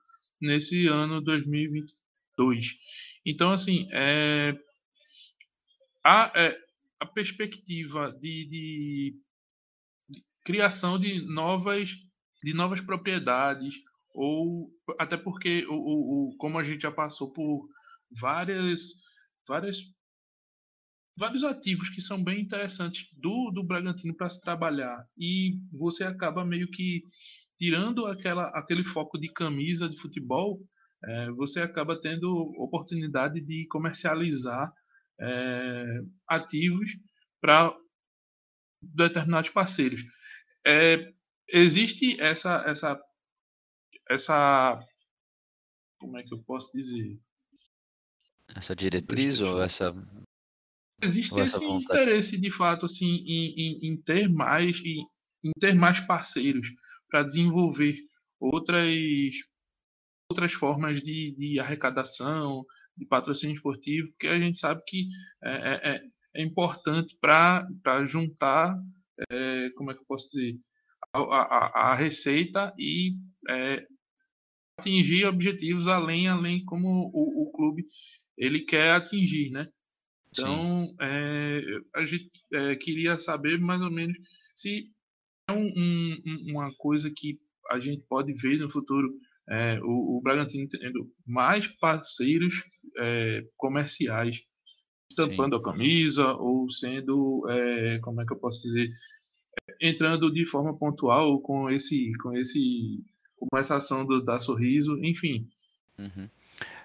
nesse 0.42 0.88
ano 0.88 1.22
2022. 1.22 2.78
Então, 3.26 3.52
assim, 3.52 3.88
é, 3.92 4.56
a, 6.04 6.32
é, 6.36 6.58
a 7.00 7.06
perspectiva 7.06 8.12
de, 8.12 8.46
de, 8.48 9.20
de, 10.10 10.24
criação 10.44 11.00
de 11.00 11.26
novas, 11.26 11.92
de 12.44 12.54
novas 12.54 12.82
propriedades, 12.82 13.76
ou 14.14 14.70
até 15.00 15.16
porque, 15.16 15.66
o, 15.68 15.74
o, 15.74 16.30
o, 16.30 16.38
como 16.38 16.58
a 16.58 16.64
gente 16.64 16.82
já 16.82 16.92
passou 16.92 17.32
por 17.32 17.68
várias, 18.20 18.82
várias 19.48 19.78
vários 21.20 21.44
ativos 21.44 21.90
que 21.90 22.02
são 22.02 22.24
bem 22.24 22.40
interessantes 22.40 23.10
do, 23.12 23.52
do 23.52 23.62
Bragantino 23.62 24.16
para 24.16 24.30
se 24.30 24.40
trabalhar 24.40 25.06
e 25.18 25.60
você 25.78 26.06
acaba 26.06 26.46
meio 26.46 26.72
que 26.72 27.04
tirando 27.58 28.06
aquela, 28.06 28.48
aquele 28.58 28.86
foco 28.86 29.20
de 29.20 29.28
camisa 29.34 29.90
de 29.90 30.00
futebol, 30.00 30.62
é, 31.04 31.30
você 31.32 31.62
acaba 31.62 32.00
tendo 32.00 32.32
oportunidade 32.58 33.42
de 33.42 33.68
comercializar 33.68 34.72
é, 35.20 36.02
ativos 36.28 36.92
para 37.42 37.76
determinados 38.82 39.50
parceiros. 39.50 40.02
É, 40.66 41.12
existe 41.48 42.20
essa, 42.20 42.64
essa, 42.66 43.02
essa, 44.10 44.80
como 46.00 46.18
é 46.18 46.24
que 46.24 46.34
eu 46.34 46.42
posso 46.44 46.72
dizer? 46.72 47.20
Essa 48.56 48.76
diretriz 48.76 49.40
ou 49.42 49.62
essa 49.62 49.94
existe 51.02 51.34
ou 51.34 51.40
esse 51.40 51.56
essa 51.56 51.64
interesse 51.64 52.40
de 52.40 52.52
fato 52.52 52.86
assim 52.86 53.06
em, 53.06 53.54
em, 53.56 53.88
em 53.88 54.02
ter 54.02 54.28
mais 54.28 54.82
em, 54.84 55.06
em 55.44 55.52
ter 55.60 55.74
mais 55.74 56.00
parceiros 56.02 56.68
para 57.10 57.24
desenvolver 57.24 57.96
outras 58.40 58.92
outras 60.30 60.52
formas 60.52 61.02
de, 61.02 61.36
de 61.38 61.60
arrecadação 61.60 62.66
de 63.00 63.06
patrocínio 63.06 63.56
esportivo, 63.56 64.10
porque 64.10 64.28
a 64.28 64.38
gente 64.38 64.60
sabe 64.60 64.84
que 64.86 65.08
é, 65.42 65.52
é, 65.52 65.92
é, 65.92 66.02
é 66.36 66.44
importante 66.44 67.18
para 67.20 68.04
juntar, 68.04 68.78
é, 69.32 69.70
como 69.72 69.90
é 69.90 69.94
que 69.94 70.02
eu 70.02 70.06
posso 70.06 70.28
dizer, 70.32 70.60
a, 71.14 71.20
a, 71.20 71.92
a 71.92 71.96
receita 71.96 72.74
e 72.78 73.16
é, 73.50 73.88
atingir 74.78 75.26
objetivos 75.26 75.88
além, 75.88 76.28
além 76.28 76.64
como 76.66 77.10
o, 77.14 77.44
o, 77.44 77.52
clube 77.52 77.84
ele 78.38 78.60
quer 78.60 78.92
atingir, 78.92 79.50
né? 79.50 79.68
Então, 80.30 80.94
é, 81.02 81.62
a 81.96 82.06
gente 82.06 82.30
queria 82.80 83.18
saber 83.18 83.60
mais 83.60 83.82
ou 83.82 83.90
menos 83.90 84.16
se 84.56 84.92
é 85.50 85.54
um, 85.54 85.66
um, 85.66 86.52
uma 86.52 86.72
coisa 86.76 87.12
que 87.16 87.40
a 87.72 87.80
gente 87.80 88.04
pode 88.08 88.32
ver 88.34 88.60
no 88.60 88.70
futuro 88.70 89.12
é, 89.50 89.80
o, 89.82 90.18
o 90.18 90.22
Bragantino 90.22 90.68
tendo 90.70 91.12
mais 91.26 91.68
parceiros 91.68 92.64
é, 92.98 93.44
comerciais 93.58 94.44
estampando 95.10 95.56
Sim. 95.56 95.62
a 95.62 95.64
camisa 95.64 96.34
ou 96.34 96.70
sendo, 96.70 97.46
é, 97.50 98.00
como 98.00 98.22
é 98.22 98.26
que 98.26 98.34
eu 98.34 98.38
posso 98.38 98.62
dizer, 98.62 98.90
entrando 99.82 100.32
de 100.32 100.46
forma 100.46 100.78
pontual 100.78 101.42
com 101.42 101.70
esse, 101.70 102.12
com 102.22 102.34
esse, 102.38 103.04
com 103.38 103.58
essa 103.58 103.78
ação 103.78 104.06
do, 104.06 104.24
da 104.24 104.40
Sorriso, 104.40 104.98
enfim. 105.04 105.48
Uhum. 105.98 106.30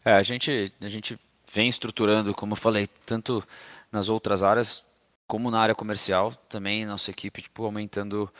É, 0.04 0.12
a 0.12 0.22
gente, 0.22 0.72
a 0.80 0.88
gente 0.88 1.18
vem 1.52 1.68
estruturando, 1.68 2.34
como 2.34 2.54
eu 2.54 2.56
falei, 2.56 2.88
tanto 3.06 3.46
nas 3.92 4.08
outras 4.08 4.42
áreas 4.42 4.82
como 5.26 5.50
na 5.50 5.60
área 5.60 5.74
comercial, 5.74 6.34
também 6.48 6.84
nossa 6.84 7.10
equipe 7.10 7.42
tipo, 7.42 7.64
aumentando 7.64 8.30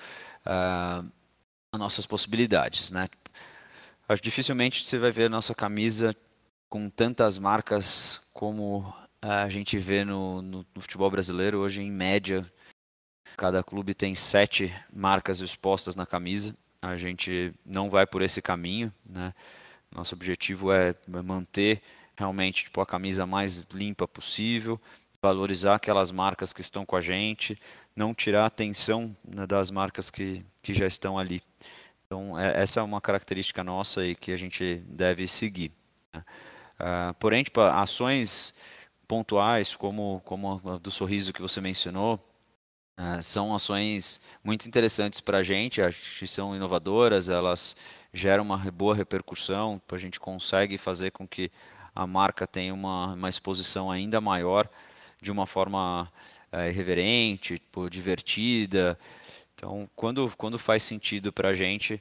uh, 0.44 1.10
as 1.72 1.80
nossas 1.80 2.06
possibilidades, 2.06 2.90
né? 2.90 3.08
Acho 4.06 4.22
dificilmente 4.22 4.86
você 4.86 4.98
vai 4.98 5.10
ver 5.10 5.24
a 5.24 5.28
nossa 5.30 5.54
camisa 5.54 6.14
com 6.68 6.90
tantas 6.90 7.38
marcas 7.38 8.20
como 8.34 8.94
a 9.20 9.48
gente 9.48 9.78
vê 9.78 10.04
no, 10.04 10.42
no, 10.42 10.66
no, 10.74 10.80
futebol 10.82 11.10
brasileiro. 11.10 11.60
Hoje, 11.60 11.80
em 11.80 11.90
média, 11.90 12.44
cada 13.34 13.62
clube 13.62 13.94
tem 13.94 14.14
sete 14.14 14.74
marcas 14.92 15.40
expostas 15.40 15.96
na 15.96 16.04
camisa. 16.04 16.54
A 16.82 16.98
gente 16.98 17.54
não 17.64 17.88
vai 17.88 18.06
por 18.06 18.20
esse 18.20 18.42
caminho. 18.42 18.92
Né? 19.06 19.32
Nosso 19.90 20.14
objetivo 20.14 20.70
é 20.70 20.94
manter 21.08 21.80
realmente 22.14 22.64
tipo, 22.64 22.82
a 22.82 22.86
camisa 22.86 23.24
mais 23.24 23.64
limpa 23.72 24.06
possível, 24.06 24.78
valorizar 25.22 25.76
aquelas 25.76 26.10
marcas 26.10 26.52
que 26.52 26.60
estão 26.60 26.84
com 26.84 26.94
a 26.94 27.00
gente, 27.00 27.58
não 27.96 28.12
tirar 28.12 28.42
a 28.42 28.46
atenção 28.46 29.16
né, 29.24 29.46
das 29.46 29.70
marcas 29.70 30.10
que, 30.10 30.44
que 30.60 30.74
já 30.74 30.86
estão 30.86 31.18
ali. 31.18 31.42
Então, 32.06 32.38
é, 32.38 32.62
essa 32.62 32.80
é 32.80 32.82
uma 32.82 33.00
característica 33.00 33.64
nossa 33.64 34.04
e 34.04 34.14
que 34.14 34.32
a 34.32 34.36
gente 34.36 34.76
deve 34.88 35.26
seguir. 35.26 35.72
Né? 36.12 36.24
Uh, 36.80 37.14
porém, 37.14 37.42
tipo, 37.44 37.60
ações 37.60 38.54
pontuais, 39.06 39.76
como, 39.76 40.20
como 40.24 40.60
a 40.66 40.78
do 40.78 40.90
sorriso 40.90 41.32
que 41.32 41.42
você 41.42 41.60
mencionou, 41.60 42.18
uh, 42.98 43.22
são 43.22 43.54
ações 43.54 44.20
muito 44.42 44.66
interessantes 44.66 45.20
para 45.20 45.38
a 45.38 45.42
gente, 45.42 45.80
que 46.18 46.26
são 46.26 46.54
inovadoras, 46.54 47.28
elas 47.28 47.76
geram 48.12 48.44
uma 48.44 48.58
boa 48.70 48.94
repercussão, 48.94 49.80
a 49.90 49.98
gente 49.98 50.20
consegue 50.20 50.78
fazer 50.78 51.10
com 51.10 51.26
que 51.26 51.50
a 51.94 52.06
marca 52.06 52.46
tenha 52.46 52.74
uma, 52.74 53.14
uma 53.14 53.28
exposição 53.28 53.90
ainda 53.90 54.20
maior 54.20 54.68
de 55.20 55.30
uma 55.30 55.46
forma 55.46 56.10
uh, 56.52 56.68
irreverente, 56.68 57.58
tipo, 57.58 57.88
divertida. 57.88 58.98
Então, 59.64 59.88
quando, 59.96 60.30
quando 60.36 60.58
faz 60.58 60.82
sentido 60.82 61.32
para 61.32 61.48
a 61.48 61.54
gente, 61.54 61.94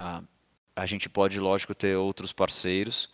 uh, 0.00 0.26
a 0.74 0.84
gente 0.84 1.08
pode, 1.08 1.38
lógico, 1.38 1.72
ter 1.72 1.96
outros 1.96 2.32
parceiros, 2.32 3.08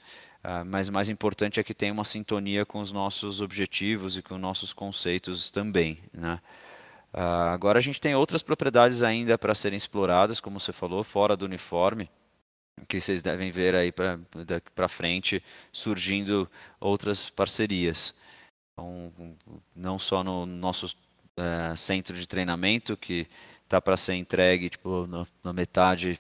Uh, 0.45 0.67
mas 0.67 0.89
o 0.89 0.93
mais 0.93 1.09
importante 1.09 1.61
é 1.61 1.63
que 1.63 1.73
tenha 1.73 1.93
uma 1.93 2.05
sintonia 2.05 2.67
com 2.67 2.81
os 2.81 2.91
nossos 2.91 3.41
objetivos 3.41 4.19
e 4.19 4.23
com 4.23 4.37
nossos 4.37 4.73
conceitos 4.73 5.53
também. 5.53 6.01
Né? 6.13 6.41
Uh, 7.15 7.47
agora 7.53 7.79
a 7.79 7.81
gente 7.81 8.01
tem 8.01 8.17
outras 8.17 8.43
propriedades 8.43 9.05
ainda 9.05 9.39
para 9.39 9.55
serem 9.55 9.77
exploradas, 9.77 10.41
como 10.41 10.59
você 10.59 10.73
falou, 10.73 11.05
fora 11.05 11.37
do 11.37 11.45
uniforme, 11.45 12.11
que 12.89 13.01
vocês 13.01 13.23
devem 13.23 13.53
ver 13.53 13.77
aí 13.77 13.95
daqui 14.45 14.69
para 14.73 14.89
frente 14.89 15.41
surgindo 15.73 16.51
outras 16.81 17.31
parcerias. 17.31 18.13
Então, 18.73 19.13
não 19.77 19.97
só 19.97 20.25
no 20.25 20.45
nosso 20.45 20.87
uh, 20.87 21.77
centro 21.77 22.17
de 22.17 22.27
treinamento, 22.27 22.97
que 22.97 23.29
está 23.73 23.81
para 23.81 23.97
ser 23.97 24.15
entregue 24.15 24.69
tipo, 24.69 25.07
na, 25.07 25.27
na 25.43 25.53
metade, 25.53 26.19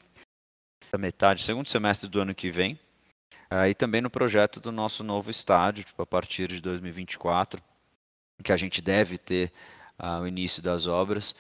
na 0.90 0.98
metade, 0.98 1.42
segundo 1.42 1.68
semestre 1.68 2.08
do 2.08 2.20
ano 2.20 2.34
que 2.34 2.50
vem, 2.50 2.78
Uh, 3.52 3.66
e 3.68 3.74
também 3.74 4.00
no 4.00 4.08
projeto 4.08 4.58
do 4.58 4.72
nosso 4.72 5.04
novo 5.04 5.30
estádio, 5.30 5.84
tipo, 5.84 6.00
a 6.00 6.06
partir 6.06 6.48
de 6.48 6.58
2024, 6.58 7.62
que 8.42 8.50
a 8.50 8.56
gente 8.56 8.80
deve 8.80 9.18
ter 9.18 9.52
uh, 10.02 10.22
o 10.22 10.26
início 10.26 10.62
das 10.62 10.86
obras, 10.86 11.32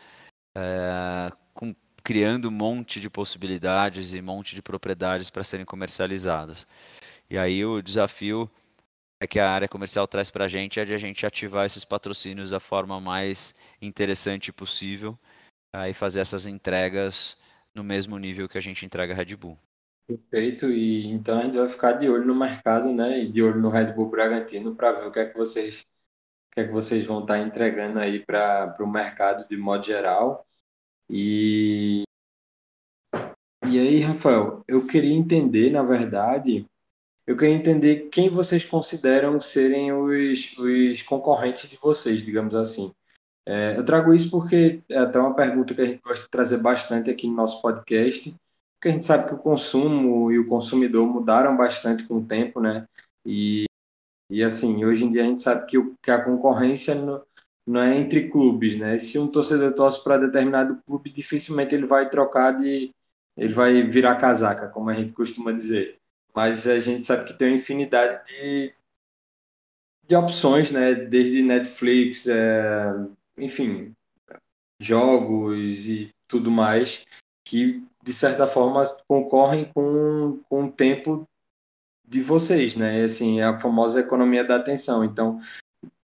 uh, 0.54 1.34
com, 1.54 1.74
criando 2.04 2.48
um 2.48 2.50
monte 2.50 3.00
de 3.00 3.08
possibilidades 3.08 4.12
e 4.12 4.20
um 4.20 4.24
monte 4.24 4.54
de 4.54 4.60
propriedades 4.60 5.30
para 5.30 5.42
serem 5.42 5.64
comercializadas. 5.64 6.66
E 7.30 7.38
aí 7.38 7.64
o 7.64 7.80
desafio 7.80 8.50
é 9.18 9.26
que 9.26 9.40
a 9.40 9.50
área 9.50 9.66
comercial 9.66 10.06
traz 10.06 10.30
para 10.30 10.44
a 10.44 10.48
gente 10.48 10.78
é 10.78 10.84
de 10.84 10.92
a 10.92 10.98
gente 10.98 11.24
ativar 11.24 11.64
esses 11.64 11.82
patrocínios 11.82 12.50
da 12.50 12.60
forma 12.60 13.00
mais 13.00 13.54
interessante 13.80 14.52
possível 14.52 15.18
uh, 15.74 15.88
e 15.88 15.94
fazer 15.94 16.20
essas 16.20 16.46
entregas 16.46 17.36
no 17.74 17.82
mesmo 17.82 18.18
nível 18.18 18.48
que 18.48 18.58
a 18.58 18.60
gente 18.60 18.84
entrega 18.84 19.12
a 19.12 19.16
Red 19.16 19.36
Bull. 19.36 19.58
Perfeito, 20.06 20.70
e 20.70 21.06
então 21.06 21.38
a 21.38 21.42
gente 21.44 21.56
vai 21.56 21.68
ficar 21.68 21.92
de 21.92 22.08
olho 22.08 22.24
no 22.24 22.34
mercado, 22.34 22.92
né? 22.92 23.20
E 23.20 23.32
de 23.32 23.42
olho 23.42 23.60
no 23.60 23.70
Red 23.70 23.92
Bull 23.92 24.10
Bragantino 24.10 24.74
para 24.74 24.92
ver 24.92 25.06
o 25.06 25.12
que 25.12 25.20
é 25.20 25.26
que 25.26 25.36
vocês, 25.36 25.82
o 26.50 26.54
que 26.54 26.60
é 26.60 26.64
que 26.66 26.72
vocês 26.72 27.06
vão 27.06 27.22
estar 27.22 27.34
tá 27.34 27.40
entregando 27.40 27.98
aí 27.98 28.24
para 28.24 28.76
o 28.80 28.86
mercado 28.86 29.48
de 29.48 29.56
modo 29.56 29.84
geral. 29.84 30.46
E, 31.08 32.02
e 33.66 33.78
aí, 33.78 34.00
Rafael, 34.00 34.62
eu 34.68 34.86
queria 34.86 35.14
entender, 35.14 35.70
na 35.70 35.82
verdade, 35.82 36.66
eu 37.26 37.36
queria 37.36 37.54
entender 37.54 38.08
quem 38.10 38.28
vocês 38.28 38.64
consideram 38.64 39.40
serem 39.40 39.92
os, 39.92 40.56
os 40.58 41.02
concorrentes 41.02 41.68
de 41.70 41.76
vocês, 41.76 42.24
digamos 42.24 42.54
assim. 42.54 42.92
É, 43.46 43.76
eu 43.76 43.84
trago 43.84 44.14
isso 44.14 44.30
porque 44.30 44.82
é 44.88 44.98
até 44.98 45.18
uma 45.18 45.34
pergunta 45.34 45.74
que 45.74 45.80
a 45.80 45.84
gente 45.84 46.00
gosta 46.02 46.24
de 46.24 46.30
trazer 46.30 46.58
bastante 46.58 47.10
aqui 47.10 47.26
no 47.26 47.34
nosso 47.34 47.60
podcast 47.60 48.34
porque 48.82 48.88
a 48.88 48.92
gente 48.94 49.06
sabe 49.06 49.28
que 49.28 49.34
o 49.34 49.38
consumo 49.38 50.32
e 50.32 50.40
o 50.40 50.48
consumidor 50.48 51.06
mudaram 51.06 51.56
bastante 51.56 52.02
com 52.02 52.16
o 52.16 52.26
tempo, 52.26 52.60
né? 52.60 52.88
E, 53.24 53.66
e 54.28 54.42
assim, 54.42 54.84
hoje 54.84 55.04
em 55.04 55.12
dia 55.12 55.22
a 55.22 55.26
gente 55.26 55.40
sabe 55.40 55.66
que, 55.66 55.78
o, 55.78 55.94
que 56.02 56.10
a 56.10 56.20
concorrência 56.20 56.96
não, 56.96 57.24
não 57.64 57.80
é 57.80 57.96
entre 57.96 58.28
clubes, 58.28 58.76
né? 58.76 58.98
Se 58.98 59.20
um 59.20 59.28
torcedor 59.28 59.72
torce 59.74 60.02
para 60.02 60.18
determinado 60.18 60.82
clube, 60.84 61.10
dificilmente 61.10 61.72
ele 61.76 61.86
vai 61.86 62.10
trocar 62.10 62.60
de. 62.60 62.90
ele 63.36 63.54
vai 63.54 63.84
virar 63.84 64.16
casaca, 64.20 64.66
como 64.68 64.90
a 64.90 64.94
gente 64.94 65.12
costuma 65.12 65.52
dizer. 65.52 66.00
Mas 66.34 66.66
a 66.66 66.80
gente 66.80 67.06
sabe 67.06 67.26
que 67.26 67.34
tem 67.34 67.50
uma 67.50 67.58
infinidade 67.58 68.26
de, 68.26 68.74
de 70.08 70.16
opções, 70.16 70.72
né? 70.72 70.92
Desde 70.92 71.40
Netflix, 71.40 72.26
é, 72.26 72.92
enfim, 73.44 73.94
jogos 74.80 75.88
e 75.88 76.10
tudo 76.28 76.50
mais, 76.50 77.04
que 77.44 77.84
de 78.02 78.12
certa 78.12 78.48
forma, 78.48 78.84
concorrem 79.06 79.70
com, 79.72 80.40
com 80.48 80.64
o 80.64 80.72
tempo 80.72 81.28
de 82.04 82.20
vocês, 82.20 82.74
né? 82.74 83.04
Assim, 83.04 83.40
é 83.40 83.44
a 83.44 83.60
famosa 83.60 84.00
economia 84.00 84.44
da 84.44 84.56
atenção. 84.56 85.04
Então, 85.04 85.40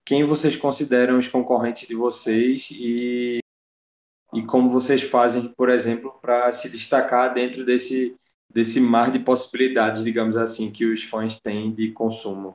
quem 0.04 0.24
vocês 0.24 0.56
consideram 0.56 1.18
os 1.18 1.26
concorrentes 1.26 1.88
de 1.88 1.94
vocês 1.94 2.68
e, 2.70 3.38
e 4.34 4.42
como 4.44 4.70
vocês 4.70 5.02
fazem, 5.02 5.48
por 5.48 5.70
exemplo, 5.70 6.12
para 6.20 6.52
se 6.52 6.68
destacar 6.68 7.32
dentro 7.32 7.64
desse, 7.64 8.14
desse 8.52 8.78
mar 8.78 9.10
de 9.10 9.18
possibilidades, 9.18 10.04
digamos 10.04 10.36
assim, 10.36 10.70
que 10.70 10.84
os 10.84 11.02
fãs 11.02 11.40
têm 11.40 11.74
de 11.74 11.92
consumo? 11.92 12.52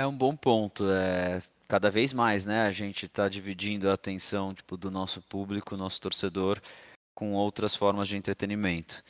É 0.00 0.06
um 0.06 0.16
bom 0.16 0.34
ponto. 0.34 0.90
É, 0.90 1.42
cada 1.68 1.90
vez 1.90 2.12
mais, 2.12 2.44
né? 2.44 2.62
A 2.66 2.70
gente 2.70 3.06
está 3.06 3.28
dividindo 3.28 3.90
a 3.90 3.94
atenção 3.94 4.54
tipo, 4.54 4.76
do 4.76 4.90
nosso 4.90 5.20
público, 5.22 5.76
nosso 5.76 6.00
torcedor, 6.00 6.60
com 7.14 7.32
outras 7.34 7.74
formas 7.74 8.08
de 8.08 8.16
entretenimento. 8.16 9.02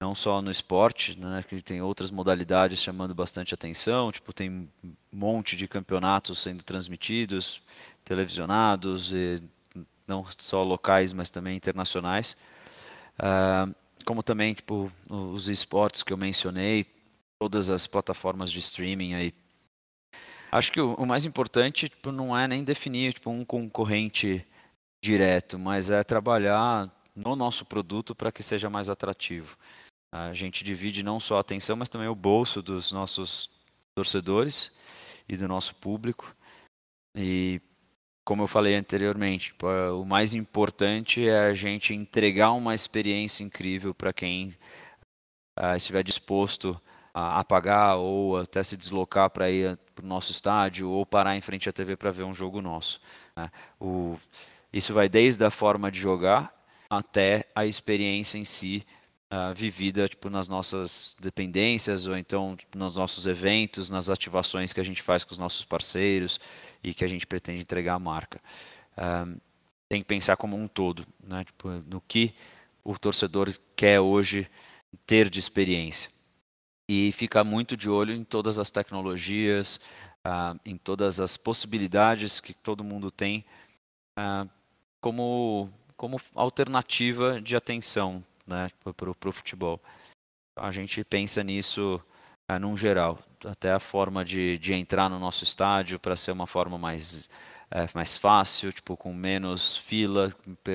Não 0.00 0.14
só 0.14 0.42
no 0.42 0.50
esporte, 0.50 1.16
né, 1.18 1.44
que 1.48 1.62
tem 1.62 1.80
outras 1.80 2.10
modalidades 2.10 2.80
chamando 2.80 3.14
bastante 3.14 3.54
atenção, 3.54 4.10
tipo 4.10 4.32
tem 4.32 4.50
um 4.50 4.68
monte 5.12 5.56
de 5.56 5.68
campeonatos 5.68 6.40
sendo 6.40 6.64
transmitidos, 6.64 7.62
televisionados, 8.04 9.12
não 10.06 10.26
só 10.38 10.64
locais, 10.64 11.12
mas 11.12 11.30
também 11.30 11.56
internacionais. 11.56 12.36
Uh, 13.14 13.72
como 14.04 14.22
também 14.22 14.54
tipo 14.54 14.90
os 15.08 15.48
esportes 15.48 16.02
que 16.02 16.12
eu 16.12 16.16
mencionei, 16.16 16.84
todas 17.38 17.70
as 17.70 17.86
plataformas 17.86 18.50
de 18.50 18.58
streaming 18.58 19.14
aí. 19.14 19.32
Acho 20.52 20.70
que 20.70 20.80
o, 20.80 20.94
o 20.94 21.06
mais 21.06 21.24
importante 21.24 21.88
tipo, 21.88 22.12
não 22.12 22.36
é 22.36 22.46
nem 22.46 22.62
definir 22.62 23.14
tipo, 23.14 23.30
um 23.30 23.42
concorrente 23.42 24.46
direto, 25.02 25.58
mas 25.58 25.90
é 25.90 26.04
trabalhar 26.04 26.90
no 27.16 27.34
nosso 27.34 27.64
produto 27.64 28.14
para 28.14 28.30
que 28.30 28.42
seja 28.42 28.68
mais 28.68 28.90
atrativo. 28.90 29.56
A 30.12 30.34
gente 30.34 30.62
divide 30.62 31.02
não 31.02 31.18
só 31.18 31.38
a 31.38 31.40
atenção, 31.40 31.74
mas 31.74 31.88
também 31.88 32.06
o 32.06 32.14
bolso 32.14 32.60
dos 32.60 32.92
nossos 32.92 33.50
torcedores 33.96 34.70
e 35.26 35.38
do 35.38 35.48
nosso 35.48 35.74
público. 35.76 36.36
E 37.16 37.58
como 38.22 38.42
eu 38.42 38.46
falei 38.46 38.74
anteriormente, 38.74 39.54
o 39.98 40.04
mais 40.04 40.34
importante 40.34 41.26
é 41.26 41.46
a 41.46 41.54
gente 41.54 41.94
entregar 41.94 42.52
uma 42.52 42.74
experiência 42.74 43.42
incrível 43.42 43.94
para 43.94 44.12
quem 44.12 44.54
uh, 45.58 45.74
estiver 45.76 46.04
disposto 46.04 46.80
a, 47.14 47.96
ou 47.96 48.38
até 48.38 48.62
se 48.62 48.76
deslocar 48.76 49.28
para 49.30 49.50
ir 49.50 49.78
para 49.94 50.04
o 50.04 50.08
nosso 50.08 50.32
estádio 50.32 50.88
ou 50.88 51.04
parar 51.04 51.36
em 51.36 51.40
frente 51.40 51.68
à 51.68 51.72
TV 51.72 51.96
para 51.96 52.10
ver 52.10 52.24
um 52.24 52.32
jogo 52.32 52.62
nosso. 52.62 53.00
Né? 53.36 53.50
O, 53.80 54.16
isso 54.72 54.94
vai 54.94 55.08
desde 55.08 55.44
a 55.44 55.50
forma 55.50 55.90
de 55.90 56.00
jogar 56.00 56.52
até 56.88 57.46
a 57.54 57.66
experiência 57.66 58.38
em 58.38 58.44
si 58.44 58.84
uh, 59.30 59.54
vivida 59.54 60.08
tipo, 60.08 60.30
nas 60.30 60.48
nossas 60.48 61.16
dependências 61.20 62.06
ou 62.06 62.16
então 62.16 62.56
tipo, 62.56 62.78
nos 62.78 62.96
nossos 62.96 63.26
eventos, 63.26 63.90
nas 63.90 64.08
ativações 64.08 64.72
que 64.72 64.80
a 64.80 64.84
gente 64.84 65.02
faz 65.02 65.24
com 65.24 65.32
os 65.32 65.38
nossos 65.38 65.64
parceiros 65.64 66.40
e 66.82 66.94
que 66.94 67.04
a 67.04 67.08
gente 67.08 67.26
pretende 67.26 67.60
entregar 67.60 67.94
à 67.94 67.98
marca. 67.98 68.40
Uh, 68.96 69.40
tem 69.88 70.00
que 70.00 70.08
pensar 70.08 70.36
como 70.38 70.56
um 70.56 70.66
todo, 70.66 71.06
né? 71.22 71.44
tipo, 71.44 71.68
no 71.86 72.00
que 72.00 72.34
o 72.82 72.98
torcedor 72.98 73.52
quer 73.76 74.00
hoje 74.00 74.48
ter 75.06 75.28
de 75.28 75.38
experiência. 75.38 76.10
E 76.94 77.10
ficar 77.10 77.42
muito 77.42 77.74
de 77.74 77.88
olho 77.88 78.14
em 78.14 78.22
todas 78.22 78.58
as 78.58 78.70
tecnologias, 78.70 79.80
uh, 80.26 80.60
em 80.62 80.76
todas 80.76 81.20
as 81.20 81.38
possibilidades 81.38 82.38
que 82.38 82.52
todo 82.52 82.84
mundo 82.84 83.10
tem 83.10 83.46
uh, 84.18 84.46
como, 85.00 85.70
como 85.96 86.20
alternativa 86.34 87.40
de 87.40 87.56
atenção 87.56 88.22
né, 88.46 88.68
para 88.94 89.10
o 89.10 89.32
futebol. 89.32 89.80
A 90.54 90.70
gente 90.70 91.02
pensa 91.02 91.42
nisso 91.42 91.98
uh, 92.50 92.58
num 92.58 92.76
geral, 92.76 93.18
até 93.42 93.72
a 93.72 93.80
forma 93.80 94.22
de, 94.22 94.58
de 94.58 94.74
entrar 94.74 95.08
no 95.08 95.18
nosso 95.18 95.44
estádio 95.44 95.98
para 95.98 96.14
ser 96.14 96.32
uma 96.32 96.46
forma 96.46 96.76
mais, 96.76 97.30
é, 97.70 97.88
mais 97.94 98.18
fácil, 98.18 98.70
tipo, 98.70 98.98
com 98.98 99.14
menos 99.14 99.78
fila, 99.78 100.30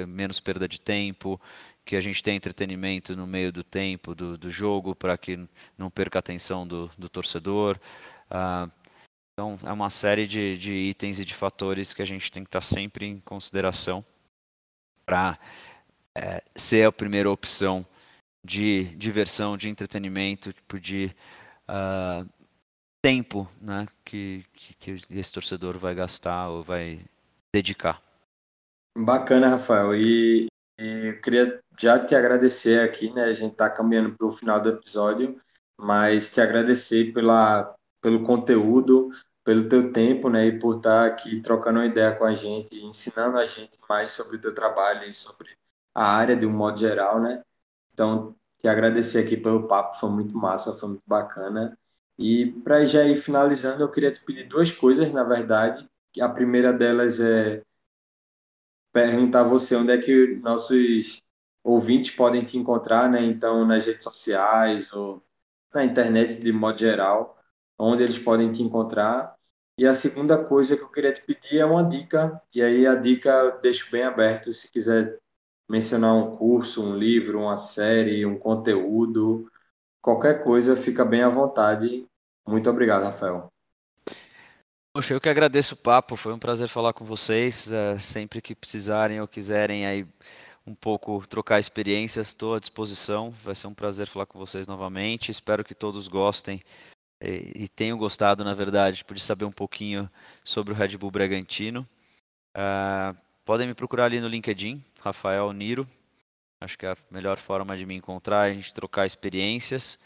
menos 0.07 0.39
perda 0.39 0.67
de 0.67 0.81
tempo, 0.81 1.39
que 1.87 1.95
a 1.95 2.01
gente 2.01 2.21
tenha 2.21 2.35
entretenimento 2.35 3.15
no 3.15 3.25
meio 3.25 3.49
do 3.49 3.63
tempo 3.63 4.13
do, 4.13 4.37
do 4.37 4.51
jogo 4.51 4.93
para 4.93 5.17
que 5.17 5.39
não 5.77 5.89
perca 5.89 6.17
a 6.17 6.21
atenção 6.21 6.67
do, 6.67 6.91
do 6.97 7.07
torcedor. 7.07 7.79
Uh, 8.29 8.69
então, 9.31 9.57
é 9.63 9.71
uma 9.71 9.89
série 9.89 10.27
de, 10.27 10.57
de 10.57 10.73
itens 10.73 11.17
e 11.17 11.23
de 11.23 11.33
fatores 11.33 11.93
que 11.93 12.01
a 12.01 12.05
gente 12.05 12.29
tem 12.29 12.43
que 12.43 12.49
estar 12.49 12.59
sempre 12.61 13.05
em 13.05 13.21
consideração 13.21 14.03
para 15.05 15.39
é, 16.13 16.43
ser 16.55 16.85
a 16.85 16.91
primeira 16.91 17.31
opção 17.31 17.85
de 18.43 18.83
diversão, 18.97 19.55
de 19.55 19.69
entretenimento, 19.69 20.51
tipo 20.51 20.77
de 20.77 21.15
uh, 21.69 22.27
tempo 23.01 23.49
né, 23.61 23.87
que, 24.03 24.43
que, 24.53 24.75
que, 24.75 24.91
esse 25.11 25.31
torcedor 25.31 25.77
vai 25.77 25.95
gastar 25.95 26.49
ou 26.49 26.63
vai 26.63 26.99
dedicar. 27.55 28.01
Bacana, 28.97 29.49
Rafael. 29.49 29.95
E, 29.95 30.47
eu 30.77 31.21
queria 31.21 31.61
já 31.79 32.03
te 32.03 32.15
agradecer 32.15 32.81
aqui, 32.81 33.11
né? 33.13 33.23
A 33.25 33.33
gente 33.33 33.53
está 33.53 33.69
caminhando 33.69 34.15
para 34.15 34.27
o 34.27 34.31
final 34.35 34.61
do 34.61 34.69
episódio, 34.69 35.39
mas 35.77 36.33
te 36.33 36.41
agradecer 36.41 37.13
pela, 37.13 37.75
pelo 38.01 38.23
conteúdo, 38.25 39.11
pelo 39.43 39.69
teu 39.69 39.91
tempo, 39.93 40.29
né, 40.29 40.47
e 40.47 40.59
por 40.59 40.77
estar 40.77 41.05
aqui 41.05 41.41
trocando 41.41 41.79
uma 41.79 41.85
ideia 41.85 42.15
com 42.15 42.25
a 42.25 42.35
gente, 42.35 42.75
ensinando 42.83 43.37
a 43.37 43.45
gente 43.47 43.79
mais 43.87 44.11
sobre 44.11 44.37
o 44.37 44.41
teu 44.41 44.53
trabalho 44.53 45.09
e 45.09 45.13
sobre 45.13 45.49
a 45.95 46.05
área 46.05 46.35
de 46.35 46.45
um 46.45 46.51
modo 46.51 46.79
geral, 46.79 47.19
né? 47.21 47.43
Então, 47.93 48.35
te 48.59 48.67
agradecer 48.67 49.25
aqui 49.25 49.37
pelo 49.37 49.67
papo, 49.67 49.99
foi 49.99 50.09
muito 50.09 50.37
massa, 50.37 50.77
foi 50.77 50.89
muito 50.89 51.03
bacana. 51.07 51.77
E 52.17 52.51
para 52.63 52.85
já 52.85 53.03
ir 53.05 53.17
finalizando, 53.17 53.83
eu 53.83 53.91
queria 53.91 54.11
te 54.11 54.21
pedir 54.23 54.47
duas 54.47 54.71
coisas, 54.71 55.11
na 55.13 55.23
verdade. 55.23 55.87
A 56.19 56.29
primeira 56.29 56.73
delas 56.73 57.19
é 57.19 57.63
perguntar 58.91 59.41
a 59.41 59.47
você 59.47 59.75
onde 59.75 59.91
é 59.91 59.97
que 59.97 60.35
nossos 60.37 61.21
ouvintes 61.63 62.15
podem 62.15 62.45
te 62.45 62.57
encontrar, 62.57 63.09
né? 63.09 63.23
Então, 63.25 63.65
nas 63.65 63.85
redes 63.85 64.03
sociais 64.03 64.93
ou 64.93 65.23
na 65.73 65.85
internet 65.85 66.39
de 66.41 66.51
modo 66.51 66.79
geral, 66.79 67.37
onde 67.77 68.03
eles 68.03 68.19
podem 68.19 68.51
te 68.53 68.63
encontrar. 68.63 69.35
E 69.77 69.85
a 69.85 69.95
segunda 69.95 70.43
coisa 70.43 70.75
que 70.75 70.83
eu 70.83 70.89
queria 70.89 71.13
te 71.13 71.21
pedir 71.21 71.59
é 71.59 71.65
uma 71.65 71.83
dica, 71.87 72.41
e 72.53 72.61
aí 72.63 72.87
a 72.87 72.95
dica 72.95 73.29
eu 73.29 73.61
deixo 73.61 73.91
bem 73.91 74.03
aberto, 74.03 74.53
se 74.53 74.71
quiser 74.71 75.19
mencionar 75.69 76.15
um 76.15 76.35
curso, 76.35 76.83
um 76.83 76.95
livro, 76.97 77.41
uma 77.41 77.57
série, 77.57 78.25
um 78.25 78.39
conteúdo, 78.39 79.51
qualquer 80.01 80.43
coisa, 80.43 80.75
fica 80.75 81.05
bem 81.05 81.21
à 81.21 81.29
vontade. 81.29 82.07
Muito 82.47 82.69
obrigado, 82.69 83.03
Rafael. 83.03 83.51
Poxa, 84.97 85.13
eu 85.13 85.21
que 85.21 85.29
agradeço 85.29 85.75
o 85.75 85.77
papo, 85.77 86.15
foi 86.15 86.33
um 86.33 86.39
prazer 86.39 86.67
falar 86.67 86.91
com 86.91 87.05
vocês. 87.05 87.71
É, 87.71 87.99
sempre 87.99 88.41
que 88.41 88.55
precisarem 88.55 89.21
ou 89.21 89.27
quiserem 89.27 89.85
aí 89.85 90.07
um 90.65 90.73
pouco 90.73 91.23
trocar 91.27 91.59
experiências, 91.59 92.29
estou 92.29 92.55
à 92.55 92.59
disposição. 92.59 93.29
Vai 93.43 93.53
ser 93.53 93.67
um 93.67 93.75
prazer 93.75 94.07
falar 94.07 94.25
com 94.25 94.39
vocês 94.39 94.65
novamente. 94.65 95.29
Espero 95.29 95.63
que 95.63 95.75
todos 95.75 96.07
gostem 96.07 96.63
e, 97.21 97.65
e 97.65 97.67
tenho 97.67 97.95
gostado, 97.95 98.43
na 98.43 98.55
verdade, 98.55 99.05
de 99.07 99.19
saber 99.21 99.45
um 99.45 99.51
pouquinho 99.51 100.09
sobre 100.43 100.73
o 100.73 100.75
Red 100.75 100.97
Bull 100.97 101.11
Bragantino. 101.11 101.87
Uh, 102.57 103.15
podem 103.45 103.67
me 103.67 103.75
procurar 103.75 104.05
ali 104.05 104.19
no 104.19 104.27
LinkedIn, 104.27 104.83
Rafael 104.99 105.53
Niro. 105.53 105.87
Acho 106.59 106.75
que 106.75 106.87
é 106.87 106.93
a 106.93 106.97
melhor 107.11 107.37
forma 107.37 107.77
de 107.77 107.85
me 107.85 107.93
encontrar, 107.93 108.41
a 108.41 108.51
gente 108.51 108.73
trocar 108.73 109.05
experiências. 109.05 109.99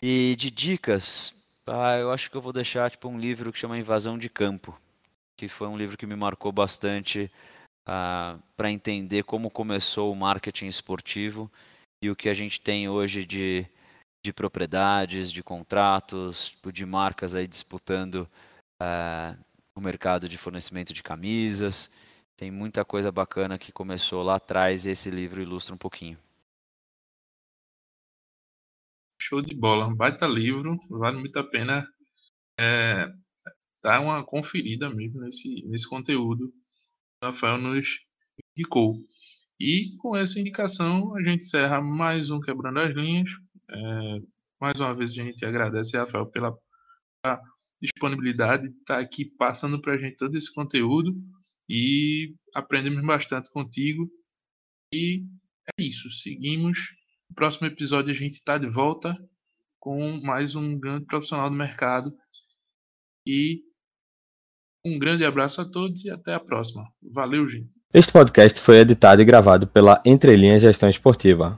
E 0.00 0.36
de 0.38 0.48
dicas, 0.48 1.34
ah, 1.66 1.96
eu 1.96 2.12
acho 2.12 2.30
que 2.30 2.36
eu 2.36 2.42
vou 2.42 2.52
deixar 2.52 2.90
tipo, 2.90 3.08
um 3.08 3.18
livro 3.18 3.52
que 3.52 3.58
chama 3.58 3.78
Invasão 3.78 4.18
de 4.18 4.28
Campo, 4.28 4.78
que 5.36 5.48
foi 5.48 5.66
um 5.68 5.76
livro 5.76 5.96
que 5.96 6.06
me 6.06 6.16
marcou 6.16 6.52
bastante 6.52 7.30
ah, 7.86 8.38
para 8.56 8.70
entender 8.70 9.24
como 9.24 9.50
começou 9.50 10.12
o 10.12 10.16
marketing 10.16 10.66
esportivo 10.66 11.50
e 12.02 12.10
o 12.10 12.16
que 12.16 12.28
a 12.28 12.34
gente 12.34 12.60
tem 12.60 12.88
hoje 12.88 13.24
de 13.24 13.66
de 14.24 14.32
propriedades, 14.32 15.30
de 15.30 15.42
contratos, 15.42 16.48
tipo, 16.48 16.72
de 16.72 16.86
marcas 16.86 17.34
aí 17.34 17.46
disputando 17.46 18.26
uh, 18.80 19.38
o 19.76 19.80
mercado 19.82 20.26
de 20.26 20.38
fornecimento 20.38 20.94
de 20.94 21.02
camisas. 21.02 21.90
Tem 22.34 22.50
muita 22.50 22.86
coisa 22.86 23.12
bacana 23.12 23.58
que 23.58 23.70
começou 23.70 24.22
lá 24.22 24.36
atrás 24.36 24.86
e 24.86 24.90
esse 24.90 25.10
livro 25.10 25.42
ilustra 25.42 25.74
um 25.74 25.78
pouquinho. 25.78 26.18
Show 29.26 29.40
de 29.40 29.54
bola, 29.54 29.94
baita 29.96 30.26
livro, 30.26 30.76
vale 30.90 31.16
muito 31.18 31.38
a 31.38 31.42
pena 31.42 31.88
é, 32.60 33.10
dar 33.82 34.00
uma 34.02 34.22
conferida 34.22 34.90
mesmo 34.90 35.18
nesse, 35.22 35.64
nesse 35.66 35.88
conteúdo 35.88 36.50
que 36.50 37.26
o 37.26 37.26
Rafael 37.28 37.56
nos 37.56 38.00
indicou. 38.54 39.00
E 39.58 39.96
com 39.96 40.14
essa 40.14 40.38
indicação 40.38 41.16
a 41.16 41.22
gente 41.22 41.42
encerra 41.42 41.80
mais 41.80 42.28
um 42.28 42.38
Quebrando 42.38 42.80
as 42.80 42.94
Linhas. 42.94 43.30
É, 43.70 44.20
mais 44.60 44.78
uma 44.78 44.94
vez 44.94 45.12
a 45.12 45.14
gente 45.14 45.42
agradece, 45.42 45.96
Rafael, 45.96 46.26
pela 46.26 46.54
disponibilidade 47.80 48.68
de 48.68 48.76
estar 48.76 48.98
aqui 48.98 49.24
passando 49.38 49.80
para 49.80 49.94
a 49.94 49.98
gente 49.98 50.18
todo 50.18 50.36
esse 50.36 50.52
conteúdo 50.52 51.16
e 51.66 52.34
aprendemos 52.54 53.02
bastante 53.06 53.50
contigo. 53.50 54.06
E 54.92 55.24
é 55.78 55.82
isso, 55.82 56.10
seguimos. 56.10 56.78
No 57.28 57.34
próximo 57.34 57.66
episódio 57.66 58.10
a 58.10 58.14
gente 58.14 58.34
está 58.34 58.58
de 58.58 58.66
volta 58.66 59.16
com 59.84 60.18
mais 60.22 60.54
um 60.54 60.78
grande 60.78 61.04
profissional 61.04 61.50
do 61.50 61.56
mercado. 61.56 62.10
E 63.26 63.60
um 64.84 64.98
grande 64.98 65.24
abraço 65.24 65.60
a 65.60 65.70
todos 65.70 66.04
e 66.04 66.10
até 66.10 66.34
a 66.34 66.40
próxima. 66.40 66.84
Valeu, 67.02 67.46
gente. 67.46 67.70
Este 67.92 68.12
podcast 68.12 68.60
foi 68.60 68.78
editado 68.78 69.20
e 69.22 69.24
gravado 69.24 69.66
pela 69.66 70.02
Entrelinha 70.04 70.58
Gestão 70.58 70.88
Esportiva. 70.88 71.52